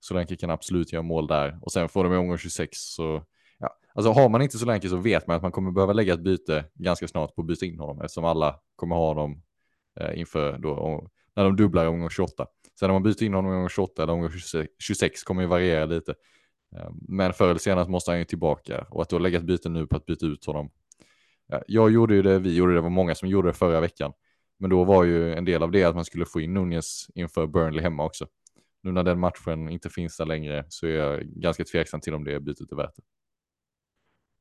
Solanke 0.00 0.36
kan 0.36 0.50
absolut 0.50 0.92
göra 0.92 1.02
mål 1.02 1.26
där. 1.26 1.58
Och 1.62 1.72
sen 1.72 1.88
får 1.88 2.04
de 2.04 2.12
i 2.12 2.16
omgång 2.16 2.38
26 2.38 2.78
så, 2.78 3.24
ja, 3.58 3.76
alltså 3.94 4.12
har 4.12 4.28
man 4.28 4.42
inte 4.42 4.58
Solanke 4.58 4.88
så 4.88 4.96
vet 4.96 5.26
man 5.26 5.36
att 5.36 5.42
man 5.42 5.52
kommer 5.52 5.70
behöva 5.70 5.92
lägga 5.92 6.14
ett 6.14 6.24
byte 6.24 6.64
ganska 6.74 7.08
snart 7.08 7.34
på 7.34 7.40
att 7.40 7.46
byta 7.46 7.66
in 7.66 7.78
honom 7.78 8.00
eftersom 8.00 8.24
alla 8.24 8.60
kommer 8.76 8.96
ha 8.96 9.14
dem 9.14 9.42
inför 10.14 10.58
då, 10.58 11.08
när 11.36 11.44
de 11.44 11.56
dubblar 11.56 11.84
i 11.84 11.88
omgång 11.88 12.10
28. 12.10 12.46
Sen 12.80 12.90
om 12.90 12.94
man 12.94 13.02
byter 13.02 13.22
in 13.22 13.34
honom 13.34 13.52
i 13.52 13.54
omgång 13.54 13.68
28 13.68 14.02
eller 14.02 14.12
omgång 14.12 14.30
26 14.78 15.22
kommer 15.22 15.42
ju 15.42 15.48
variera 15.48 15.84
lite. 15.84 16.14
Ehm, 16.76 16.98
men 17.08 17.32
förr 17.32 17.48
eller 17.48 17.58
senare 17.58 17.88
måste 17.88 18.10
han 18.10 18.18
ju 18.18 18.24
tillbaka 18.24 18.86
och 18.90 19.02
att 19.02 19.08
då 19.08 19.18
lägga 19.18 19.38
ett 19.38 19.44
byte 19.44 19.68
nu 19.68 19.86
på 19.86 19.96
att 19.96 20.06
byta 20.06 20.26
ut 20.26 20.44
honom. 20.44 20.70
Jag 21.66 21.90
gjorde 21.90 22.14
ju 22.14 22.22
det, 22.22 22.38
vi 22.38 22.56
gjorde 22.56 22.72
det, 22.72 22.78
det 22.78 22.82
var 22.82 22.90
många 22.90 23.14
som 23.14 23.28
gjorde 23.28 23.48
det 23.48 23.54
förra 23.54 23.80
veckan. 23.80 24.12
Men 24.58 24.70
då 24.70 24.84
var 24.84 25.04
ju 25.04 25.34
en 25.34 25.44
del 25.44 25.62
av 25.62 25.70
det 25.70 25.84
att 25.84 25.94
man 25.94 26.04
skulle 26.04 26.26
få 26.26 26.40
in 26.40 26.54
Nunez 26.54 27.06
inför 27.14 27.46
Burnley 27.46 27.82
hemma 27.82 28.04
också. 28.04 28.26
Nu 28.82 28.92
när 28.92 29.02
den 29.02 29.20
matchen 29.20 29.68
inte 29.68 29.90
finns 29.90 30.16
där 30.16 30.26
längre 30.26 30.64
så 30.68 30.86
är 30.86 30.90
jag 30.90 31.22
ganska 31.22 31.64
tveksam 31.64 32.00
till 32.00 32.14
om 32.14 32.24
det 32.24 32.40
bytet 32.40 32.72
är 32.72 32.76
värt 32.76 32.96
det. 32.96 33.02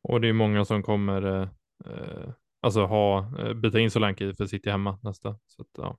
Och 0.03 0.21
det 0.21 0.27
är 0.27 0.33
många 0.33 0.65
som 0.65 0.83
kommer 0.83 1.25
eh, 1.25 1.49
eh 1.85 2.29
alltså 2.61 2.85
ha, 2.85 3.33
eh, 3.39 3.53
byta 3.53 3.79
in 3.79 3.91
Solanke 3.91 4.33
för 4.33 4.45
City 4.45 4.69
hemma 4.69 4.99
nästa. 5.03 5.39
Så 5.47 5.61
att, 5.61 5.67
ja. 5.77 5.97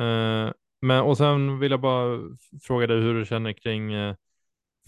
eh, 0.00 0.52
men 0.80 1.00
och 1.00 1.16
sen 1.16 1.58
vill 1.58 1.70
jag 1.70 1.80
bara 1.80 2.20
fråga 2.62 2.86
dig 2.86 3.00
hur 3.00 3.14
du 3.14 3.24
känner 3.26 3.52
kring 3.52 3.92
eh, 3.92 4.14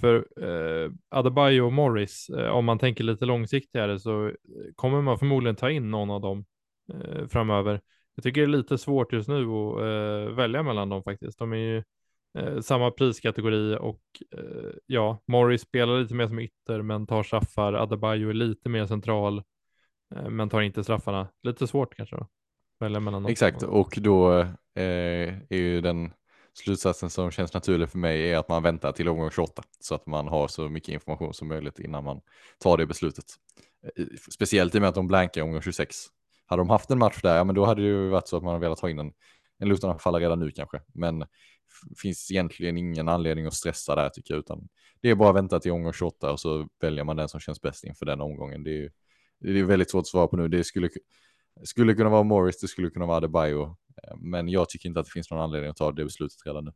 för 0.02 0.26
eh, 0.40 0.90
Adebayo 1.08 1.62
och 1.66 1.72
Morris, 1.72 2.30
eh, 2.30 2.48
om 2.48 2.64
man 2.64 2.78
tänker 2.78 3.04
lite 3.04 3.24
långsiktigare 3.24 3.98
så 3.98 4.26
eh, 4.26 4.32
kommer 4.76 5.02
man 5.02 5.18
förmodligen 5.18 5.56
ta 5.56 5.70
in 5.70 5.90
någon 5.90 6.10
av 6.10 6.20
dem 6.20 6.44
eh, 6.92 7.26
framöver. 7.28 7.80
Jag 8.14 8.22
tycker 8.22 8.40
det 8.40 8.46
är 8.46 8.56
lite 8.56 8.78
svårt 8.78 9.12
just 9.12 9.28
nu 9.28 9.46
att 9.46 9.80
eh, 9.80 10.34
välja 10.34 10.62
mellan 10.62 10.88
dem 10.88 11.02
faktiskt. 11.02 11.38
De 11.38 11.52
är 11.52 11.56
ju 11.56 11.82
eh, 12.38 12.60
samma 12.60 12.90
priskategori 12.90 13.76
och 13.80 14.02
eh, 14.38 14.70
ja, 14.86 15.22
Morris 15.26 15.62
spelar 15.62 16.00
lite 16.00 16.14
mer 16.14 16.26
som 16.26 16.38
ytter 16.38 16.82
men 16.82 17.06
tar 17.06 17.22
straffar. 17.22 17.72
Adebayo 17.72 18.28
är 18.28 18.34
lite 18.34 18.68
mer 18.68 18.86
central 18.86 19.42
eh, 20.14 20.28
men 20.28 20.48
tar 20.48 20.60
inte 20.60 20.84
straffarna. 20.84 21.28
Lite 21.42 21.66
svårt 21.66 21.94
kanske 21.96 22.16
då. 22.16 22.26
Välja 22.80 23.00
mellan 23.00 23.22
dem. 23.22 23.32
Exakt, 23.32 23.62
och 23.62 23.98
då 24.00 24.46
är 24.74 25.54
ju 25.54 25.80
den 25.80 26.10
slutsatsen 26.54 27.10
som 27.10 27.30
känns 27.30 27.54
naturlig 27.54 27.88
för 27.88 27.98
mig 27.98 28.30
är 28.30 28.38
att 28.38 28.48
man 28.48 28.62
väntar 28.62 28.92
till 28.92 29.08
omgång 29.08 29.30
28 29.30 29.62
så 29.80 29.94
att 29.94 30.06
man 30.06 30.28
har 30.28 30.48
så 30.48 30.68
mycket 30.68 30.88
information 30.88 31.34
som 31.34 31.48
möjligt 31.48 31.78
innan 31.78 32.04
man 32.04 32.20
tar 32.58 32.76
det 32.76 32.86
beslutet. 32.86 33.24
Eh, 33.96 34.06
speciellt 34.30 34.74
i 34.74 34.78
och 34.78 34.82
med 34.82 34.88
att 34.88 34.94
de 34.94 35.06
blankar 35.06 35.42
omgång 35.42 35.62
26. 35.62 35.96
Hade 36.46 36.60
de 36.60 36.70
haft 36.70 36.90
en 36.90 36.98
match 36.98 37.20
där, 37.22 37.36
ja 37.36 37.44
men 37.44 37.54
då 37.54 37.64
hade 37.64 37.82
det 37.82 37.88
ju 37.88 38.08
varit 38.08 38.28
så 38.28 38.36
att 38.36 38.42
man 38.42 38.60
velat 38.60 38.80
ha 38.80 38.90
in 38.90 38.98
en, 38.98 39.12
en 39.58 39.68
Luton-anfallare 39.68 40.22
redan 40.22 40.40
nu 40.40 40.50
kanske. 40.50 40.80
Men 40.94 41.24
finns 42.02 42.30
egentligen 42.30 42.76
ingen 42.76 43.08
anledning 43.08 43.46
att 43.46 43.54
stressa 43.54 43.94
där 43.94 44.08
tycker 44.08 44.34
jag, 44.34 44.38
utan 44.38 44.68
det 45.00 45.10
är 45.10 45.14
bara 45.14 45.28
att 45.28 45.36
vänta 45.36 45.60
till 45.60 45.72
omgång 45.72 45.92
28 45.92 46.32
och 46.32 46.40
så 46.40 46.68
väljer 46.80 47.04
man 47.04 47.16
den 47.16 47.28
som 47.28 47.40
känns 47.40 47.60
bäst 47.60 47.84
inför 47.84 48.06
den 48.06 48.20
omgången. 48.20 48.64
Det 48.64 48.84
är, 48.84 48.90
det 49.40 49.60
är 49.60 49.64
väldigt 49.64 49.90
svårt 49.90 50.00
att 50.00 50.06
svara 50.06 50.26
på 50.26 50.36
nu. 50.36 50.48
Det 50.48 50.64
skulle, 50.64 50.88
skulle 51.64 51.94
kunna 51.94 52.10
vara 52.10 52.22
Morris, 52.22 52.60
det 52.60 52.68
skulle 52.68 52.90
kunna 52.90 53.06
vara 53.06 53.16
Adebayo, 53.16 53.76
men 54.16 54.48
jag 54.48 54.68
tycker 54.68 54.88
inte 54.88 55.00
att 55.00 55.06
det 55.06 55.12
finns 55.12 55.30
någon 55.30 55.40
anledning 55.40 55.70
att 55.70 55.76
ta 55.76 55.92
det 55.92 56.04
beslutet 56.04 56.46
redan 56.46 56.64
nu. 56.64 56.72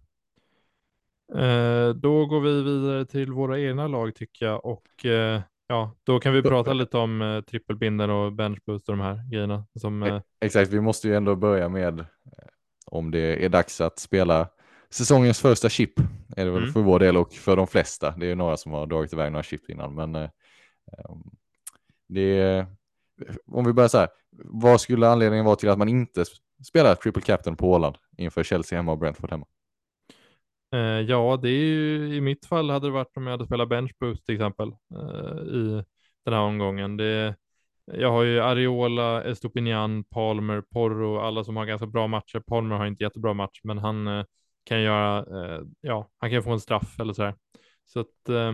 Eh, 1.34 1.94
då 1.94 2.26
går 2.26 2.40
vi 2.40 2.62
vidare 2.62 3.04
till 3.06 3.32
våra 3.32 3.60
egna 3.60 3.88
lag 3.88 4.14
tycker 4.14 4.46
jag 4.46 4.64
och 4.64 5.06
eh, 5.06 5.40
ja, 5.66 5.96
då 6.04 6.20
kan 6.20 6.32
vi 6.32 6.42
prata 6.42 6.72
lite 6.72 6.98
om 6.98 7.22
eh, 7.22 7.40
trippelbinden 7.40 8.10
och 8.10 8.32
benchboost 8.32 8.88
och 8.88 8.96
de 8.96 9.02
här 9.02 9.30
grejerna. 9.30 9.66
Som, 9.74 10.02
eh... 10.02 10.20
Exakt, 10.40 10.70
vi 10.70 10.80
måste 10.80 11.08
ju 11.08 11.14
ändå 11.14 11.36
börja 11.36 11.68
med 11.68 12.00
eh, 12.00 12.06
om 12.86 13.10
det 13.10 13.44
är 13.44 13.48
dags 13.48 13.80
att 13.80 13.98
spela 13.98 14.48
säsongens 14.90 15.40
första 15.40 15.68
chip 15.68 15.98
är 16.36 16.44
det 16.44 16.50
väl 16.50 16.62
mm. 16.62 16.72
för 16.72 16.80
vår 16.80 16.98
del 16.98 17.16
och 17.16 17.32
för 17.32 17.56
de 17.56 17.66
flesta. 17.66 18.14
Det 18.16 18.30
är 18.30 18.36
några 18.36 18.56
som 18.56 18.72
har 18.72 18.86
dragit 18.86 19.12
iväg 19.12 19.32
några 19.32 19.42
chip 19.42 19.70
innan, 19.70 19.94
men 19.94 20.14
eh, 20.14 20.30
ehm, 20.92 21.30
det 22.08 22.38
är, 22.40 22.66
om 23.46 23.64
vi 23.64 23.72
börjar 23.72 23.88
så 23.88 23.98
här, 23.98 24.08
vad 24.44 24.80
skulle 24.80 25.08
anledningen 25.08 25.44
vara 25.44 25.56
till 25.56 25.68
att 25.68 25.78
man 25.78 25.88
inte 25.88 26.24
spelar 26.64 26.94
triple 26.94 27.22
captain 27.22 27.56
på 27.56 27.70
Åland 27.70 27.96
inför 28.16 28.44
Chelsea 28.44 28.78
hemma 28.78 28.92
och 28.92 28.98
Brentford 28.98 29.30
hemma? 29.30 29.46
Eh, 30.72 30.80
ja, 30.80 31.38
det 31.42 31.48
är 31.48 31.64
ju 31.64 32.14
i 32.14 32.20
mitt 32.20 32.46
fall 32.46 32.70
hade 32.70 32.86
det 32.86 32.90
varit 32.90 33.16
om 33.16 33.26
jag 33.26 33.30
hade 33.30 33.46
spelat 33.46 33.68
bench 33.68 33.92
boost 34.00 34.26
till 34.26 34.34
exempel 34.34 34.68
eh, 34.68 35.42
i 35.42 35.84
den 36.24 36.34
här 36.34 36.40
omgången. 36.40 36.96
Det, 36.96 37.36
jag 37.84 38.10
har 38.10 38.22
ju 38.22 38.40
Ariola, 38.40 39.24
Estopinian, 39.24 40.04
Palmer, 40.04 40.60
Porro, 40.60 41.18
alla 41.18 41.44
som 41.44 41.56
har 41.56 41.66
ganska 41.66 41.86
bra 41.86 42.06
matcher. 42.06 42.40
Palmer 42.40 42.76
har 42.76 42.86
inte 42.86 43.04
jättebra 43.04 43.34
match, 43.34 43.60
men 43.64 43.78
han 43.78 44.06
eh, 44.06 44.24
kan 44.64 44.82
göra, 44.82 45.18
eh, 45.18 45.62
ja, 45.80 46.10
han 46.18 46.30
kan 46.30 46.42
få 46.42 46.50
en 46.52 46.60
straff 46.60 47.00
eller 47.00 47.12
så 47.12 47.22
här. 47.22 47.34
Så 47.84 48.00
att 48.00 48.28
eh, 48.28 48.52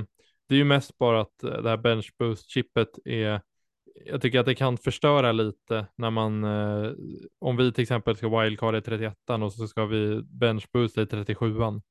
det 0.49 0.55
är 0.55 0.59
ju 0.59 0.65
mest 0.65 0.99
bara 0.99 1.21
att 1.21 1.45
eh, 1.45 1.63
det 1.63 1.69
här 1.69 1.77
bench 1.77 2.15
boost 2.19 2.51
chippet 2.51 2.99
är 3.05 3.41
jag 4.07 4.23
tycker 4.23 4.41
att 4.41 4.47
det 4.47 4.55
kan 4.55 4.79
förstöra 4.79 5.33
lite 5.33 5.87
när 5.97 6.11
man, 6.11 6.45
eh, 6.45 6.93
om 7.39 7.57
vi 7.57 7.73
till 7.73 7.83
exempel 7.83 8.17
ska 8.17 8.41
wildcard 8.41 8.75
i 8.75 8.81
31 8.81 9.15
och 9.43 9.53
så 9.53 9.69
ska 9.69 9.87
vi 9.87 10.23
benchboosta 10.23 11.03
i 11.03 11.05
37an. 11.05 11.83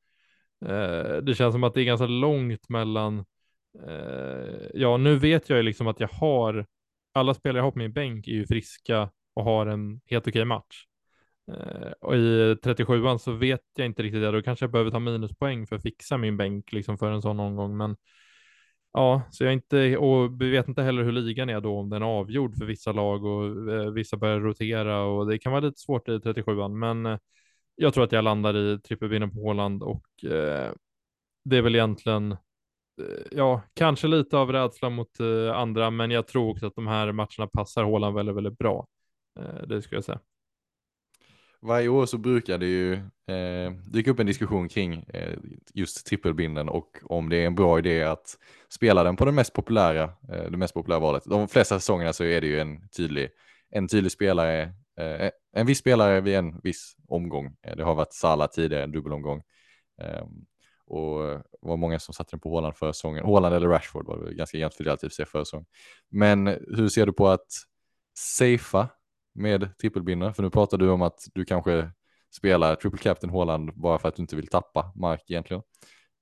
Eh, 0.66 1.18
det 1.18 1.36
känns 1.36 1.54
som 1.54 1.64
att 1.64 1.74
det 1.74 1.82
är 1.82 1.86
ganska 1.86 2.08
långt 2.08 2.70
mellan, 2.70 3.26
eh, 3.88 4.70
ja 4.74 4.98
nu 4.98 5.16
vet 5.16 5.50
jag 5.50 5.58
ju 5.58 5.64
liksom 5.64 5.88
att 5.88 6.00
jag 6.00 6.08
har, 6.08 6.66
alla 7.14 7.34
spelare 7.34 7.58
jag 7.58 7.64
har 7.64 7.72
på 7.72 7.80
min 7.80 7.94
bänk 7.94 8.28
är 8.28 8.32
ju 8.32 8.46
friska 8.48 9.10
och 9.34 9.44
har 9.44 9.66
en 9.66 10.02
helt 10.06 10.28
okej 10.28 10.46
match. 10.46 10.86
Eh, 11.52 11.92
och 12.02 12.16
i 12.16 12.56
37an 12.64 13.18
så 13.18 13.32
vet 13.32 13.62
jag 13.76 13.86
inte 13.86 14.04
riktigt 14.04 14.22
det, 14.22 14.32
då 14.32 14.42
kanske 14.42 14.64
jag 14.64 14.72
behöver 14.72 14.92
ta 14.92 15.00
minuspoäng 15.00 15.68
för 15.68 15.76
att 15.76 15.82
fixa 15.82 16.18
min 16.18 16.38
bänk 16.38 16.72
liksom 16.72 16.98
för 16.98 17.12
en 17.12 17.22
sån 17.22 17.40
omgång, 17.40 17.78
men 17.78 17.96
Ja, 18.94 19.22
så 19.32 19.44
jag 19.44 19.54
inte, 19.54 19.98
och 19.98 20.42
vi 20.42 20.50
vet 20.50 20.68
inte 20.68 20.82
heller 20.84 21.04
hur 21.04 21.12
ligan 21.12 21.50
är 21.50 21.62
då, 21.62 21.80
om 21.80 21.90
den 21.90 22.02
är 22.02 22.06
avgjord 22.06 22.58
för 22.58 22.66
vissa 22.66 22.92
lag 22.92 23.26
och 23.26 23.72
eh, 23.74 23.92
vissa 23.92 24.18
börjar 24.18 24.40
rotera 24.40 25.04
och 25.04 25.28
det 25.28 25.40
kan 25.40 25.52
vara 25.52 25.62
lite 25.66 25.80
svårt 25.80 26.08
i 26.10 26.12
37an, 26.20 26.74
men 26.76 27.06
eh, 27.06 27.18
jag 27.76 27.94
tror 27.94 28.04
att 28.04 28.12
jag 28.12 28.24
landar 28.24 28.58
i 28.58 28.80
trippelvinnen 28.80 29.32
på 29.32 29.40
Håland 29.42 29.84
och 29.84 30.26
eh, 30.26 30.72
det 31.46 31.58
är 31.58 31.62
väl 31.62 31.76
egentligen, 31.76 32.32
eh, 32.32 32.38
ja, 33.32 33.62
kanske 33.74 34.08
lite 34.08 34.38
av 34.38 34.52
rädsla 34.52 34.90
mot 34.90 35.20
eh, 35.20 35.58
andra, 35.58 35.90
men 35.90 36.12
jag 36.12 36.28
tror 36.28 36.52
också 36.52 36.68
att 36.68 36.76
de 36.76 36.88
här 36.88 37.12
matcherna 37.12 37.48
passar 37.54 37.84
Håland 37.84 38.16
väldigt, 38.16 38.36
väldigt 38.36 38.58
bra. 38.58 38.88
Eh, 39.40 39.68
det 39.68 39.82
skulle 39.82 39.98
jag 39.98 40.06
säga 40.06 40.20
varje 41.62 41.90
år 41.90 42.06
så 42.06 42.18
brukar 42.18 42.58
det 42.58 42.66
ju 42.66 42.94
eh, 43.28 43.72
dyka 43.86 44.12
upp 44.12 44.20
en 44.20 44.26
diskussion 44.26 44.70
kring 44.70 44.94
eh, 44.94 45.38
just 45.74 46.06
trippelbinden 46.06 46.70
och 46.70 47.00
om 47.04 47.30
det 47.30 47.38
är 47.38 47.48
en 47.48 47.56
bra 47.56 47.80
idé 47.80 48.04
att 48.04 48.38
spela 48.70 49.04
den 49.04 49.16
på 49.16 49.26
den 49.26 49.36
mest 49.36 49.54
populära, 49.54 50.04
eh, 50.04 50.52
det 50.52 50.58
mest 50.58 50.74
populära 50.74 51.00
valet. 51.00 51.24
De 51.26 51.48
flesta 51.48 51.80
säsongerna 51.80 52.14
så 52.14 52.24
är 52.24 52.42
det 52.42 52.48
ju 52.48 52.60
en 52.60 52.90
tydlig, 52.90 53.30
en 53.70 53.88
tydlig 53.88 54.12
spelare, 54.12 54.62
eh, 55.00 55.30
en 55.54 55.66
viss 55.66 55.80
spelare 55.80 56.22
vid 56.22 56.36
en 56.36 56.60
viss 56.64 56.96
omgång. 57.08 57.56
Eh, 57.68 57.76
det 57.76 57.84
har 57.84 57.96
varit 57.96 58.14
Sala 58.14 58.48
tidigare, 58.48 58.84
en 58.84 58.92
dubbelomgång. 58.92 59.42
Eh, 60.02 60.26
och 60.86 61.20
det 61.22 61.42
var 61.62 61.78
många 61.78 62.00
som 62.00 62.14
satte 62.14 62.32
den 62.32 62.40
på 62.40 62.50
Håland 62.50 62.76
förra 62.76 62.94
säsongen. 62.94 63.26
Håland 63.26 63.56
eller 63.56 63.68
Rashford 63.68 64.06
var 64.06 64.18
det 64.18 64.34
ganska 64.34 64.58
jämnt 64.58 64.74
fördelat 64.74 65.04
i 65.04 65.10
sig 65.10 65.26
för 65.26 65.44
säsong. 65.44 65.66
Men 66.10 66.48
hur 66.48 66.90
ser 66.90 67.06
du 67.06 67.14
på 67.14 67.28
att 67.28 67.48
safea 68.18 68.90
med 69.34 69.78
trippelbindare? 69.78 70.34
För 70.34 70.44
nu 70.44 70.50
pratar 70.50 70.78
du 70.78 70.90
om 70.90 71.02
att 71.02 71.28
du 71.34 71.46
kanske 71.46 71.92
spelar 72.36 72.76
triple 72.76 73.00
captain 73.00 73.32
Håland 73.32 73.74
bara 73.76 73.98
för 74.00 74.08
att 74.08 74.16
du 74.16 74.22
inte 74.22 74.36
vill 74.36 74.48
tappa 74.48 74.94
mark 74.96 75.24
egentligen. 75.28 75.64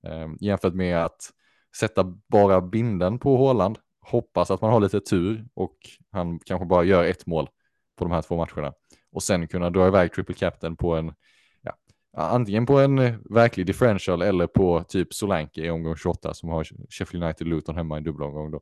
Ehm, 0.06 0.36
jämfört 0.40 0.74
med 0.74 1.04
att 1.04 1.30
sätta 1.76 2.04
bara 2.28 2.60
binden 2.60 3.18
på 3.18 3.36
Håland, 3.36 3.78
hoppas 4.00 4.50
att 4.50 4.60
man 4.60 4.72
har 4.72 4.80
lite 4.80 5.00
tur 5.00 5.48
och 5.54 5.76
han 6.10 6.38
kanske 6.38 6.66
bara 6.66 6.84
gör 6.84 7.04
ett 7.04 7.26
mål 7.26 7.48
på 7.96 8.04
de 8.04 8.10
här 8.10 8.22
två 8.22 8.36
matcherna 8.36 8.72
och 9.12 9.22
sen 9.22 9.48
kunna 9.48 9.70
dra 9.70 9.86
iväg 9.86 10.12
triple 10.12 10.34
captain 10.34 10.76
på 10.76 10.96
en 10.96 11.14
ja, 11.62 11.72
antingen 12.12 12.66
på 12.66 12.78
en 12.78 12.96
verklig 13.34 13.66
differential 13.66 14.22
eller 14.22 14.46
på 14.46 14.84
typ 14.88 15.14
Solanke 15.14 15.60
i 15.60 15.70
omgång 15.70 15.96
28 15.96 16.34
som 16.34 16.48
har 16.48 16.64
Sheffield 16.90 17.24
United 17.24 17.46
Luton 17.46 17.76
hemma 17.76 17.98
i 17.98 18.00
dubbelomgång 18.00 18.50
då. 18.50 18.60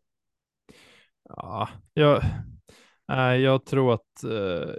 Ja, 1.29 1.69
jag, 1.95 2.23
Nej, 3.09 3.41
jag 3.41 3.65
tror 3.65 3.95
att 3.95 4.25
eh, 4.25 4.75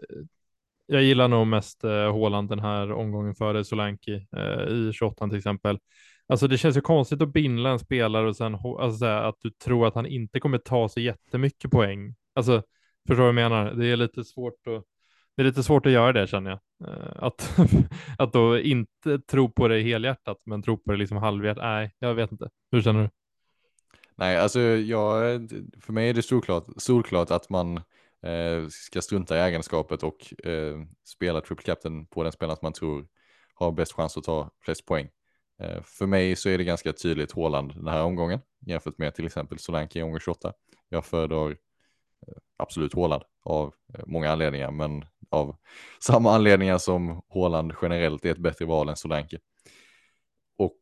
jag 0.86 1.04
gillar 1.04 1.28
nog 1.28 1.48
mest 1.48 1.84
eh, 1.84 2.12
Håland 2.12 2.50
den 2.50 2.60
här 2.60 2.92
omgången 2.92 3.36
före 3.36 3.66
Solanki 3.66 4.28
eh, 4.38 4.74
i 4.74 4.92
28 4.94 5.28
till 5.28 5.38
exempel. 5.38 5.80
Alltså 6.28 6.48
det 6.48 6.58
känns 6.58 6.78
ju 6.78 6.82
konstigt 6.82 7.22
att 7.22 7.34
binda 7.34 7.70
en 7.70 7.80
spelare 7.80 8.28
och 8.28 8.36
sen 8.36 8.56
alltså, 8.56 9.06
att 9.06 9.36
du 9.42 9.50
tror 9.50 9.88
att 9.88 9.96
han 9.96 10.06
inte 10.06 10.40
kommer 10.40 10.58
ta 10.58 10.90
så 10.90 11.00
jättemycket 11.00 11.72
poäng. 11.72 12.16
Alltså, 12.36 12.64
förstår 13.08 13.16
du 13.16 13.34
vad 13.34 13.44
jag 13.44 13.50
menar? 13.50 13.74
Det 13.74 13.88
är 13.88 13.98
lite 13.98 14.24
svårt 14.24 14.68
att 14.68 14.84
det 15.36 15.44
är 15.44 15.46
lite 15.46 15.64
svårt 15.64 15.86
att 15.86 15.92
göra 15.92 16.14
det 16.14 16.28
känner 16.28 16.50
jag. 16.50 16.90
Eh, 16.90 17.24
att, 17.24 17.60
att 18.18 18.34
då 18.34 18.60
inte 18.60 19.20
tro 19.20 19.52
på 19.52 19.68
det 19.68 19.82
helhjärtat 19.82 20.38
men 20.46 20.64
tro 20.64 20.78
på 20.78 20.92
det 20.92 20.98
liksom 20.98 21.18
halvhjärtat. 21.18 21.64
Nej, 21.64 21.96
jag 22.00 22.14
vet 22.14 22.32
inte. 22.32 22.50
Hur 22.72 22.82
känner 22.82 23.02
du? 23.02 23.10
Nej, 24.16 24.38
alltså 24.38 24.60
jag, 24.60 25.22
för 25.82 25.94
mig 25.94 26.10
är 26.10 26.14
det 26.14 26.22
solklart, 26.22 26.66
solklart 26.78 27.32
att 27.32 27.50
man 27.50 27.78
eh, 27.78 27.84
Eh, 28.24 28.68
ska 28.70 29.02
strunta 29.02 29.38
i 29.38 29.40
ägandeskapet 29.40 30.04
och 30.04 30.48
eh, 30.48 30.78
spela 31.04 31.42
triple 31.42 31.64
captain 31.64 32.06
på 32.06 32.24
den 32.24 32.32
spelaren 32.32 32.58
som 32.58 32.66
man 32.66 32.74
tror 32.74 33.08
har 33.54 33.72
bäst 33.72 33.94
chans 33.94 34.18
att 34.18 34.24
ta 34.24 34.52
flest 34.64 34.86
poäng. 34.86 35.10
Eh, 35.60 35.82
för 35.84 36.06
mig 36.06 36.36
så 36.36 36.50
är 36.50 36.58
det 36.58 36.64
ganska 36.64 36.94
tydligt 36.94 37.32
Håland 37.32 37.76
den 37.76 37.88
här 37.88 38.04
omgången 38.04 38.40
jämfört 38.66 38.98
med 38.98 39.16
till 39.16 39.26
exempel 39.26 39.60
Solanke 39.60 40.00
i 40.00 40.04
omgång 40.04 40.20
28. 40.20 40.54
Jag 40.90 41.06
föredrar 41.06 41.50
eh, 41.50 41.58
absolut 42.58 42.94
Håland 42.94 43.24
av 43.44 43.74
eh, 43.94 44.04
många 44.08 44.32
anledningar, 44.32 44.72
men 44.72 45.06
av 45.30 45.56
samma 46.04 46.36
anledningar 46.36 46.78
som 46.78 47.22
Håland 47.28 47.74
generellt 47.82 48.26
är 48.26 48.32
ett 48.32 48.38
bättre 48.38 48.66
val 48.66 48.90
än 48.90 48.96
Solanke. 48.96 49.40
Och 50.58 50.80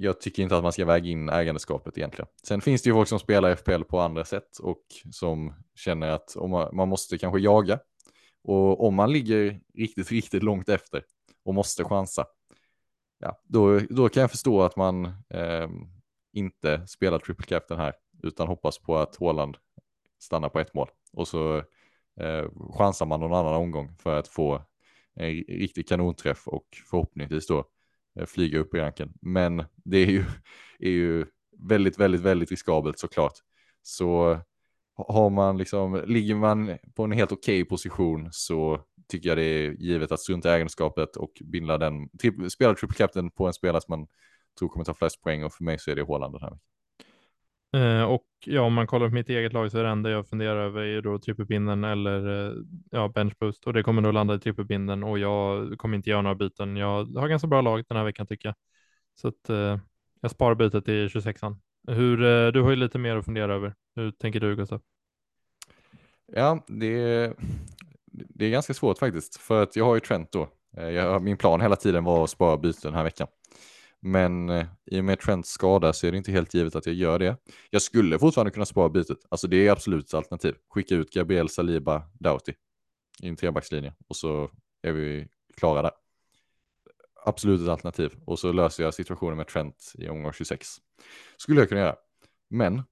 jag 0.00 0.20
tycker 0.20 0.42
inte 0.42 0.56
att 0.56 0.62
man 0.62 0.72
ska 0.72 0.84
väga 0.84 1.08
in 1.08 1.28
ägandeskapet 1.28 1.98
egentligen. 1.98 2.28
Sen 2.42 2.60
finns 2.60 2.82
det 2.82 2.88
ju 2.88 2.94
folk 2.94 3.08
som 3.08 3.18
spelar 3.18 3.54
FPL 3.56 3.82
på 3.82 4.00
andra 4.00 4.24
sätt 4.24 4.58
och 4.58 4.82
som 5.12 5.54
känner 5.74 6.08
att 6.08 6.36
man, 6.36 6.76
man 6.76 6.88
måste 6.88 7.18
kanske 7.18 7.40
jaga. 7.40 7.78
Och 8.44 8.86
om 8.86 8.94
man 8.94 9.12
ligger 9.12 9.60
riktigt, 9.74 10.10
riktigt 10.12 10.42
långt 10.42 10.68
efter 10.68 11.04
och 11.44 11.54
måste 11.54 11.84
chansa, 11.84 12.26
ja, 13.18 13.40
då, 13.44 13.78
då 13.78 14.08
kan 14.08 14.20
jag 14.20 14.30
förstå 14.30 14.62
att 14.62 14.76
man 14.76 15.04
eh, 15.30 15.68
inte 16.32 16.86
spelar 16.86 17.18
triple 17.18 17.46
captain 17.46 17.80
här, 17.80 17.94
utan 18.22 18.48
hoppas 18.48 18.78
på 18.78 18.96
att 18.96 19.16
Håland 19.16 19.56
stannar 20.18 20.48
på 20.48 20.60
ett 20.60 20.74
mål. 20.74 20.88
Och 21.12 21.28
så 21.28 21.56
eh, 22.20 22.72
chansar 22.78 23.06
man 23.06 23.20
någon 23.20 23.34
annan 23.34 23.54
omgång 23.54 23.96
för 23.98 24.18
att 24.18 24.28
få 24.28 24.62
en 25.14 25.30
riktig 25.48 25.88
kanonträff 25.88 26.48
och 26.48 26.66
förhoppningsvis 26.90 27.46
då 27.46 27.64
Eh, 28.18 28.26
flyga 28.26 28.58
upp 28.58 28.74
i 28.74 28.78
ranken. 28.78 29.12
Men 29.20 29.64
det 29.84 29.98
är 29.98 30.06
ju, 30.06 30.24
är 30.78 30.90
ju 30.90 31.26
väldigt, 31.58 31.98
väldigt, 31.98 32.20
väldigt 32.20 32.50
riskabelt 32.50 32.98
såklart. 32.98 33.34
Så 33.82 34.38
har 34.94 35.30
man 35.30 35.58
liksom, 35.58 36.02
ligger 36.06 36.34
man 36.34 36.78
på 36.94 37.04
en 37.04 37.12
helt 37.12 37.32
okej 37.32 37.62
okay 37.62 37.68
position 37.68 38.28
så 38.32 38.80
tycker 39.08 39.28
jag 39.28 39.38
det 39.38 39.44
är 39.44 39.70
givet 39.70 40.12
att 40.12 40.20
strunta 40.20 40.50
i 40.50 40.52
ägenskapet 40.52 41.16
och 41.16 41.32
binda 41.44 41.78
den, 41.78 42.08
spela 42.50 42.74
triple 42.74 42.96
captain 42.96 43.30
på 43.30 43.46
en 43.46 43.52
spelare 43.52 43.80
som 43.80 43.98
man 43.98 44.08
tror 44.58 44.68
kommer 44.68 44.84
ta 44.84 44.94
flest 44.94 45.22
poäng 45.22 45.44
och 45.44 45.52
för 45.52 45.64
mig 45.64 45.78
så 45.78 45.90
är 45.90 45.96
det 45.96 46.02
Håland 46.02 46.34
den 46.34 46.42
här 46.42 46.58
Eh, 47.76 48.02
och 48.02 48.26
ja, 48.46 48.62
om 48.62 48.74
man 48.74 48.86
kollar 48.86 49.08
på 49.08 49.14
mitt 49.14 49.28
eget 49.28 49.52
lag 49.52 49.70
så 49.70 49.78
är 49.78 49.84
det 49.84 49.90
enda 49.90 50.10
jag 50.10 50.28
funderar 50.28 50.56
över 50.56 50.82
är 50.82 51.02
då 51.02 51.18
trippelpinnen 51.18 51.84
eller 51.84 52.48
eh, 52.48 52.54
ja, 52.90 53.08
benchboost 53.08 53.66
och 53.66 53.72
det 53.72 53.82
kommer 53.82 54.02
då 54.02 54.12
landa 54.12 54.34
i 54.34 54.38
trippelpinnen 54.38 55.04
och 55.04 55.18
jag 55.18 55.78
kommer 55.78 55.96
inte 55.96 56.10
göra 56.10 56.22
några 56.22 56.34
byten. 56.34 56.76
Jag 56.76 57.04
har 57.04 57.28
ganska 57.28 57.48
bra 57.48 57.60
lag 57.60 57.84
den 57.88 57.96
här 57.96 58.04
veckan 58.04 58.26
tycker 58.26 58.48
jag. 58.48 58.54
Så 59.14 59.28
att 59.28 59.48
eh, 59.48 59.78
jag 60.20 60.30
sparar 60.30 60.54
bytet 60.54 60.84
till 60.84 61.08
26an. 61.08 61.56
Hur, 61.88 62.24
eh, 62.24 62.52
du 62.52 62.62
har 62.62 62.70
ju 62.70 62.76
lite 62.76 62.98
mer 62.98 63.16
att 63.16 63.24
fundera 63.24 63.54
över. 63.54 63.74
Hur 63.96 64.10
tänker 64.10 64.40
du 64.40 64.56
Gustav? 64.56 64.80
Ja, 66.32 66.64
det, 66.66 67.32
det 68.12 68.46
är 68.46 68.50
ganska 68.50 68.74
svårt 68.74 68.98
faktiskt, 68.98 69.36
för 69.36 69.62
att 69.62 69.76
jag 69.76 69.84
har 69.84 69.94
ju 69.94 70.00
Trent 70.00 70.32
då. 70.32 70.48
Eh, 70.76 70.88
jag, 70.88 71.22
min 71.22 71.36
plan 71.36 71.60
hela 71.60 71.76
tiden 71.76 72.04
var 72.04 72.24
att 72.24 72.30
spara 72.30 72.56
byten 72.56 72.80
den 72.82 72.94
här 72.94 73.04
veckan. 73.04 73.28
Men 74.00 74.48
eh, 74.48 74.66
i 74.86 75.00
och 75.00 75.04
med 75.04 75.20
Trents 75.20 75.50
skada 75.50 75.92
så 75.92 76.06
är 76.06 76.10
det 76.10 76.18
inte 76.18 76.32
helt 76.32 76.54
givet 76.54 76.76
att 76.76 76.86
jag 76.86 76.94
gör 76.94 77.18
det. 77.18 77.36
Jag 77.70 77.82
skulle 77.82 78.18
fortfarande 78.18 78.50
kunna 78.50 78.66
spara 78.66 78.88
bytet. 78.88 79.18
Alltså 79.28 79.46
det 79.46 79.66
är 79.66 79.72
absolut 79.72 80.06
ett 80.06 80.14
alternativ. 80.14 80.54
Skicka 80.68 80.94
ut 80.94 81.12
Gabriel 81.12 81.48
Saliba 81.48 82.02
Doughty 82.20 82.52
i 83.22 83.28
en 83.28 83.36
trebackslinje 83.36 83.94
och 84.08 84.16
så 84.16 84.50
är 84.82 84.92
vi 84.92 85.28
klara 85.56 85.82
där. 85.82 85.92
Absolut 87.24 87.60
ett 87.60 87.68
alternativ. 87.68 88.12
Och 88.26 88.38
så 88.38 88.52
löser 88.52 88.84
jag 88.84 88.94
situationen 88.94 89.36
med 89.36 89.48
Trent 89.48 89.92
i 89.98 90.08
omgång 90.08 90.32
26. 90.32 90.68
Skulle 91.36 91.60
jag 91.60 91.68
kunna 91.68 91.80
göra. 91.80 91.96
Men 92.50 92.82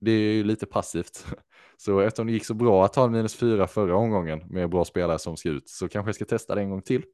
det 0.00 0.10
är 0.10 0.32
ju 0.32 0.44
lite 0.44 0.66
passivt. 0.66 1.26
Så 1.76 2.00
eftersom 2.00 2.26
det 2.26 2.32
gick 2.32 2.44
så 2.44 2.54
bra 2.54 2.84
att 2.84 2.92
ta 2.92 3.04
en 3.04 3.12
minus 3.12 3.34
fyra 3.34 3.66
förra 3.66 3.96
omgången 3.96 4.42
med 4.48 4.70
bra 4.70 4.84
spelare 4.84 5.18
som 5.18 5.36
ska 5.36 5.48
ut 5.48 5.68
så 5.68 5.88
kanske 5.88 6.08
jag 6.08 6.14
ska 6.14 6.24
testa 6.24 6.54
det 6.54 6.60
en 6.60 6.70
gång 6.70 6.82
till. 6.82 7.04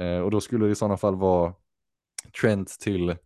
Eh, 0.00 0.18
och 0.18 0.30
då 0.30 0.40
skulle 0.40 0.66
det 0.66 0.72
i 0.72 0.74
sådana 0.74 0.96
fall 0.96 1.16
vara 1.16 1.54
Trent 2.40 2.68
till 2.68 3.16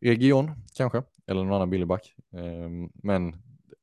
Region 0.00 0.50
kanske, 0.74 1.02
eller 1.26 1.44
någon 1.44 1.52
annan 1.52 1.70
billig 1.70 1.86
back, 1.86 2.14
ehm, 2.32 2.90
men 2.94 3.36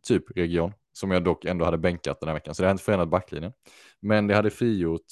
typ 0.08 0.38
Region, 0.38 0.74
som 0.94 1.12
jag 1.12 1.24
dock 1.24 1.46
ändå 1.46 1.66
hade 1.66 1.78
bänkat 1.78 2.20
den 2.20 2.30
här 2.30 2.34
veckan. 2.34 2.56
Så 2.56 2.62
det 2.62 2.68
har 2.68 2.72
inte 2.72 2.84
förändrat 2.84 3.10
backlinjen. 3.10 3.54
Men 4.00 4.28
det 4.28 4.36
hade 4.36 4.50
frigjort 4.50 5.06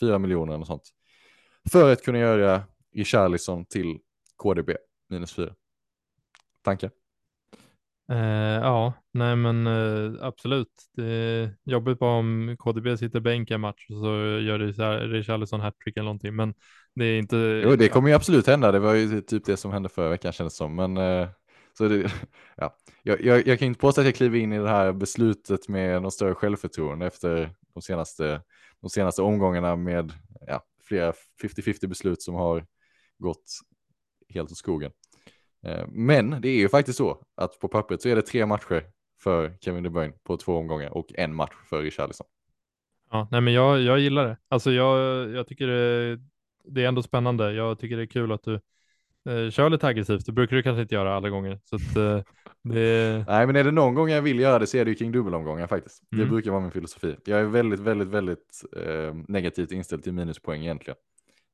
4 0.00 0.18
miljoner 0.18 0.54
eller 0.54 0.64
sånt. 0.64 0.90
För 1.72 1.92
att 1.92 2.02
kunna 2.02 2.18
göra 2.18 2.62
Richarlison 2.94 3.64
till 3.64 3.98
KDB 4.36 4.70
minus 5.08 5.32
4. 5.34 5.54
Tankar? 6.62 6.90
Eh, 8.12 8.60
ja, 8.62 8.92
nej 9.12 9.36
men 9.36 9.66
eh, 9.66 10.12
absolut. 10.20 10.68
Det 10.96 11.04
är 11.04 11.50
jobbigt 11.64 11.98
bara 11.98 12.18
om 12.18 12.56
KDB 12.58 12.98
sitter 12.98 13.20
bänk 13.20 13.50
en 13.50 13.60
match 13.60 13.86
och 13.90 13.96
så 13.96 14.06
gör 14.40 14.58
Richarlison 15.08 15.60
hattrick 15.60 15.96
eller 15.96 16.04
någonting. 16.04 16.36
Men 16.36 16.54
det 16.94 17.04
är 17.04 17.18
inte. 17.18 17.36
Jo, 17.36 17.76
det 17.76 17.88
kommer 17.88 18.08
ju 18.08 18.14
absolut 18.14 18.46
hända. 18.46 18.72
Det 18.72 18.78
var 18.78 18.94
ju 18.94 19.20
typ 19.20 19.44
det 19.44 19.56
som 19.56 19.72
hände 19.72 19.88
förra 19.88 20.08
veckan 20.08 20.32
kändes 20.32 20.56
som. 20.56 20.74
Men 20.74 20.96
eh, 20.96 21.28
så 21.78 21.88
det, 21.88 22.12
ja. 22.56 22.76
jag, 23.02 23.24
jag, 23.24 23.46
jag 23.46 23.58
kan 23.58 23.68
inte 23.68 23.80
påstå 23.80 24.00
att 24.00 24.06
jag 24.06 24.14
kliver 24.14 24.38
in 24.38 24.52
i 24.52 24.58
det 24.58 24.68
här 24.68 24.92
beslutet 24.92 25.68
med 25.68 26.02
något 26.02 26.14
större 26.14 26.34
självförtroende 26.34 27.06
efter 27.06 27.50
de 27.74 27.82
senaste, 27.82 28.42
de 28.80 28.90
senaste 28.90 29.22
omgångarna 29.22 29.76
med 29.76 30.12
ja, 30.46 30.64
flera 30.84 31.12
50-50 31.42 31.86
beslut 31.86 32.22
som 32.22 32.34
har 32.34 32.66
gått 33.18 33.44
helt 34.28 34.50
åt 34.50 34.56
skogen. 34.56 34.92
Eh, 35.66 35.86
men 35.88 36.40
det 36.40 36.48
är 36.48 36.56
ju 36.56 36.68
faktiskt 36.68 36.98
så 36.98 37.24
att 37.34 37.58
på 37.58 37.68
pappret 37.68 38.02
så 38.02 38.08
är 38.08 38.16
det 38.16 38.22
tre 38.22 38.46
matcher 38.46 38.84
för 39.20 39.56
Kevin 39.60 39.82
De 39.82 39.90
Bruyne 39.90 40.14
på 40.24 40.36
två 40.36 40.56
omgångar 40.56 40.90
och 40.90 41.06
en 41.14 41.34
match 41.34 41.54
för 41.70 41.82
Richarlison. 41.82 42.26
Ja, 43.10 43.28
nej 43.30 43.40
men 43.40 43.52
jag, 43.52 43.80
jag 43.80 43.98
gillar 43.98 44.26
det. 44.26 44.36
Alltså 44.48 44.72
jag, 44.72 45.30
jag 45.30 45.46
tycker 45.46 45.66
det, 45.66 46.18
det 46.64 46.84
är 46.84 46.88
ändå 46.88 47.02
spännande. 47.02 47.52
Jag 47.52 47.78
tycker 47.78 47.96
det 47.96 48.02
är 48.02 48.06
kul 48.06 48.32
att 48.32 48.42
du 48.42 48.54
eh, 49.30 49.50
kör 49.50 49.70
lite 49.70 49.86
aggressivt. 49.86 50.26
Det 50.26 50.32
brukar 50.32 50.56
du 50.56 50.62
kanske 50.62 50.82
inte 50.82 50.94
göra 50.94 51.14
alla 51.14 51.28
gånger. 51.30 51.60
Så 51.64 51.76
att, 51.76 51.96
eh, 51.96 52.20
det... 52.62 53.24
Nej, 53.28 53.46
men 53.46 53.56
är 53.56 53.64
det 53.64 53.70
någon 53.70 53.94
gång 53.94 54.10
jag 54.10 54.22
vill 54.22 54.40
göra 54.40 54.58
det 54.58 54.66
så 54.66 54.76
är 54.76 54.84
det 54.84 54.90
ju 54.90 54.94
kring 54.94 55.12
dubbelomgångar 55.12 55.66
faktiskt. 55.66 56.02
Mm. 56.12 56.24
Det 56.24 56.30
brukar 56.30 56.50
vara 56.50 56.60
min 56.60 56.70
filosofi. 56.70 57.16
Jag 57.24 57.40
är 57.40 57.44
väldigt, 57.44 57.80
väldigt, 57.80 58.08
väldigt 58.08 58.64
eh, 58.76 59.14
negativt 59.28 59.72
inställd 59.72 60.02
till 60.02 60.12
minuspoäng 60.12 60.62
egentligen. 60.62 60.96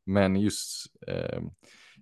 Men 0.06 0.36
just 0.36 0.86
eh, 1.06 1.40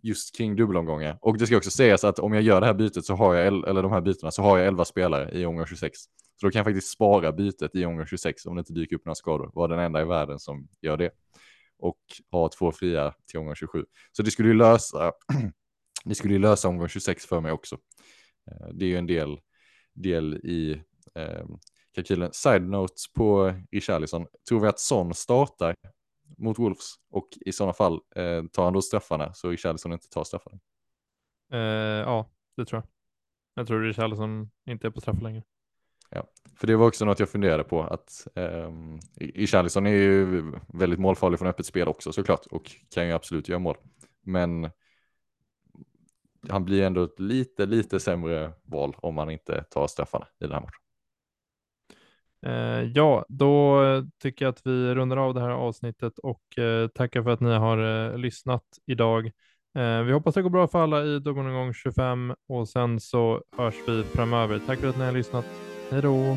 just 0.03 0.37
kring 0.37 0.57
dubbelomgångar. 0.57 1.19
Och 1.21 1.39
det 1.39 1.47
ska 1.47 1.57
också 1.57 1.71
sägas 1.71 2.05
att 2.05 2.19
om 2.19 2.33
jag 2.33 2.43
gör 2.43 2.61
det 2.61 2.67
här 2.67 2.75
bytet 2.75 3.05
så 3.05 3.15
har 3.15 3.35
jag, 3.35 3.47
eller 3.47 3.83
de 3.83 3.93
här 3.93 4.01
bytena, 4.01 4.31
så 4.31 4.43
har 4.43 4.59
jag 4.59 4.67
11 4.67 4.85
spelare 4.85 5.31
i 5.33 5.47
omgång 5.47 5.67
26. 5.67 5.99
Så 6.41 6.47
då 6.47 6.51
kan 6.51 6.59
jag 6.59 6.67
faktiskt 6.67 6.93
spara 6.93 7.33
bytet 7.33 7.75
i 7.75 7.85
omgång 7.85 8.07
26 8.07 8.47
om 8.47 8.57
det 8.57 8.59
inte 8.59 8.73
dyker 8.73 8.97
upp 8.97 9.05
några 9.05 9.15
skador. 9.15 9.51
Var 9.55 9.69
den 9.69 9.79
enda 9.79 10.03
i 10.03 10.05
världen 10.05 10.39
som 10.39 10.69
gör 10.83 10.97
det. 10.97 11.11
Och 11.79 11.99
ha 12.31 12.49
två 12.49 12.73
fria 12.73 13.15
till 13.31 13.39
omgång 13.39 13.55
27. 13.55 13.85
Så 14.13 14.23
det 14.23 14.31
skulle 14.31 14.49
ju 14.49 14.55
lösa, 14.55 15.13
det 16.05 16.15
skulle 16.15 16.35
ju 16.35 16.41
lösa 16.41 16.69
omgång 16.69 16.89
26 16.89 17.27
för 17.27 17.41
mig 17.41 17.53
också. 17.53 17.79
Eh, 18.51 18.69
det 18.73 18.85
är 18.85 18.89
ju 18.89 18.97
en 18.97 19.07
del, 19.07 19.39
del 19.95 20.35
i 20.35 20.83
eh, 21.15 21.47
kalkylen. 21.95 22.33
Side 22.33 22.63
notes 22.63 23.13
på 23.13 23.55
Richarlison. 23.73 24.27
Tror 24.49 24.61
vi 24.61 24.69
att 24.69 24.81
Son 24.81 25.15
startar 25.15 25.75
mot 26.37 26.59
Wolves 26.59 26.95
och 27.11 27.29
i 27.41 27.53
sådana 27.53 27.73
fall 27.73 28.01
eh, 28.17 28.45
tar 28.53 28.65
han 28.65 28.73
då 28.73 28.83
straffarna 28.83 29.33
så 29.35 29.51
Richarlison 29.51 29.93
inte 29.93 30.09
tar 30.09 30.25
straffarna. 30.25 30.59
Eh, 31.53 31.59
ja, 32.01 32.31
det 32.57 32.65
tror 32.65 32.83
jag. 32.83 32.89
Jag 33.55 33.67
tror 33.67 33.83
Richarlison 33.83 34.51
inte 34.67 34.87
är 34.87 34.91
på 34.91 35.01
straff 35.01 35.23
längre. 35.23 35.43
Ja, 36.11 36.27
för 36.57 36.67
det 36.67 36.77
var 36.77 36.87
också 36.87 37.05
något 37.05 37.21
jag 37.21 37.29
funderade 37.29 37.65
på 37.65 37.83
att 37.83 38.27
eh, 38.35 38.71
Richarlison 39.15 39.87
är 39.87 39.91
ju 39.91 40.53
väldigt 40.69 41.01
målfarlig 41.01 41.39
från 41.39 41.49
öppet 41.49 41.67
spel 41.67 41.89
också 41.89 42.13
såklart 42.13 42.47
och 42.47 42.71
kan 42.91 43.07
ju 43.07 43.13
absolut 43.13 43.49
göra 43.49 43.59
mål. 43.59 43.77
Men 44.23 44.71
han 46.49 46.65
blir 46.65 46.83
ändå 46.83 47.05
ett 47.05 47.21
lite, 47.21 47.67
lite 47.67 48.01
sämre 48.01 48.53
val 48.63 48.97
om 48.99 49.19
han 49.19 49.31
inte 49.31 49.65
tar 49.71 49.87
straffarna 49.87 50.27
i 50.41 50.45
den 50.45 50.53
här 50.53 50.61
matchen. 50.61 50.86
Eh, 52.47 52.91
ja, 52.95 53.27
då 53.29 53.81
tycker 54.23 54.45
jag 54.45 54.53
att 54.53 54.61
vi 54.65 54.95
rundar 54.95 55.17
av 55.17 55.35
det 55.35 55.41
här 55.41 55.51
avsnittet 55.51 56.19
och 56.19 56.59
eh, 56.59 56.89
tackar 56.89 57.23
för 57.23 57.31
att 57.31 57.41
ni 57.41 57.55
har 57.55 58.09
eh, 58.09 58.19
lyssnat 58.19 58.65
idag. 58.87 59.27
Eh, 59.79 60.03
vi 60.03 60.13
hoppas 60.13 60.35
det 60.35 60.43
går 60.43 60.51
bra 60.51 60.69
för 60.69 60.83
alla 60.83 61.05
i 61.05 61.19
dubbelomgång 61.19 61.75
25 61.75 62.35
och 62.49 62.69
sen 62.69 63.01
så 63.01 63.43
hörs 63.57 63.75
vi 63.89 64.03
framöver. 64.03 64.61
Tack 64.67 64.79
för 64.79 64.89
att 64.89 64.99
ni 64.99 65.05
har 65.05 65.13
lyssnat. 65.13 65.47
Hej 65.91 66.03
då! 66.03 66.37